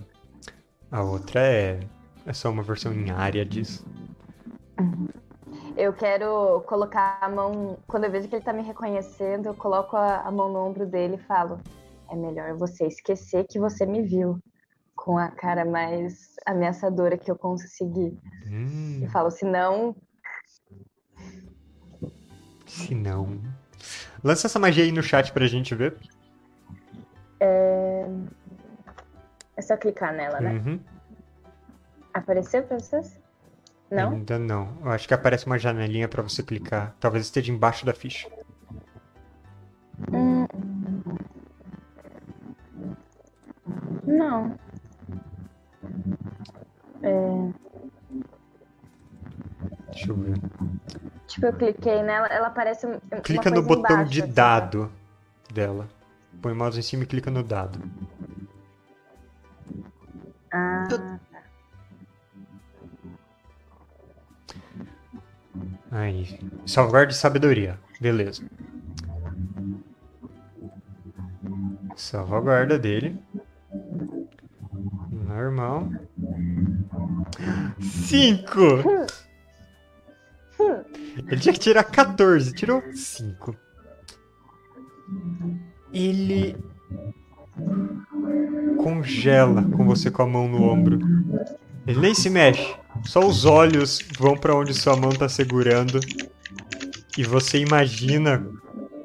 a 0.91 1.03
outra 1.03 1.39
é, 1.39 1.79
é 2.25 2.33
só 2.33 2.49
uma 2.49 2.63
versão 2.63 2.93
em 2.93 3.09
área 3.11 3.45
disso. 3.45 3.85
Eu 5.75 5.93
quero 5.93 6.61
colocar 6.67 7.17
a 7.21 7.29
mão. 7.29 7.77
Quando 7.87 8.05
eu 8.05 8.11
vejo 8.11 8.27
que 8.27 8.35
ele 8.35 8.43
tá 8.43 8.53
me 8.53 8.63
reconhecendo, 8.63 9.47
eu 9.47 9.53
coloco 9.53 9.95
a, 9.95 10.21
a 10.21 10.31
mão 10.31 10.51
no 10.51 10.59
ombro 10.59 10.85
dele 10.85 11.15
e 11.15 11.25
falo: 11.25 11.59
É 12.09 12.15
melhor 12.15 12.55
você 12.55 12.85
esquecer 12.87 13.45
que 13.47 13.59
você 13.59 13.85
me 13.85 14.01
viu. 14.01 14.39
Com 14.95 15.17
a 15.17 15.29
cara 15.29 15.65
mais 15.65 16.35
ameaçadora 16.45 17.17
que 17.17 17.29
eu 17.29 17.35
consegui. 17.35 18.17
Hum, 18.47 19.01
E 19.03 19.07
falo: 19.09 19.31
Senão, 19.31 19.95
se 22.67 22.95
não. 22.95 23.39
Lança 24.23 24.47
essa 24.47 24.59
magia 24.59 24.83
aí 24.83 24.91
no 24.91 25.03
chat 25.03 25.33
pra 25.33 25.47
gente 25.47 25.75
ver. 25.75 25.97
é 29.55 29.61
só 29.61 29.77
clicar 29.77 30.13
nela, 30.13 30.39
né? 30.39 30.51
Uhum. 30.53 30.79
Apareceu 32.13 32.63
pra 32.63 32.79
vocês? 32.79 33.19
Não? 33.89 34.11
Ainda 34.11 34.39
não. 34.39 34.77
Eu 34.81 34.91
acho 34.91 35.07
que 35.07 35.13
aparece 35.13 35.45
uma 35.45 35.57
janelinha 35.57 36.07
pra 36.07 36.21
você 36.21 36.41
clicar. 36.43 36.95
Talvez 36.99 37.25
esteja 37.25 37.51
embaixo 37.51 37.85
da 37.85 37.93
ficha. 37.93 38.29
Hum. 40.11 40.45
Não. 44.05 44.57
É, 47.01 47.53
Deixa 49.91 50.09
eu 50.09 50.15
ver. 50.15 50.35
tipo, 51.27 51.45
eu 51.45 51.53
cliquei 51.53 52.01
nela, 52.01 52.27
ela 52.27 52.47
aparece 52.47 52.87
Clica 53.23 53.49
no 53.49 53.61
botão 53.61 53.95
embaixo, 53.95 54.11
de 54.11 54.23
assim, 54.23 54.31
dado 54.31 54.91
dela. 55.53 55.87
Põe 56.41 56.51
o 56.51 56.55
mouse 56.55 56.79
em 56.79 56.81
cima 56.81 57.03
e 57.03 57.05
clica 57.05 57.29
no 57.29 57.43
dado. 57.43 57.79
Salvaguarda 66.65 67.11
de 67.11 67.17
sabedoria. 67.17 67.79
Beleza. 67.99 68.43
Salvaguarda 71.95 72.77
dele. 72.77 73.17
Normal. 75.11 75.89
Cinco! 77.79 78.61
Ele 81.27 81.39
tinha 81.39 81.53
que 81.53 81.59
tirar 81.59 81.83
14, 81.83 82.53
tirou 82.53 82.81
5. 82.93 83.55
Ele 85.93 86.55
congela 88.77 89.63
com 89.63 89.85
você 89.85 90.09
com 90.09 90.23
a 90.23 90.27
mão 90.27 90.47
no 90.47 90.63
ombro. 90.63 90.99
Ele 91.85 91.99
nem 91.99 92.13
se 92.13 92.29
mexe. 92.29 92.75
Só 93.05 93.19
os 93.25 93.45
olhos 93.45 93.99
vão 94.17 94.35
pra 94.35 94.55
onde 94.55 94.73
sua 94.73 94.95
mão 94.95 95.11
tá 95.11 95.27
segurando. 95.29 95.99
E 97.17 97.23
você 97.23 97.59
imagina 97.59 98.45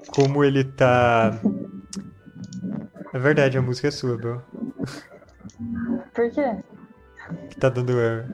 como 0.08 0.42
ele 0.44 0.64
tá. 0.64 1.38
É 3.12 3.18
verdade, 3.18 3.58
a 3.58 3.62
música 3.62 3.88
é 3.88 3.90
sua, 3.90 4.16
Bel. 4.16 4.42
por 6.14 6.30
quê? 6.30 6.56
Que 7.50 7.56
tá 7.56 7.68
dando 7.68 7.98
é, 8.00 8.24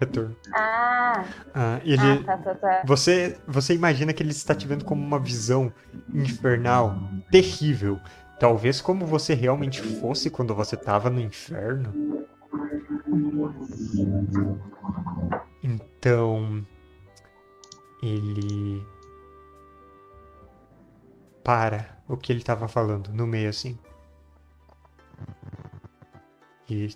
retorno. 0.00 0.34
Ah, 0.54 1.24
Ah, 1.54 1.80
ele. 1.84 2.00
ah, 2.00 2.22
tá, 2.24 2.36
tá, 2.38 2.54
tá. 2.54 2.82
Você, 2.86 3.36
você 3.46 3.74
imagina 3.74 4.12
que 4.12 4.22
ele 4.22 4.30
está 4.30 4.54
te 4.54 4.66
vendo 4.66 4.84
como 4.84 5.04
uma 5.04 5.18
visão 5.18 5.72
infernal, 6.14 6.98
terrível. 7.30 8.00
Talvez 8.38 8.80
como 8.80 9.04
você 9.06 9.34
realmente 9.34 9.82
fosse 9.82 10.30
quando 10.30 10.54
você 10.54 10.74
estava 10.74 11.08
no 11.10 11.20
inferno. 11.20 12.24
Então, 15.62 16.66
ele 18.02 18.86
para 21.42 21.96
o 22.08 22.16
que 22.16 22.32
ele 22.32 22.42
tava 22.42 22.66
falando, 22.66 23.12
no 23.12 23.26
meio 23.26 23.48
assim. 23.48 23.78
E 26.68 26.88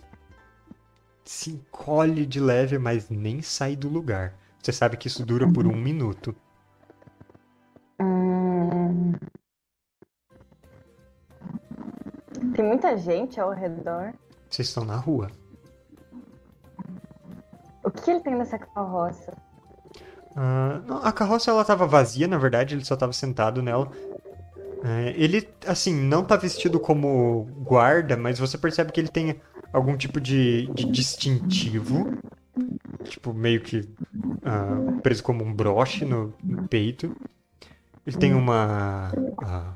se 1.24 1.52
encolhe 1.52 2.26
de 2.26 2.40
leve, 2.40 2.76
mas 2.76 3.08
nem 3.08 3.40
sai 3.40 3.76
do 3.76 3.88
lugar. 3.88 4.34
Você 4.60 4.72
sabe 4.72 4.96
que 4.96 5.06
isso 5.06 5.24
dura 5.24 5.50
por 5.50 5.66
um 5.66 5.76
minuto. 5.76 6.34
Hum. 8.00 9.12
Tem 12.54 12.64
muita 12.64 12.96
gente 12.98 13.40
ao 13.40 13.52
redor. 13.52 14.12
Vocês 14.48 14.66
estão 14.66 14.84
na 14.84 14.96
rua. 14.96 15.30
Que 18.05 18.11
ele 18.11 18.20
tem 18.20 18.34
nessa 18.34 18.59
carroça? 18.59 19.36
Ah, 20.36 20.80
não, 20.86 20.98
a 20.98 21.12
carroça 21.12 21.51
ela 21.51 21.64
tava 21.64 21.86
vazia, 21.86 22.28
na 22.28 22.38
verdade, 22.38 22.74
ele 22.74 22.84
só 22.84 22.96
tava 22.96 23.12
sentado 23.12 23.62
nela. 23.62 23.90
É, 24.82 25.12
ele, 25.16 25.46
assim, 25.66 25.94
não 25.94 26.24
tá 26.24 26.36
vestido 26.36 26.80
como 26.80 27.46
guarda, 27.59 28.16
mas 28.16 28.38
você 28.38 28.57
percebe 28.57 28.92
que 28.92 29.01
ele 29.01 29.09
tem 29.09 29.40
algum 29.72 29.96
tipo 29.96 30.20
de, 30.20 30.66
de 30.68 30.86
distintivo. 30.86 32.16
Tipo, 33.05 33.32
meio 33.32 33.61
que 33.61 33.88
ah, 34.44 35.01
preso 35.03 35.22
como 35.22 35.44
um 35.44 35.53
broche 35.53 36.05
no, 36.05 36.32
no 36.42 36.68
peito. 36.68 37.14
Ele 38.07 38.16
tem 38.16 38.34
uma. 38.34 39.12
ah, 39.42 39.74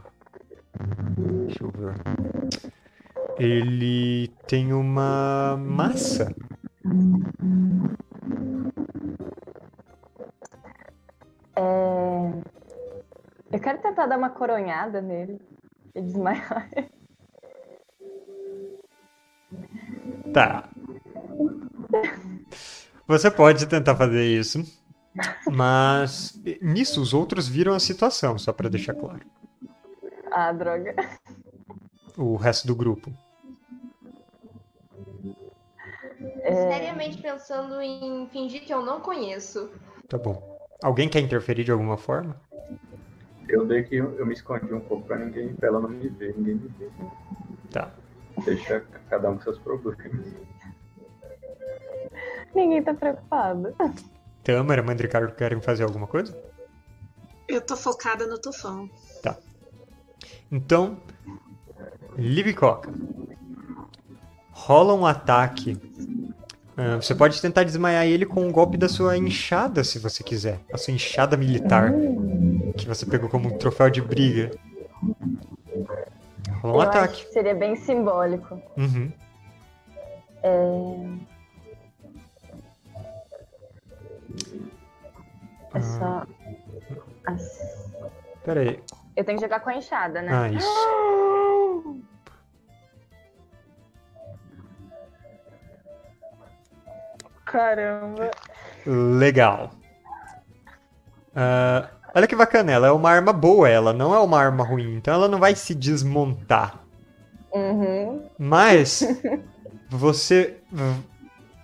deixa 1.17 1.63
eu 1.63 1.71
ver. 1.71 1.95
Ele 3.39 4.29
tem 4.47 4.73
uma 4.73 5.57
massa. 5.59 6.35
É... 11.57 11.61
Eu 13.53 13.61
quero 13.61 13.79
tentar 13.79 14.07
dar 14.07 14.19
uma 14.19 14.31
coronhada 14.31 15.01
nele 15.01 15.41
e 15.95 16.03
desmaiar. 16.03 16.69
Tá. 20.33 20.69
Você 23.07 23.31
pode 23.31 23.67
tentar 23.67 23.95
fazer 23.95 24.25
isso, 24.25 24.65
mas 25.53 26.41
nisso 26.61 27.01
os 27.01 27.15
outros 27.15 27.47
viram 27.47 27.75
a 27.75 27.79
situação, 27.79 28.37
só 28.37 28.53
pra 28.53 28.69
deixar 28.69 28.95
claro. 28.95 29.21
Ah, 30.33 30.51
droga. 30.51 30.97
O 32.17 32.35
resto 32.35 32.67
do 32.67 32.75
grupo. 32.75 33.13
É, 36.43 36.55
Seriamente 36.55 37.19
pensando 37.21 37.81
em 37.81 38.27
fingir 38.29 38.65
que 38.65 38.73
eu 38.73 38.85
não 38.85 39.01
conheço. 39.01 39.71
Tá 40.09 40.19
bom. 40.19 40.59
Alguém 40.83 41.09
quer 41.09 41.21
interferir 41.21 41.65
de 41.65 41.73
alguma 41.73 41.97
forma? 41.97 42.41
Eu 43.49 43.65
dei 43.67 43.83
que 43.83 43.97
eu, 43.97 44.19
eu 44.19 44.27
me 44.27 44.35
escondi 44.35 44.73
um 44.73 44.81
pouco 44.81 45.07
pra 45.07 45.19
ninguém, 45.19 45.55
pra 45.55 45.69
ela 45.69 45.81
não 45.81 45.89
me 45.89 46.09
ver, 46.09 46.35
ninguém 46.37 46.55
me 46.55 46.69
ver. 46.79 46.91
Tá. 47.71 47.93
Deixa 48.45 48.85
cada 49.09 49.31
um 49.31 49.37
com 49.37 49.43
seus 49.43 49.59
problemas. 49.59 50.35
Ninguém 52.55 52.83
tá 52.83 52.95
preocupado. 52.95 53.75
Tâmara, 54.43 54.83
Mandricardo 54.83 55.35
querem 55.35 55.61
fazer 55.61 55.85
alguma 55.85 56.07
coisa? 56.07 56.37
Eu 57.49 57.61
tô 57.61 57.77
focada 57.77 58.27
no 58.27 58.39
tufão. 58.39 58.89
Então, 60.51 60.99
Libicoca. 62.17 62.93
Rola 64.53 64.95
um 64.95 65.05
ataque. 65.05 65.77
Ah, 66.77 66.97
você 66.97 67.15
pode 67.15 67.41
tentar 67.41 67.63
desmaiar 67.63 68.05
ele 68.07 68.27
com 68.27 68.41
um 68.45 68.51
golpe 68.51 68.77
da 68.77 68.89
sua 68.89 69.17
enxada, 69.17 69.85
se 69.85 69.99
você 69.99 70.25
quiser. 70.25 70.59
A 70.73 70.77
sua 70.79 70.93
enxada 70.93 71.37
militar. 71.37 71.93
Que 72.77 72.87
você 72.87 73.07
pegou 73.07 73.29
como 73.29 73.49
um 73.49 73.57
troféu 73.59 73.89
de 73.91 74.03
briga. 74.03 74.51
Rola 76.61 76.75
um 76.75 76.77
Eu 76.77 76.81
ataque. 76.81 77.15
acho 77.15 77.27
que 77.27 77.33
seria 77.33 77.55
bem 77.55 77.77
simbólico. 77.77 78.61
Uhum. 78.77 79.13
É... 80.43 81.07
Ah. 85.73 85.79
É 85.79 85.81
só. 85.81 86.27
as- 87.27 87.93
Pera 88.45 88.61
aí. 88.61 88.81
Eu 89.17 89.25
tenho 89.25 89.39
que 89.39 89.45
jogar 89.45 89.61
com 89.61 89.71
a 89.71 89.77
enxada, 89.77 90.21
né? 90.23 90.29
Ah, 90.33 90.49
isso. 90.51 90.67
Caramba. 97.55 98.33
Legal. 98.85 99.71
Ah, 101.37 101.89
olha 102.13 102.27
que 102.27 102.35
bacana, 102.35 102.73
ela 102.73 102.89
é 102.89 102.91
uma 102.91 103.09
arma 103.09 103.33
boa, 103.33 103.69
ela 103.69 103.93
não 103.93 104.13
é 104.13 104.19
uma 104.19 104.41
arma 104.41 104.65
ruim, 104.65 104.97
então 104.97 105.15
ela 105.15 105.29
não 105.29 105.39
vai 105.39 105.55
se 105.55 105.73
desmontar. 105.73 106.81
Uhum. 107.53 108.29
Mas 108.37 109.07
você 109.89 110.57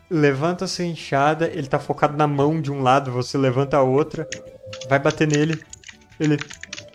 levanta 0.09 0.65
a 0.65 0.69
sua 0.69 0.85
enxada, 0.85 1.49
ele 1.49 1.67
tá 1.67 1.81
focado 1.81 2.17
na 2.17 2.29
mão 2.29 2.61
de 2.61 2.71
um 2.71 2.83
lado, 2.83 3.11
você 3.11 3.37
levanta 3.37 3.77
a 3.77 3.83
outra, 3.83 4.29
vai 4.89 5.01
bater 5.01 5.27
nele, 5.27 5.61
ele 6.21 6.39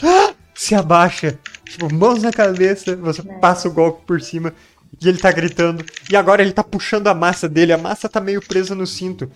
ah! 0.03 0.33
se 0.53 0.73
abaixa, 0.73 1.37
tipo, 1.65 1.93
mãos 1.93 2.23
na 2.23 2.31
cabeça, 2.31 2.95
você 2.95 3.21
passa 3.41 3.67
o 3.67 3.73
golpe 3.73 4.05
por 4.05 4.21
cima 4.21 4.53
e 5.01 5.07
ele 5.09 5.17
tá 5.17 5.31
gritando. 5.31 5.85
E 6.09 6.15
agora 6.15 6.41
ele 6.41 6.53
tá 6.53 6.63
puxando 6.63 7.07
a 7.07 7.13
massa 7.13 7.47
dele, 7.49 7.73
a 7.73 7.77
massa 7.77 8.09
tá 8.09 8.19
meio 8.21 8.45
presa 8.45 8.75
no 8.75 8.85
cinto. 8.85 9.31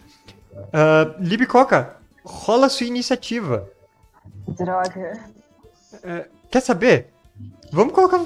Uh, 0.54 1.16
Libicoca, 1.20 1.98
rola 2.24 2.70
sua 2.70 2.86
iniciativa. 2.88 3.70
Droga. 4.48 5.26
Quer 6.52 6.62
saber? 6.62 7.14
Vamos 7.72 7.94
colocar 7.94 8.26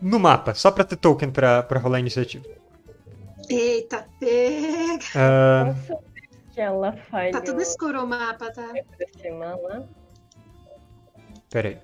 no 0.00 0.18
mapa, 0.18 0.54
só 0.54 0.70
pra 0.70 0.84
ter 0.84 0.96
token 0.96 1.30
pra, 1.30 1.62
pra 1.62 1.78
rolar 1.78 1.98
a 1.98 2.00
iniciativa. 2.00 2.44
Eita, 3.48 4.06
pega! 4.20 5.04
Ah, 5.14 5.64
Nossa, 5.64 5.98
que 6.52 6.60
ela 6.60 6.92
falhou. 7.10 7.32
Tá 7.32 7.40
tudo 7.40 7.62
escuro 7.62 8.02
o 8.02 8.06
mapa, 8.06 8.50
tá? 8.52 8.72
Pera 11.50 11.68
aí. 11.68 11.78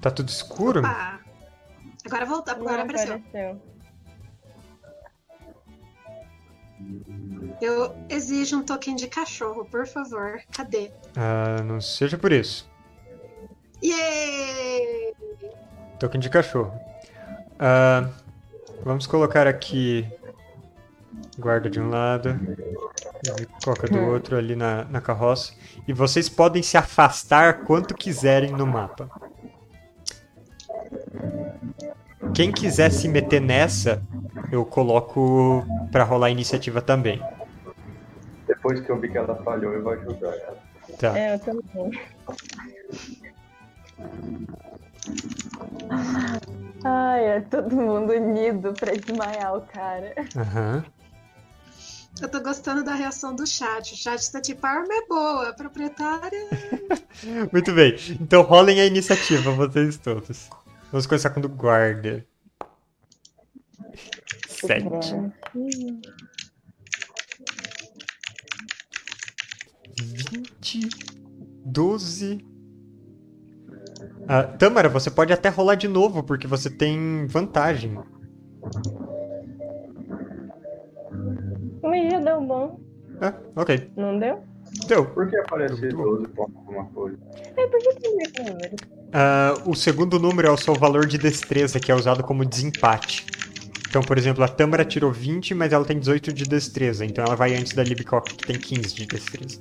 Tá 0.00 0.10
tudo 0.10 0.28
escuro? 0.28 0.80
Opa! 0.80 1.25
Agora 2.06 2.24
voltou, 2.24 2.54
agora 2.54 2.76
Não 2.78 2.82
apareceu. 2.84 3.14
apareceu. 3.16 3.60
Eu 7.60 7.94
exijo 8.08 8.58
um 8.58 8.62
token 8.62 8.94
de 8.96 9.08
cachorro, 9.08 9.64
por 9.64 9.86
favor. 9.86 10.40
Cadê? 10.52 10.90
Ah, 11.16 11.62
não 11.62 11.80
seja 11.80 12.16
por 12.18 12.32
isso. 12.32 12.68
Yay! 13.82 15.14
Token 15.98 16.20
de 16.20 16.28
cachorro. 16.30 16.72
Ah, 17.58 18.08
vamos 18.84 19.06
colocar 19.06 19.46
aqui. 19.46 20.06
Guarda 21.38 21.70
de 21.70 21.80
um 21.80 21.88
lado. 21.88 22.38
e 23.40 23.46
Coca 23.64 23.88
do 23.88 23.98
outro 24.00 24.36
ali 24.36 24.54
na, 24.54 24.84
na 24.84 25.00
carroça. 25.00 25.54
E 25.88 25.92
vocês 25.92 26.28
podem 26.28 26.62
se 26.62 26.76
afastar 26.76 27.64
quanto 27.64 27.94
quiserem 27.94 28.52
no 28.52 28.66
mapa. 28.66 29.10
Quem 32.34 32.52
quiser 32.52 32.90
se 32.90 33.08
meter 33.08 33.40
nessa, 33.40 34.02
eu 34.50 34.64
coloco 34.64 35.64
pra 35.90 36.04
rolar 36.04 36.28
a 36.28 36.30
iniciativa 36.30 36.80
também. 36.80 37.22
Depois 38.46 38.80
que 38.80 38.90
eu 38.90 39.00
vi 39.00 39.08
que 39.10 39.18
ela 39.18 39.34
falhou, 39.42 39.72
eu 39.72 39.82
vou 39.82 39.92
ajudar 39.92 40.34
ela. 40.34 40.58
Tá. 40.98 41.18
É, 41.18 41.34
eu 41.34 41.38
também. 41.40 42.00
Ai, 46.84 47.24
é 47.24 47.40
todo 47.40 47.74
mundo 47.74 48.12
unido 48.12 48.72
pra 48.74 48.92
desmaiar 48.92 49.56
o 49.56 49.60
cara. 49.62 50.14
Aham. 50.36 50.84
Eu 52.20 52.28
tô 52.28 52.40
gostando 52.40 52.82
da 52.82 52.94
reação 52.94 53.34
do 53.34 53.46
chat. 53.46 53.92
O 53.92 53.96
chat 53.96 54.32
tá 54.32 54.40
tipo, 54.40 54.64
a 54.66 54.70
arma 54.70 54.94
é 54.94 55.06
boa, 55.06 55.52
proprietária. 55.52 56.48
Muito 57.52 57.72
bem. 57.72 57.94
Então 58.20 58.42
rolem 58.42 58.80
a 58.80 58.86
iniciativa, 58.86 59.50
vocês 59.52 59.98
todos. 59.98 60.48
Vamos 60.90 61.06
começar 61.06 61.30
com 61.30 61.40
o 61.40 61.42
do 61.42 61.48
guarda. 61.48 62.24
Sete. 64.48 65.14
Vinte. 69.98 70.88
Doze. 71.64 72.44
Ah, 74.28 74.42
Tâmara, 74.44 74.88
você 74.88 75.10
pode 75.10 75.32
até 75.32 75.48
rolar 75.48 75.74
de 75.74 75.88
novo, 75.88 76.22
porque 76.22 76.46
você 76.46 76.70
tem 76.70 77.26
vantagem. 77.26 77.98
Ih, 81.84 82.24
deu 82.24 82.40
bom. 82.40 82.80
Ah, 83.20 83.34
ok. 83.54 83.90
Não 83.96 84.18
deu? 84.18 84.42
Deu. 84.88 85.06
Por 85.06 85.28
que 85.28 85.36
aparece 85.36 85.80
Muito 85.80 85.96
bom. 85.96 86.02
12 86.04 86.28
pontos 86.28 86.56
alguma 86.56 86.84
coisa? 86.86 87.18
É, 87.56 87.66
por 87.66 87.78
que 87.78 87.94
tem 88.00 88.18
esse 88.22 88.42
número? 88.42 88.76
Ah, 89.12 89.54
o 89.64 89.74
segundo 89.74 90.18
número 90.18 90.48
é 90.48 90.50
o 90.50 90.56
seu 90.56 90.74
valor 90.74 91.06
de 91.06 91.18
destreza, 91.18 91.80
que 91.80 91.90
é 91.90 91.94
usado 91.94 92.22
como 92.22 92.44
desempate. 92.44 93.26
Então, 93.88 94.02
por 94.02 94.18
exemplo, 94.18 94.44
a 94.44 94.48
Tâmara 94.48 94.84
tirou 94.84 95.12
20, 95.12 95.54
mas 95.54 95.72
ela 95.72 95.84
tem 95.84 95.98
18 95.98 96.32
de 96.32 96.44
destreza. 96.44 97.04
Então 97.04 97.24
ela 97.24 97.36
vai 97.36 97.54
antes 97.54 97.72
da 97.72 97.82
Libicock, 97.82 98.34
que 98.34 98.46
tem 98.46 98.58
15 98.58 98.94
de 98.94 99.06
destreza. 99.06 99.60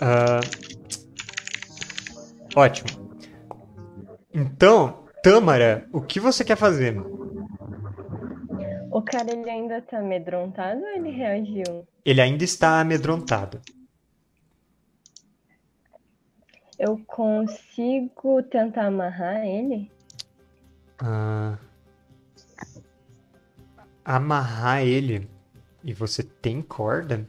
Ah, 0.00 0.40
Ótimo. 2.54 2.88
Então, 4.34 5.04
Tâmara, 5.22 5.86
o 5.92 6.00
que 6.00 6.18
você 6.18 6.44
quer 6.44 6.56
fazer? 6.56 7.00
O 8.90 9.02
cara, 9.02 9.32
ele 9.32 9.48
ainda 9.48 9.80
tá 9.82 9.98
amedrontado 9.98 10.80
ou 10.80 10.88
ele 10.88 11.10
reagiu? 11.10 11.86
Ele 12.04 12.20
ainda 12.20 12.42
está 12.42 12.80
amedrontado. 12.80 13.60
Eu 16.80 16.96
consigo 17.06 18.42
tentar 18.44 18.86
amarrar 18.86 19.44
ele? 19.44 19.92
Ah, 20.98 21.58
amarrar 24.02 24.82
ele. 24.82 25.28
E 25.84 25.92
você 25.92 26.22
tem 26.22 26.62
corda? 26.62 27.28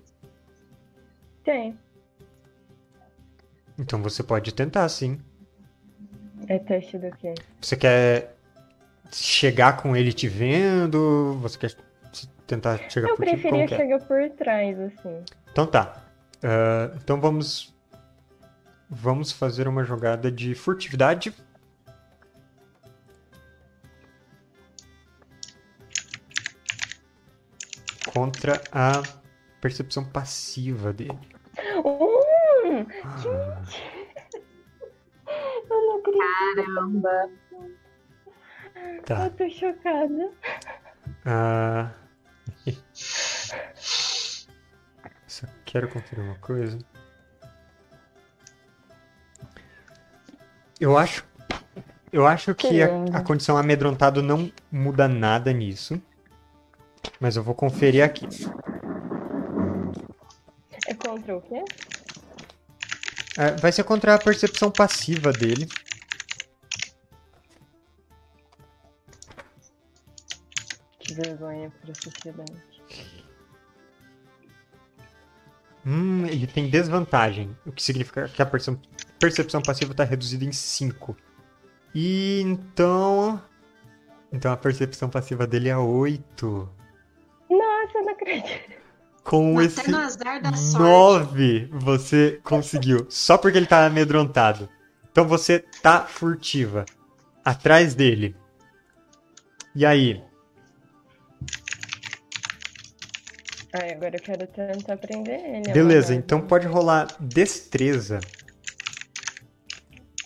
Tem. 1.44 1.78
Então 3.78 4.02
você 4.02 4.24
pode 4.24 4.54
tentar, 4.54 4.88
sim. 4.88 5.20
É 6.48 6.58
teste 6.58 6.98
do 6.98 7.12
quê? 7.18 7.34
Você 7.60 7.76
quer 7.76 8.34
chegar 9.12 9.82
com 9.82 9.98
ele 9.98 10.14
te 10.14 10.30
vendo? 10.30 11.38
Você 11.42 11.58
quer 11.58 11.76
tentar 12.48 12.78
chegar 12.90 13.10
Eu 13.10 13.18
por? 13.18 13.26
Como 13.26 13.38
preferia 13.38 13.66
é? 13.66 13.68
chegar 13.68 14.00
por 14.00 14.30
trás, 14.30 14.80
assim. 14.80 15.26
Então 15.52 15.68
tá. 15.68 16.06
Ah, 16.42 16.96
então 16.96 17.20
vamos. 17.20 17.76
Vamos 18.92 19.32
fazer 19.32 19.68
uma 19.70 19.86
jogada 19.86 20.30
de 20.30 20.54
furtividade. 20.54 21.34
Contra 28.14 28.62
a 28.72 29.02
percepção 29.62 30.04
passiva 30.04 30.92
dele. 30.92 31.18
Hum, 31.86 32.86
Ah, 33.04 33.64
eu 35.70 35.88
não 35.88 35.98
acredito. 36.00 36.56
Caramba. 36.56 37.30
tá. 39.06 39.26
Eu 39.26 39.32
tô 39.32 39.50
chocada. 39.50 40.32
Ah, 41.26 41.92
Só 45.28 45.48
quero 45.66 45.88
conferir 45.90 46.24
uma 46.26 46.36
coisa. 46.40 46.78
Eu 50.82 50.98
acho. 50.98 51.24
Eu 52.12 52.26
acho 52.28 52.54
que 52.56 52.82
a, 52.82 52.88
a 53.14 53.22
condição 53.24 53.56
amedrontado 53.56 54.22
não 54.22 54.52
muda 54.72 55.08
nada 55.08 55.54
nisso. 55.54 56.02
Mas 57.20 57.36
eu 57.36 57.44
vou 57.44 57.54
conferir 57.54 58.04
aqui. 58.04 58.28
É 60.88 60.94
contra 60.96 61.38
o 61.38 61.42
quê? 61.42 61.64
Ah, 63.38 63.52
vai 63.62 63.72
ser 63.72 63.84
contra 63.84 64.16
a 64.16 64.20
percepção 64.20 64.72
passiva 64.72 65.32
dele. 65.32 65.70
Que 71.00 71.14
vergonha 71.14 71.72
pra 71.82 71.94
sociedade. 71.94 72.62
Hum, 75.86 76.26
ele 76.26 76.46
tem 76.46 76.70
desvantagem. 76.70 77.56
O 77.66 77.72
que 77.72 77.82
significa 77.82 78.28
que 78.28 78.42
a 78.42 78.46
perce- 78.46 78.78
percepção 79.22 79.62
passiva 79.62 79.92
está 79.92 80.04
reduzida 80.04 80.44
em 80.44 80.52
5. 80.52 81.16
E 81.94 82.42
então. 82.42 83.42
Então 84.34 84.52
a 84.52 84.58
percepção 84.58 85.10
passiva 85.10 85.46
dele 85.46 85.70
é 85.70 85.78
8. 85.78 86.70
Nossa, 87.50 87.98
eu 87.98 88.04
não 88.04 88.12
acredito. 88.12 88.82
Com 89.24 89.60
Até 89.60 89.66
esse 89.68 89.92
no 89.92 89.98
azar 90.00 90.42
da 90.42 90.54
sorte. 90.54 90.80
9 90.80 91.70
você 91.72 92.40
conseguiu. 92.44 93.06
Só 93.10 93.38
porque 93.38 93.58
ele 93.58 93.68
tá 93.68 93.86
amedrontado. 93.86 94.68
Então 95.12 95.28
você 95.28 95.60
tá 95.82 96.02
furtiva. 96.02 96.86
Atrás 97.46 97.94
dele. 97.94 98.36
E 99.76 99.86
aí? 99.86 100.24
Ai, 103.74 103.94
agora 103.94 104.16
eu 104.16 104.22
quero 104.22 104.48
tentar 104.48 104.98
prender 104.98 105.40
ele. 105.40 105.72
Beleza, 105.72 106.08
amarrar. 106.08 106.24
então 106.26 106.42
pode 106.42 106.68
rolar 106.68 107.08
destreza. 107.20 108.20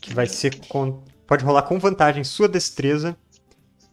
Que 0.06 0.14
vai 0.14 0.28
ser 0.28 0.56
com... 0.68 1.04
Pode 1.26 1.44
rolar 1.44 1.64
com 1.64 1.80
vantagem 1.80 2.24
sua 2.24 2.48
destreza. 2.48 3.18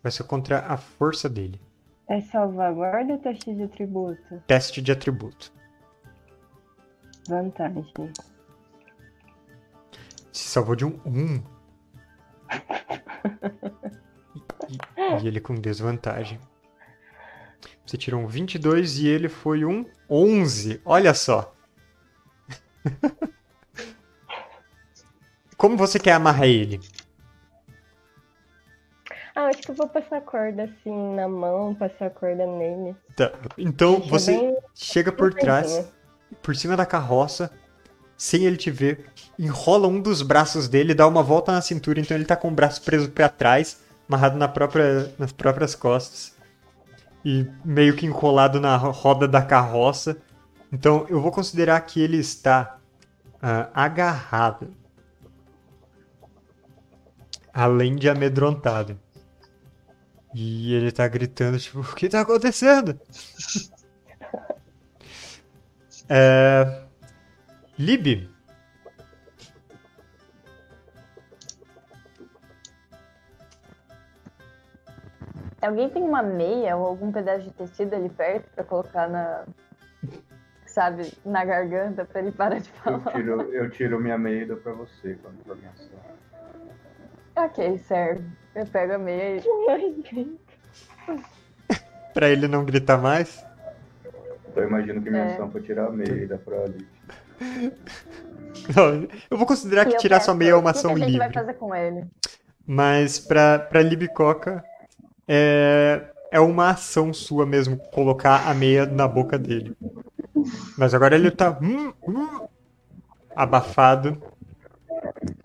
Vai 0.03 0.13
ser 0.13 0.25
contra 0.25 0.59
a 0.59 0.77
força 0.77 1.27
dele. 1.27 1.59
É 2.07 2.21
salvaguarda 2.21 3.15
ou 3.15 3.19
teste 3.19 3.55
de 3.55 3.63
atributo? 3.63 4.43
Teste 4.47 4.83
de 4.83 4.93
atributo. 4.93 5.51
Vantagem. 7.27 7.83
Se 10.31 10.49
salvou 10.49 10.77
de 10.77 10.85
um 10.85 11.01
1. 11.07 11.43
E, 14.69 15.25
e 15.25 15.27
ele 15.27 15.41
com 15.41 15.55
desvantagem. 15.55 16.39
Você 17.87 17.97
tirou 17.97 18.21
um 18.21 18.27
22 18.27 18.99
e 18.99 19.09
ele 19.09 19.31
foi 19.31 19.65
um 19.65 19.87
11. 20.11 20.79
Olha 20.85 21.15
só. 21.15 21.55
Como 25.63 25.77
você 25.77 25.97
quer 25.97 26.15
amarrar 26.15 26.49
ele? 26.49 26.81
Ah, 29.37 29.47
acho 29.47 29.63
que 29.63 29.71
eu 29.71 29.77
vou 29.77 29.89
passar 29.89 30.17
a 30.17 30.21
corda 30.21 30.65
assim 30.65 31.15
na 31.15 31.29
mão, 31.29 31.73
passar 31.73 32.07
a 32.07 32.11
corda 32.11 32.45
nele. 32.45 32.97
Tá, 33.15 33.31
Então 33.57 34.01
Deixa 34.01 34.11
você 34.11 34.33
bem 34.33 34.57
chega 34.75 35.13
por 35.13 35.33
trás, 35.33 35.85
por 36.43 36.57
cima 36.57 36.77
da 36.77 36.85
carroça, 36.85 37.49
sem 38.17 38.43
ele 38.45 38.57
te 38.57 38.73
ver, 38.73 39.07
enrola 39.39 39.87
um 39.87 40.01
dos 40.01 40.21
braços 40.21 40.67
dele, 40.67 40.95
dá 40.95 41.07
uma 41.07 41.23
volta 41.23 41.53
na 41.53 41.61
cintura, 41.61 42.01
então 42.01 42.17
ele 42.17 42.25
tá 42.25 42.35
com 42.35 42.49
o 42.49 42.51
braço 42.51 42.83
preso 42.83 43.13
pra 43.13 43.29
trás, 43.29 43.79
amarrado 44.09 44.37
na 44.37 44.49
própria, 44.49 45.15
nas 45.17 45.31
próprias 45.31 45.77
costas. 45.77 46.35
E 47.25 47.47
meio 47.65 47.95
que 47.95 48.05
enrolado 48.05 48.61
na 48.61 48.77
ro- 48.77 48.91
roda 48.91 49.29
da 49.29 49.41
carroça. 49.43 50.17
Então 50.73 51.07
eu 51.09 51.21
vou 51.21 51.31
considerar 51.31 51.81
que 51.83 52.01
ele 52.01 52.17
está 52.17 52.79
ah, 53.41 53.69
agarrado. 53.73 54.82
Além 57.53 57.97
de 57.97 58.09
amedrontado. 58.09 58.99
E 60.35 60.75
ele 60.75 60.91
tá 60.91 61.07
gritando, 61.07 61.59
tipo, 61.59 61.81
o 61.81 61.95
que 61.95 62.09
tá 62.09 62.21
acontecendo? 62.21 62.99
É... 66.09 66.83
Lib, 67.79 68.29
Alguém 75.61 75.89
tem 75.89 76.03
uma 76.03 76.23
meia 76.23 76.77
ou 76.77 76.87
algum 76.87 77.13
pedaço 77.13 77.45
de 77.45 77.51
tecido 77.53 77.95
ali 77.95 78.09
perto 78.09 78.49
pra 78.55 78.65
colocar 78.65 79.09
na. 79.09 79.45
Sabe, 80.67 81.13
na 81.25 81.45
garganta 81.45 82.05
pra 82.05 82.21
ele 82.21 82.33
parar 82.33 82.59
de 82.59 82.71
Eu 82.71 82.99
falar? 82.99 83.13
tiro, 83.13 83.43
eu 83.43 83.71
tiro 83.71 84.01
minha 84.01 84.17
meia 84.19 84.43
e 84.43 84.47
dou 84.47 84.57
pra 84.57 84.73
você 84.73 85.17
quando 85.23 85.37
for 85.45 85.57
minha. 85.57 85.71
Ok, 87.37 87.79
serve. 87.79 88.25
Eu 88.55 88.67
pego 88.67 88.95
a 88.95 88.99
meia 88.99 89.39
e. 89.39 89.43
pra 92.13 92.29
ele 92.29 92.47
não 92.47 92.65
gritar 92.65 92.99
mais. 92.99 93.45
Então 94.49 94.63
eu 94.63 94.69
imagino 94.69 95.01
que 95.03 95.11
minha 95.11 95.23
É. 95.23 95.35
ação 95.35 95.51
foi 95.51 95.63
tirar 95.63 95.87
a 95.87 95.91
meia 95.91 96.13
e 96.13 96.27
dar 96.27 96.39
pra 96.39 96.65
ali. 96.65 96.87
Não, 98.77 99.09
eu 99.31 99.37
vou 99.37 99.47
considerar 99.47 99.87
que 99.87 99.93
E 99.93 99.95
eu 99.95 99.99
tirar 99.99 100.21
sua 100.21 100.35
meia 100.35 100.51
é 100.51 100.55
uma 100.55 100.71
O 100.71 100.73
que, 100.73 100.79
ação 100.79 100.95
que 100.95 101.03
a 101.03 101.07
gente 101.07 101.19
vai 101.19 101.29
livre. 101.29 101.41
fazer 101.41 101.55
com 101.55 101.75
ele? 101.75 102.05
Mas 102.67 103.19
pra, 103.19 103.59
pra 103.59 103.83
Libicoca, 103.83 104.63
é, 105.27 106.03
é 106.31 106.39
uma 106.39 106.71
ação 106.71 107.13
sua 107.13 107.45
mesmo 107.45 107.77
colocar 107.91 108.49
a 108.49 108.55
meia 108.55 108.87
na 108.87 109.09
boca 109.09 109.37
dele. 109.39 109.77
Mas 110.79 110.95
agora 110.95 111.17
ele 111.17 111.31
tá 111.31 111.59
hum, 111.61 111.93
hum, 112.07 112.47
abafado. 113.35 114.23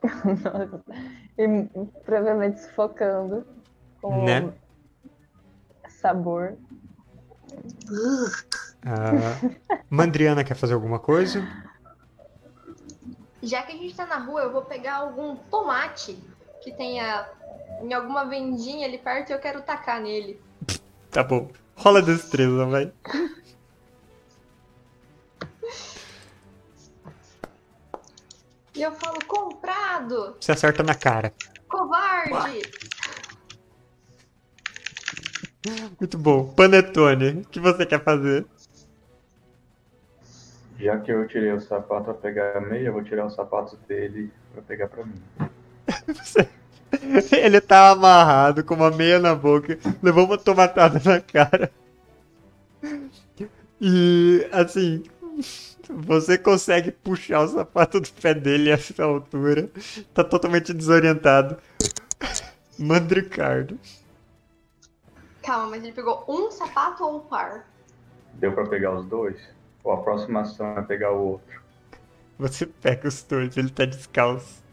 Nossa. 0.43 0.83
E 1.37 1.47
provavelmente 2.03 2.59
sufocando 2.61 3.45
com 4.01 4.25
Né? 4.25 4.53
sabor. 5.87 6.57
Ah, 8.85 9.39
Mandriana 9.89 10.43
quer 10.43 10.55
fazer 10.55 10.73
alguma 10.73 10.99
coisa? 10.99 11.41
Já 13.41 13.63
que 13.63 13.73
a 13.73 13.75
gente 13.75 13.95
tá 13.95 14.05
na 14.05 14.17
rua, 14.17 14.41
eu 14.41 14.51
vou 14.51 14.63
pegar 14.63 14.95
algum 14.95 15.35
tomate 15.35 16.17
que 16.61 16.71
tenha 16.71 17.27
em 17.81 17.93
alguma 17.93 18.25
vendinha 18.25 18.87
ali 18.87 18.97
perto 18.97 19.29
e 19.29 19.33
eu 19.33 19.39
quero 19.39 19.61
tacar 19.61 20.01
nele. 20.01 20.41
Tá 21.11 21.23
bom. 21.23 21.49
Rola 21.75 22.01
destreza, 22.01 22.65
vai. 22.65 22.91
E 28.77 28.81
eu 28.83 28.91
falo, 28.91 29.17
comprado! 29.25 30.37
Você 30.39 30.51
acerta 30.51 30.83
na 30.83 30.93
cara. 30.93 31.33
Covarde! 31.67 32.61
Muito 35.99 36.15
bom. 36.15 36.53
Panetone, 36.53 37.41
o 37.41 37.45
que 37.45 37.59
você 37.59 37.87
quer 37.87 38.03
fazer? 38.03 38.45
Já 40.79 40.99
que 40.99 41.11
eu 41.11 41.27
tirei 41.27 41.51
o 41.53 41.59
sapato 41.59 42.03
pra 42.03 42.13
pegar 42.13 42.55
a 42.55 42.61
meia, 42.61 42.89
eu 42.89 42.93
vou 42.93 43.03
tirar 43.03 43.25
os 43.25 43.33
sapatos 43.33 43.79
dele 43.87 44.31
pra 44.53 44.61
pegar 44.61 44.87
pra 44.89 45.03
mim. 45.03 45.23
Ele 47.35 47.59
tá 47.59 47.89
amarrado 47.89 48.63
com 48.63 48.75
uma 48.75 48.91
meia 48.91 49.17
na 49.17 49.33
boca, 49.33 49.75
levou 50.03 50.25
uma 50.25 50.37
tomatada 50.37 51.01
na 51.03 51.19
cara. 51.19 51.71
E 53.81 54.47
assim, 54.51 55.03
você 55.89 56.37
consegue 56.37 56.91
puxar 56.91 57.41
o 57.41 57.47
sapato 57.47 57.99
do 57.99 58.09
pé 58.09 58.33
dele 58.33 58.71
a 58.71 58.75
essa 58.75 59.03
altura. 59.03 59.69
Tá 60.13 60.23
totalmente 60.23 60.73
desorientado. 60.73 61.57
Mandricardo. 62.77 63.79
Calma, 65.41 65.71
mas 65.71 65.83
ele 65.83 65.93
pegou 65.93 66.23
um 66.27 66.51
sapato 66.51 67.03
ou 67.03 67.17
um 67.17 67.19
par? 67.21 67.65
Deu 68.33 68.51
pra 68.51 68.67
pegar 68.67 68.93
os 68.95 69.05
dois? 69.05 69.37
Ou 69.83 69.93
a 69.93 69.97
próxima 70.03 70.41
ação 70.41 70.77
é 70.77 70.81
pegar 70.81 71.11
o 71.11 71.31
outro? 71.31 71.61
Você 72.37 72.65
pega 72.65 73.07
os 73.07 73.23
dois, 73.23 73.55
ele 73.57 73.69
tá 73.69 73.85
descalço. 73.85 74.63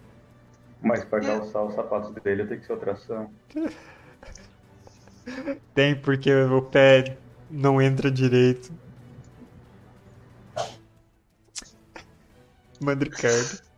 Mas 0.83 1.05
pra 1.05 1.21
calçar 1.21 1.63
os 1.65 1.75
sapatos 1.75 2.13
dele 2.23 2.45
tem 2.47 2.59
que 2.59 2.67
ser 2.67 2.73
outra 2.73 2.93
ação. 2.93 3.31
Tem, 5.75 5.97
porque 5.97 6.31
o 6.35 6.61
pé 6.61 7.17
não 7.51 7.81
entra 7.81 8.11
direito. 8.11 8.71
Mandricardo. 12.85 13.59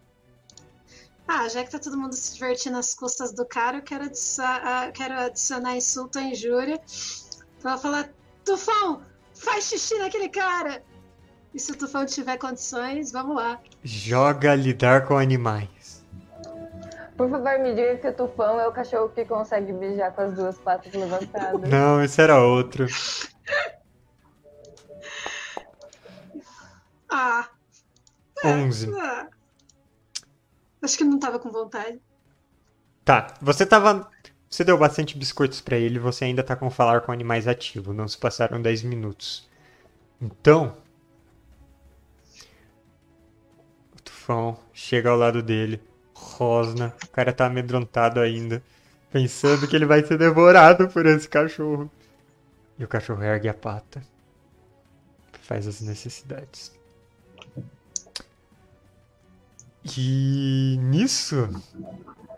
Ah, 1.29 1.49
já 1.49 1.65
que 1.65 1.71
tá 1.73 1.79
todo 1.81 1.99
mundo 1.99 2.15
se 2.15 2.35
divertindo 2.35 2.77
nas 2.77 2.95
custas 2.95 3.33
do 3.35 3.45
cara, 3.45 3.79
eu 3.79 3.83
quero, 3.83 4.05
adiça- 4.05 4.45
ah, 4.63 4.93
quero 4.95 5.13
adicionar 5.15 5.75
insulto 5.77 6.21
à 6.21 6.23
injúria. 6.23 6.81
Vou 7.61 7.77
falar, 7.79 8.11
Tufão, 8.45 9.03
faz 9.35 9.65
xixi 9.65 9.99
naquele 9.99 10.29
cara! 10.29 10.85
E 11.53 11.59
se 11.59 11.73
o 11.73 11.77
Tufão 11.77 12.07
tiver 12.07 12.37
condições, 12.39 13.11
vamos 13.11 13.35
lá. 13.35 13.59
Joga 13.83 14.55
lidar 14.55 15.05
com 15.05 15.19
animais. 15.19 16.05
Por 17.17 17.29
favor, 17.29 17.59
me 17.59 17.75
diga 17.75 17.97
que 17.97 18.07
o 18.07 18.13
tufão 18.13 18.61
é 18.61 18.69
o 18.69 18.73
cachorro 18.73 19.09
que 19.09 19.25
consegue 19.25 19.73
mijar 19.73 20.13
com 20.15 20.21
as 20.21 20.35
duas 20.35 20.57
patas 20.59 20.93
levantadas. 20.93 21.59
Não, 21.69 22.01
esse 22.05 22.23
era 22.23 22.41
outro. 22.41 22.87
Ah, 27.09 27.49
11. 28.45 28.93
ah. 29.01 29.28
Acho 30.82 30.99
que 30.99 31.05
não 31.05 31.18
tava 31.18 31.39
com 31.39 31.51
vontade. 31.51 32.01
Tá, 33.05 33.34
você 33.41 33.64
tava. 33.66 34.11
Você 34.49 34.62
deu 34.64 34.78
bastante 34.78 35.18
biscoitos 35.18 35.61
pra 35.61 35.76
ele, 35.76 35.99
você 35.99 36.24
ainda 36.24 36.43
tá 36.43 36.55
com 36.55 36.70
falar 36.70 37.01
com 37.01 37.12
animais 37.12 37.49
ativo, 37.49 37.93
não 37.93 38.07
se 38.07 38.16
passaram 38.16 38.61
10 38.62 38.82
minutos. 38.82 39.49
Então. 40.20 40.76
O 43.95 44.03
tufão 44.03 44.59
chega 44.72 45.11
ao 45.11 45.16
lado 45.16 45.43
dele, 45.43 45.82
rosna, 46.14 46.95
o 47.05 47.09
cara 47.09 47.32
tá 47.32 47.47
amedrontado 47.47 48.20
ainda, 48.20 48.62
pensando 49.11 49.66
que 49.66 49.74
ele 49.74 49.87
vai 49.87 50.05
ser 50.05 50.18
devorado 50.18 50.89
por 50.89 51.07
esse 51.07 51.28
cachorro. 51.28 51.91
E 52.78 52.84
o 52.84 52.89
cachorro 52.89 53.22
ergue 53.22 53.49
a 53.49 53.55
pata, 53.55 54.03
faz 55.43 55.66
as 55.66 55.80
necessidades. 55.80 56.76
E 59.97 60.78
nisso. 60.80 61.49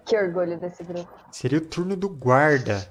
Que 0.05 0.17
orgulho 0.17 0.59
desse 0.59 0.83
grupo. 0.83 1.13
Seria 1.31 1.59
o 1.59 1.63
turno 1.65 1.97
do 1.97 2.09
guarda. 2.09 2.89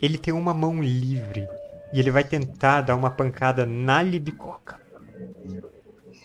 Ele 0.00 0.18
tem 0.18 0.34
uma 0.34 0.52
mão 0.52 0.82
livre 0.82 1.48
e 1.92 1.98
ele 1.98 2.10
vai 2.10 2.22
tentar 2.22 2.82
dar 2.82 2.94
uma 2.94 3.10
pancada 3.10 3.64
na 3.64 4.02
libicoca. 4.02 4.80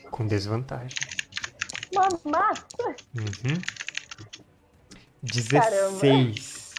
Com 0.10 0.28
desvantagem. 0.28 0.98
Mamata! 1.94 2.96
Uhum. 3.16 3.62
16. 5.24 6.74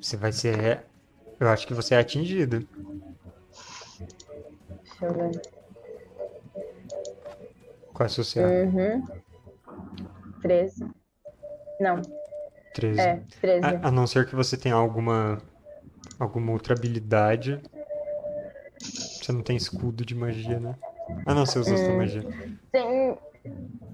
Você 0.00 0.16
vai 0.16 0.32
ser. 0.32 0.84
Eu 1.40 1.48
acho 1.48 1.66
que 1.66 1.74
você 1.74 1.94
é 1.94 1.98
atingido. 1.98 2.66
Deixa 5.00 5.06
eu 5.06 5.12
ver. 5.30 5.40
Qual 7.92 8.04
é 8.04 8.06
a 8.06 8.08
sua 8.08 8.24
CA? 8.24 8.46
Uhum. 8.46 9.06
13. 10.42 10.84
Não, 11.80 12.02
13. 12.74 13.00
é, 13.00 13.22
13. 13.40 13.64
A, 13.66 13.88
a 13.88 13.90
não 13.90 14.06
ser 14.06 14.26
que 14.26 14.34
você 14.34 14.56
tenha 14.56 14.74
alguma 14.74 15.40
alguma 16.18 16.52
outra 16.52 16.74
habilidade. 16.74 17.60
Você 18.80 19.32
não 19.32 19.42
tem 19.42 19.56
escudo 19.56 20.04
de 20.04 20.14
magia, 20.14 20.58
né? 20.58 20.74
Ah, 21.26 21.34
não, 21.34 21.46
você 21.46 21.58
usa 21.58 21.74
Hum. 21.74 21.96
magia. 21.96 22.22
Tem. 22.72 23.18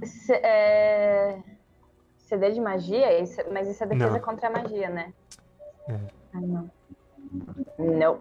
C 0.04 0.34
é... 0.34 1.38
CD 2.18 2.52
de 2.52 2.60
magia? 2.60 3.06
Mas 3.52 3.68
isso 3.68 3.82
é 3.82 3.86
defesa 3.86 4.10
Não. 4.10 4.20
contra 4.20 4.48
a 4.48 4.50
magia, 4.50 4.88
né? 4.88 5.12
É. 5.88 5.98
Ah, 6.32 6.40
não. 6.40 6.70
Não. 7.78 8.20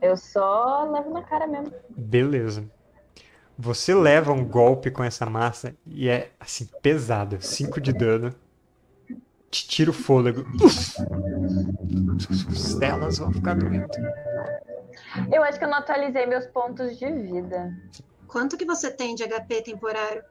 Eu 0.00 0.16
só 0.16 0.84
levo 0.90 1.10
na 1.10 1.22
cara 1.22 1.46
mesmo. 1.46 1.72
Beleza. 1.90 2.64
Você 3.58 3.94
leva 3.94 4.32
um 4.32 4.44
golpe 4.44 4.90
com 4.90 5.04
essa 5.04 5.26
massa 5.26 5.74
e 5.86 6.08
é 6.08 6.30
assim, 6.40 6.66
pesado. 6.80 7.40
5 7.40 7.80
de 7.80 7.92
dano. 7.92 8.34
Te 9.50 9.68
tira 9.68 9.90
o 9.90 9.94
fôlego. 9.94 10.46
Suas 12.18 12.42
costelas 12.44 13.18
vão 13.18 13.32
ficar 13.32 13.54
doendo. 13.54 13.88
Eu 15.32 15.42
acho 15.42 15.58
que 15.58 15.64
eu 15.64 15.68
não 15.68 15.78
atualizei 15.78 16.24
meus 16.24 16.46
pontos 16.46 16.98
de 16.98 17.10
vida. 17.10 17.76
Quanto 18.26 18.56
que 18.56 18.64
você 18.64 18.90
tem 18.90 19.14
de 19.14 19.24
HP 19.24 19.62
temporário? 19.62 20.22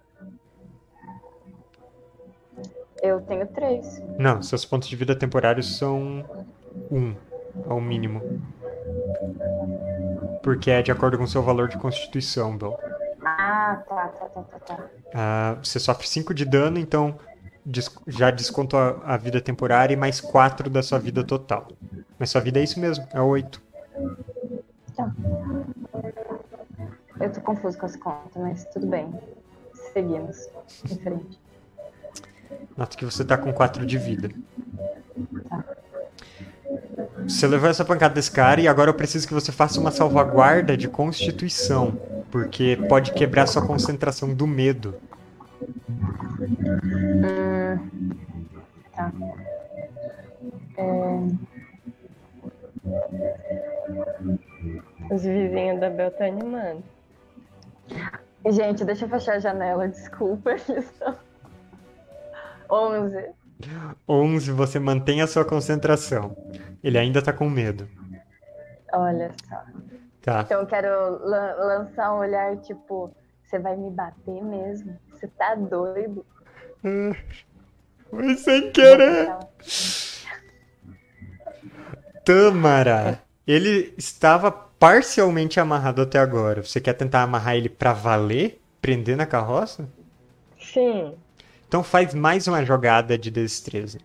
Eu 3.03 3.21
tenho 3.21 3.45
três. 3.47 4.01
Não, 4.17 4.41
seus 4.41 4.65
pontos 4.65 4.87
de 4.87 4.95
vida 4.95 5.15
temporários 5.15 5.77
são 5.77 6.25
1 6.89 6.97
um, 6.97 7.15
ao 7.67 7.79
mínimo. 7.79 8.41
Porque 10.41 10.71
é 10.71 10.81
de 10.81 10.91
acordo 10.91 11.17
com 11.17 11.23
o 11.23 11.27
seu 11.27 11.43
valor 11.43 11.67
de 11.67 11.77
constituição, 11.77 12.57
Bel. 12.57 12.79
Ah, 13.23 13.81
tá, 13.87 14.07
tá, 14.07 14.25
tá, 14.25 14.41
tá, 14.41 14.59
tá. 14.59 14.85
Ah, 15.13 15.57
você 15.61 15.79
sofre 15.79 16.07
5 16.07 16.33
de 16.33 16.45
dano, 16.45 16.79
então 16.79 17.19
já 18.07 18.31
desconto 18.31 18.77
a, 18.77 19.01
a 19.05 19.17
vida 19.17 19.41
temporária 19.41 19.93
e 19.93 19.97
mais 19.97 20.21
4 20.21 20.69
da 20.69 20.81
sua 20.81 20.97
vida 20.99 21.23
total. 21.23 21.67
Mas 22.17 22.29
sua 22.29 22.41
vida 22.41 22.59
é 22.59 22.63
isso 22.63 22.79
mesmo, 22.79 23.07
é 23.13 23.21
8. 23.21 23.61
Eu 27.19 27.31
tô 27.31 27.41
confuso 27.41 27.77
com 27.77 27.85
as 27.85 27.95
contas, 27.95 28.41
mas 28.41 28.65
tudo 28.65 28.87
bem. 28.87 29.13
Seguimos. 29.93 30.49
Em 30.89 30.97
frente. 30.97 31.39
Nota 32.77 32.97
que 32.97 33.05
você 33.05 33.25
tá 33.25 33.37
com 33.37 33.51
4 33.51 33.85
de 33.85 33.97
vida. 33.97 34.29
Você 37.23 37.47
levou 37.47 37.69
essa 37.69 37.85
pancada 37.85 38.13
desse 38.13 38.31
cara 38.31 38.59
e 38.61 38.67
agora 38.67 38.89
eu 38.89 38.93
preciso 38.93 39.27
que 39.27 39.33
você 39.33 39.51
faça 39.51 39.79
uma 39.79 39.91
salvaguarda 39.91 40.75
de 40.75 40.87
constituição. 40.87 41.97
Porque 42.31 42.77
pode 42.87 43.11
quebrar 43.13 43.47
sua 43.47 43.65
concentração 43.65 44.33
do 44.33 44.45
medo. 44.45 44.95
Hum, 46.41 47.79
tá. 48.95 49.11
Os 55.11 55.23
vizinhos 55.23 55.79
da 55.79 55.89
Bel 55.89 56.11
tá 56.11 56.25
animando. 56.25 56.83
Gente, 58.47 58.85
deixa 58.85 59.05
eu 59.05 59.09
fechar 59.09 59.35
a 59.35 59.39
janela, 59.39 59.87
desculpa. 59.87 60.51
Eles 60.69 60.85
estão... 60.85 61.15
11. 62.69 63.38
11, 64.07 64.51
você 64.51 64.79
mantém 64.79 65.21
a 65.21 65.27
sua 65.27 65.43
concentração. 65.45 66.35
Ele 66.83 66.97
ainda 66.97 67.21
tá 67.21 67.33
com 67.33 67.49
medo. 67.49 67.87
Olha 68.93 69.31
só. 69.47 69.61
Tá. 70.21 70.41
Então 70.41 70.61
eu 70.61 70.67
quero 70.67 70.89
lan- 71.25 71.55
lançar 71.55 72.13
um 72.13 72.19
olhar 72.19 72.57
tipo: 72.57 73.13
você 73.45 73.59
vai 73.59 73.75
me 73.75 73.89
bater 73.89 74.43
mesmo? 74.43 74.97
Você 75.11 75.27
tá 75.27 75.55
doido? 75.55 76.25
Foi 78.09 78.35
sem 78.37 78.71
querer. 78.71 79.35
Tâmara, 82.23 83.21
ele 83.45 83.93
estava 83.97 84.51
parcialmente 84.51 85.59
amarrado 85.59 86.01
até 86.01 86.19
agora. 86.19 86.63
Você 86.63 86.79
quer 86.79 86.93
tentar 86.93 87.23
amarrar 87.23 87.55
ele 87.55 87.69
pra 87.69 87.93
valer? 87.93 88.61
Prender 88.81 89.17
na 89.17 89.25
carroça? 89.25 89.89
Sim. 90.59 91.15
Então 91.69 91.83
faz 91.83 92.15
mais 92.15 92.47
uma 92.47 92.65
jogada 92.65 93.15
de 93.15 93.29
destreza. 93.29 93.99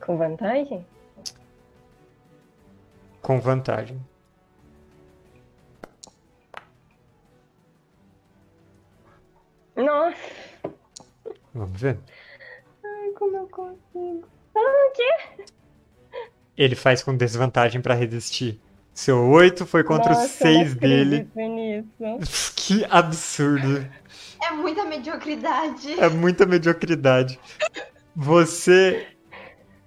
Com 0.00 0.16
vantagem? 0.16 0.86
Com 3.20 3.38
vantagem. 3.38 4.00
Nossa, 9.76 10.16
Vamos 11.54 11.80
ver. 11.80 11.98
ai, 12.84 13.10
como 13.16 13.36
eu 13.36 13.48
consigo. 13.48 14.26
Ah, 14.56 14.60
o 14.88 14.92
quê? 14.92 15.44
Ele 16.56 16.74
faz 16.74 17.02
com 17.02 17.16
desvantagem 17.16 17.80
pra 17.80 17.94
resistir. 17.94 18.60
Seu 18.92 19.28
8 19.28 19.64
foi 19.64 19.84
contra 19.84 20.10
Nossa, 20.12 20.24
os 20.24 20.30
6 20.32 20.56
eu 20.56 20.64
não 20.68 20.74
dele. 20.80 21.28
nisso. 21.36 22.52
Que 22.56 22.84
absurdo. 22.90 23.86
É 24.42 24.50
muita 24.50 24.84
mediocridade. 24.84 26.00
É 26.00 26.08
muita 26.08 26.46
mediocridade. 26.46 27.38
Você 28.14 29.06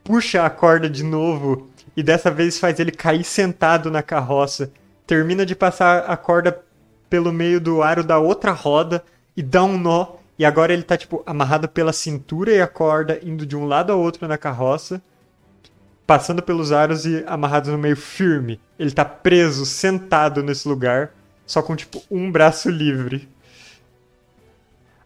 puxa 0.04 0.45
a 0.45 0.49
corda 0.49 0.89
de 0.89 1.04
novo 1.04 1.70
e 1.95 2.04
dessa 2.04 2.32
vez 2.32 2.60
faz 2.60 2.80
ele 2.80 2.91
cair 2.91 3.24
sentado 3.24 3.91
na 3.91 4.02
carroça. 4.02 4.72
Termina 5.06 5.45
de 5.45 5.56
passar 5.56 6.06
a 6.10 6.16
corda 6.16 6.64
pelo 7.10 7.34
meio 7.34 7.60
do 7.60 7.82
aro 7.84 8.04
da 8.04 8.20
outra 8.20 8.52
roda 8.52 9.04
e 9.36 9.43
dá 9.43 9.64
um 9.64 9.78
nó. 9.78 10.16
E 10.39 10.45
agora 10.45 10.74
ele 10.74 10.84
tá, 10.84 10.97
tipo, 10.97 11.22
amarrado 11.26 11.68
pela 11.68 11.93
cintura 11.93 12.52
e 12.52 12.62
a 12.62 12.68
corda 12.68 13.20
indo 13.22 13.45
de 13.45 13.56
um 13.56 13.66
lado 13.66 13.91
ao 13.91 13.99
outro 13.99 14.28
na 14.28 14.38
carroça, 14.38 15.02
passando 16.08 16.41
pelos 16.41 16.72
aros 16.72 17.06
e 17.06 17.24
amarrado 17.28 17.72
no 17.72 17.78
meio 17.78 17.95
firme. 17.95 18.60
Ele 18.80 18.91
tá 18.91 19.06
preso, 19.06 19.66
sentado 19.66 20.41
nesse 20.41 20.68
lugar, 20.68 21.14
só 21.45 21.62
com, 21.62 21.76
tipo, 21.76 22.02
um 22.10 22.32
braço 22.32 22.70
livre. 22.70 23.30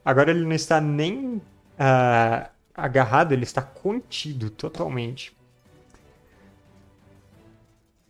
Agora 0.05 0.29
ele 0.29 0.45
não 0.45 0.51
está 0.51 0.79
nem 0.79 1.41
ah, 1.79 2.51
agarrado, 2.75 3.31
ele 3.31 3.43
está 3.43 3.63
contido 3.63 4.51
totalmente. 4.51 5.35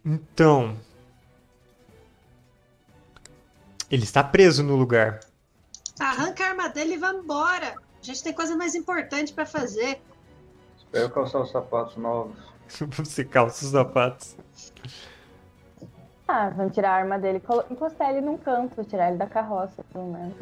Então. 0.04 0.78
Ele 3.90 4.04
está 4.04 4.22
preso 4.22 4.62
no 4.62 4.76
lugar. 4.76 5.22
Arranca 5.98 6.44
a 6.44 6.50
arma 6.50 6.68
dele 6.68 6.96
e 6.96 6.98
vambora. 6.98 7.76
A 8.02 8.04
gente 8.06 8.22
tem 8.22 8.34
coisa 8.34 8.58
mais 8.58 8.76
importante 8.76 9.32
pra 9.32 9.46
fazer. 9.46 10.02
Espero 10.78 11.10
calçar 11.10 11.40
os 11.40 11.52
sapatos 11.52 11.96
novos. 11.96 12.38
Você 12.98 13.24
calça 13.24 13.64
os 13.64 13.72
sapatos. 13.72 14.36
Ah, 16.28 16.50
vamos 16.50 16.74
tirar 16.74 16.90
a 16.90 16.96
arma 16.96 17.20
dele, 17.20 17.42
encostar 17.70 18.10
ele 18.10 18.22
num 18.22 18.38
canto, 18.38 18.84
tirar 18.84 19.10
ele 19.10 19.18
da 19.18 19.28
carroça, 19.28 19.84
pelo 19.94 20.12
menos. 20.12 20.36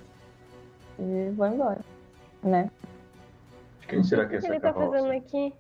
E 0.97 1.31
vou 1.35 1.47
embora. 1.47 1.85
Né? 2.43 2.71
Quem 3.87 4.03
será 4.03 4.27
que 4.27 4.35
é 4.35 4.37
O 4.37 4.39
que 4.39 4.45
essa 4.45 4.47
ele 4.47 4.59
tá 4.59 4.73
fazendo 4.73 5.11
aqui? 5.11 5.53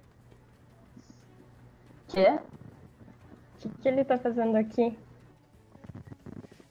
Quê? 2.07 2.39
O 2.39 3.59
que, 3.59 3.69
que 3.81 3.87
ele 3.87 4.05
tá 4.05 4.17
fazendo 4.19 4.55
aqui? 4.57 4.97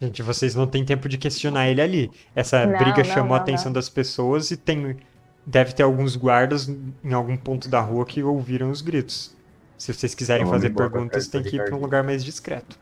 Gente, 0.01 0.23
vocês 0.23 0.55
não 0.55 0.67
têm 0.67 0.85
tempo 0.85 1.09
de 1.09 1.17
questionar 1.17 1.69
ele 1.69 1.81
ali. 1.81 2.13
Essa 2.35 2.67
Não, 2.67 2.77
briga 2.77 3.05
não, 3.05 3.05
chamou 3.05 3.35
a 3.37 3.39
não, 3.39 3.43
atenção 3.43 3.71
não. 3.71 3.75
das 3.75 3.89
pessoas 3.89 4.51
e 4.51 4.57
tem. 4.57 4.99
Deve 5.47 5.73
ter 5.75 5.83
alguns 5.83 6.17
guardas 6.17 6.69
em 6.69 7.13
algum 7.13 7.37
ponto 7.37 7.69
da 7.69 7.81
rua 7.81 8.07
que 8.07 8.23
ouviram 8.23 8.71
os 8.71 8.81
gritos. 8.83 9.37
Se 9.79 9.93
vocês 9.93 10.15
quiserem 10.15 10.47
Então 10.47 10.47
fazer 10.47 10.71
perguntas, 10.71 11.29
tem 11.29 11.45
que 11.45 11.57
ir 11.57 11.65
para 11.65 11.75
um 11.77 11.81
lugar 11.81 12.05
mais 12.05 12.25
discreto. 12.25 12.79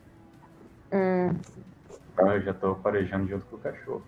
Hum, 0.93 1.41
Ah, 2.17 2.35
eu 2.37 2.43
já 2.43 2.55
tô 2.55 2.77
farejando 2.77 3.29
junto 3.29 3.47
com 3.47 3.57
o 3.57 3.61
cachorro. 3.61 4.05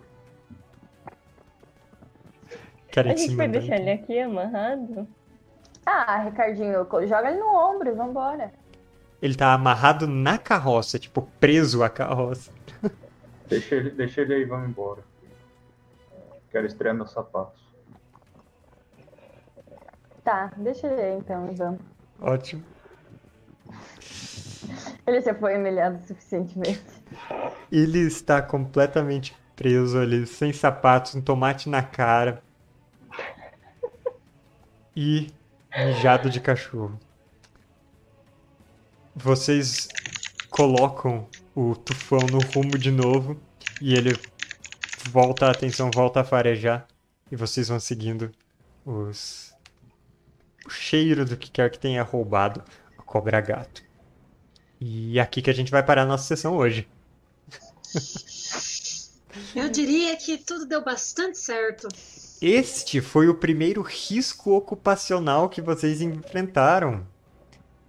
Querem 2.93 3.11
A 3.11 3.15
gente 3.15 3.35
vai 3.35 3.47
deixar 3.47 3.77
ele 3.77 3.89
aqui 3.89 4.19
amarrado? 4.19 5.07
Ah, 5.83 6.19
Ricardinho, 6.19 6.87
joga 7.07 7.31
ele 7.31 7.39
no 7.39 7.47
ombro 7.47 7.89
e 7.89 7.91
vambora. 7.91 8.53
Ele 9.19 9.33
tá 9.33 9.51
amarrado 9.51 10.07
na 10.07 10.37
carroça, 10.37 10.99
tipo, 10.99 11.23
preso 11.39 11.81
à 11.81 11.89
carroça. 11.89 12.51
Deixa 13.49 13.73
ele, 13.73 13.89
deixa 13.89 14.21
ele 14.21 14.35
aí, 14.35 14.45
vamos 14.45 14.69
embora. 14.69 15.01
Quero 16.51 16.67
estrear 16.67 16.93
meus 16.93 17.11
sapatos. 17.11 17.59
Tá, 20.23 20.51
deixa 20.57 20.85
ele 20.85 21.01
aí 21.01 21.17
então, 21.17 21.47
vamos. 21.55 21.81
Ótimo. 22.21 22.63
Ele 25.07 25.19
já 25.19 25.33
foi 25.33 25.57
humilhado 25.57 25.99
suficientemente. 26.05 26.83
Ele 27.71 28.01
está 28.01 28.39
completamente 28.39 29.35
preso 29.55 29.97
ali, 29.97 30.27
sem 30.27 30.53
sapatos, 30.53 31.15
um 31.15 31.21
tomate 31.21 31.67
na 31.67 31.81
cara. 31.81 32.42
E 34.95 35.27
mijado 35.75 36.29
de 36.29 36.39
cachorro. 36.39 36.99
Vocês 39.15 39.87
colocam 40.49 41.27
o 41.55 41.75
tufão 41.75 42.19
no 42.31 42.39
rumo 42.39 42.77
de 42.77 42.91
novo 42.91 43.39
e 43.81 43.93
ele 43.93 44.17
volta 45.09 45.47
a 45.47 45.51
atenção, 45.51 45.89
volta 45.93 46.21
a 46.21 46.23
farejar 46.23 46.87
e 47.31 47.35
vocês 47.35 47.67
vão 47.67 47.79
seguindo 47.79 48.31
os 48.85 49.53
o 50.65 50.69
cheiro 50.69 51.25
do 51.25 51.35
que 51.35 51.51
quer 51.51 51.69
que 51.69 51.77
tenha 51.77 52.03
roubado 52.03 52.63
a 52.97 53.01
cobra 53.01 53.41
gato. 53.41 53.83
E 54.79 55.19
é 55.19 55.21
aqui 55.21 55.41
que 55.41 55.49
a 55.49 55.53
gente 55.53 55.71
vai 55.71 55.83
parar 55.83 56.03
a 56.03 56.05
nossa 56.05 56.23
sessão 56.25 56.55
hoje. 56.55 56.87
Eu 59.55 59.69
diria 59.69 60.15
que 60.17 60.37
tudo 60.37 60.65
deu 60.65 60.83
bastante 60.83 61.37
certo. 61.37 61.87
Este 62.45 62.99
foi 62.99 63.29
o 63.29 63.35
primeiro 63.35 63.81
risco 63.81 64.51
ocupacional 64.51 65.47
que 65.47 65.61
vocês 65.61 66.01
enfrentaram. 66.01 67.07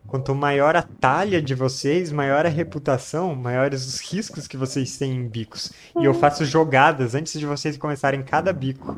Quanto 0.06 0.32
maior 0.32 0.76
a 0.76 0.82
talha 0.82 1.42
de 1.42 1.56
vocês, 1.56 2.12
maior 2.12 2.46
a 2.46 2.48
reputação, 2.48 3.34
maiores 3.34 3.84
os 3.84 3.98
riscos 3.98 4.46
que 4.46 4.56
vocês 4.56 4.96
têm 4.96 5.10
em 5.10 5.26
bicos. 5.26 5.72
E 5.98 6.04
eu 6.04 6.14
faço 6.14 6.44
jogadas 6.44 7.16
antes 7.16 7.36
de 7.36 7.44
vocês 7.44 7.76
começarem 7.76 8.22
cada 8.22 8.52
bico. 8.52 8.96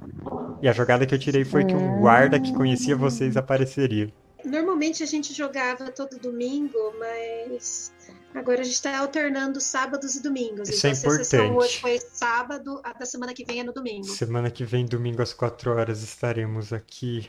E 0.60 0.68
a 0.68 0.72
jogada 0.72 1.06
que 1.06 1.14
eu 1.14 1.18
tirei 1.18 1.42
foi 1.42 1.64
que 1.64 1.74
um 1.74 2.00
guarda 2.00 2.38
que 2.38 2.52
conhecia 2.52 2.94
vocês 2.94 3.34
apareceria. 3.34 4.12
Normalmente 4.46 5.02
a 5.02 5.06
gente 5.06 5.34
jogava 5.34 5.90
todo 5.90 6.20
domingo, 6.20 6.78
mas 7.00 7.92
agora 8.32 8.60
a 8.60 8.64
gente 8.64 8.80
tá 8.80 8.96
alternando 8.96 9.60
sábados 9.60 10.14
e 10.14 10.22
domingos. 10.22 10.68
Isso 10.68 10.86
é 10.86 10.90
então, 10.90 11.00
se 11.00 11.06
a 11.06 11.10
sessão 11.10 11.46
importante. 11.46 11.64
hoje 11.66 11.80
foi 11.80 11.98
sábado, 11.98 12.80
a 12.84 12.92
da 12.92 13.04
semana 13.04 13.34
que 13.34 13.44
vem 13.44 13.58
é 13.58 13.64
no 13.64 13.72
domingo. 13.72 14.06
Semana 14.06 14.48
que 14.48 14.64
vem, 14.64 14.86
domingo 14.86 15.20
às 15.20 15.34
4 15.34 15.72
horas, 15.72 16.00
estaremos 16.00 16.72
aqui 16.72 17.28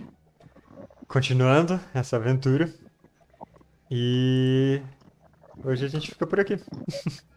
continuando 1.07 1.80
essa 1.91 2.18
aventura. 2.18 2.72
E 3.89 4.80
hoje 5.63 5.86
a 5.86 5.89
gente 5.89 6.11
fica 6.11 6.28
por 6.28 6.39
aqui. 6.39 6.59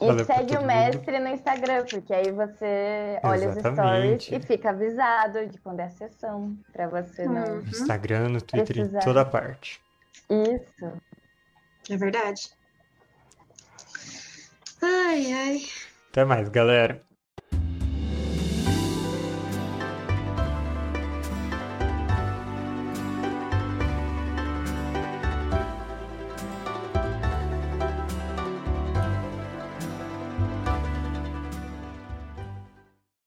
E 0.00 0.06
Valeu 0.06 0.24
segue 0.24 0.52
o 0.52 0.60
mundo. 0.60 0.66
mestre 0.66 1.18
no 1.18 1.28
Instagram, 1.28 1.84
porque 1.90 2.14
aí 2.14 2.30
você 2.30 3.18
olha 3.24 3.48
os 3.48 3.56
Exatamente. 3.56 4.24
stories 4.26 4.44
e 4.44 4.46
fica 4.46 4.70
avisado 4.70 5.46
de 5.48 5.58
quando 5.58 5.80
é 5.80 5.84
a 5.84 5.90
sessão, 5.90 6.56
pra 6.72 6.86
você 6.86 7.26
não. 7.26 7.42
Uhum. 7.56 7.62
No 7.62 7.68
Instagram, 7.68 8.28
no 8.28 8.40
Twitter, 8.40 8.78
em 8.78 8.88
toda 9.00 9.24
parte. 9.24 9.80
Isso. 10.30 10.92
É 11.90 11.96
verdade. 11.96 12.42
Ai, 14.80 15.32
ai. 15.32 15.62
Até 16.10 16.24
mais, 16.24 16.48
galera. 16.48 17.02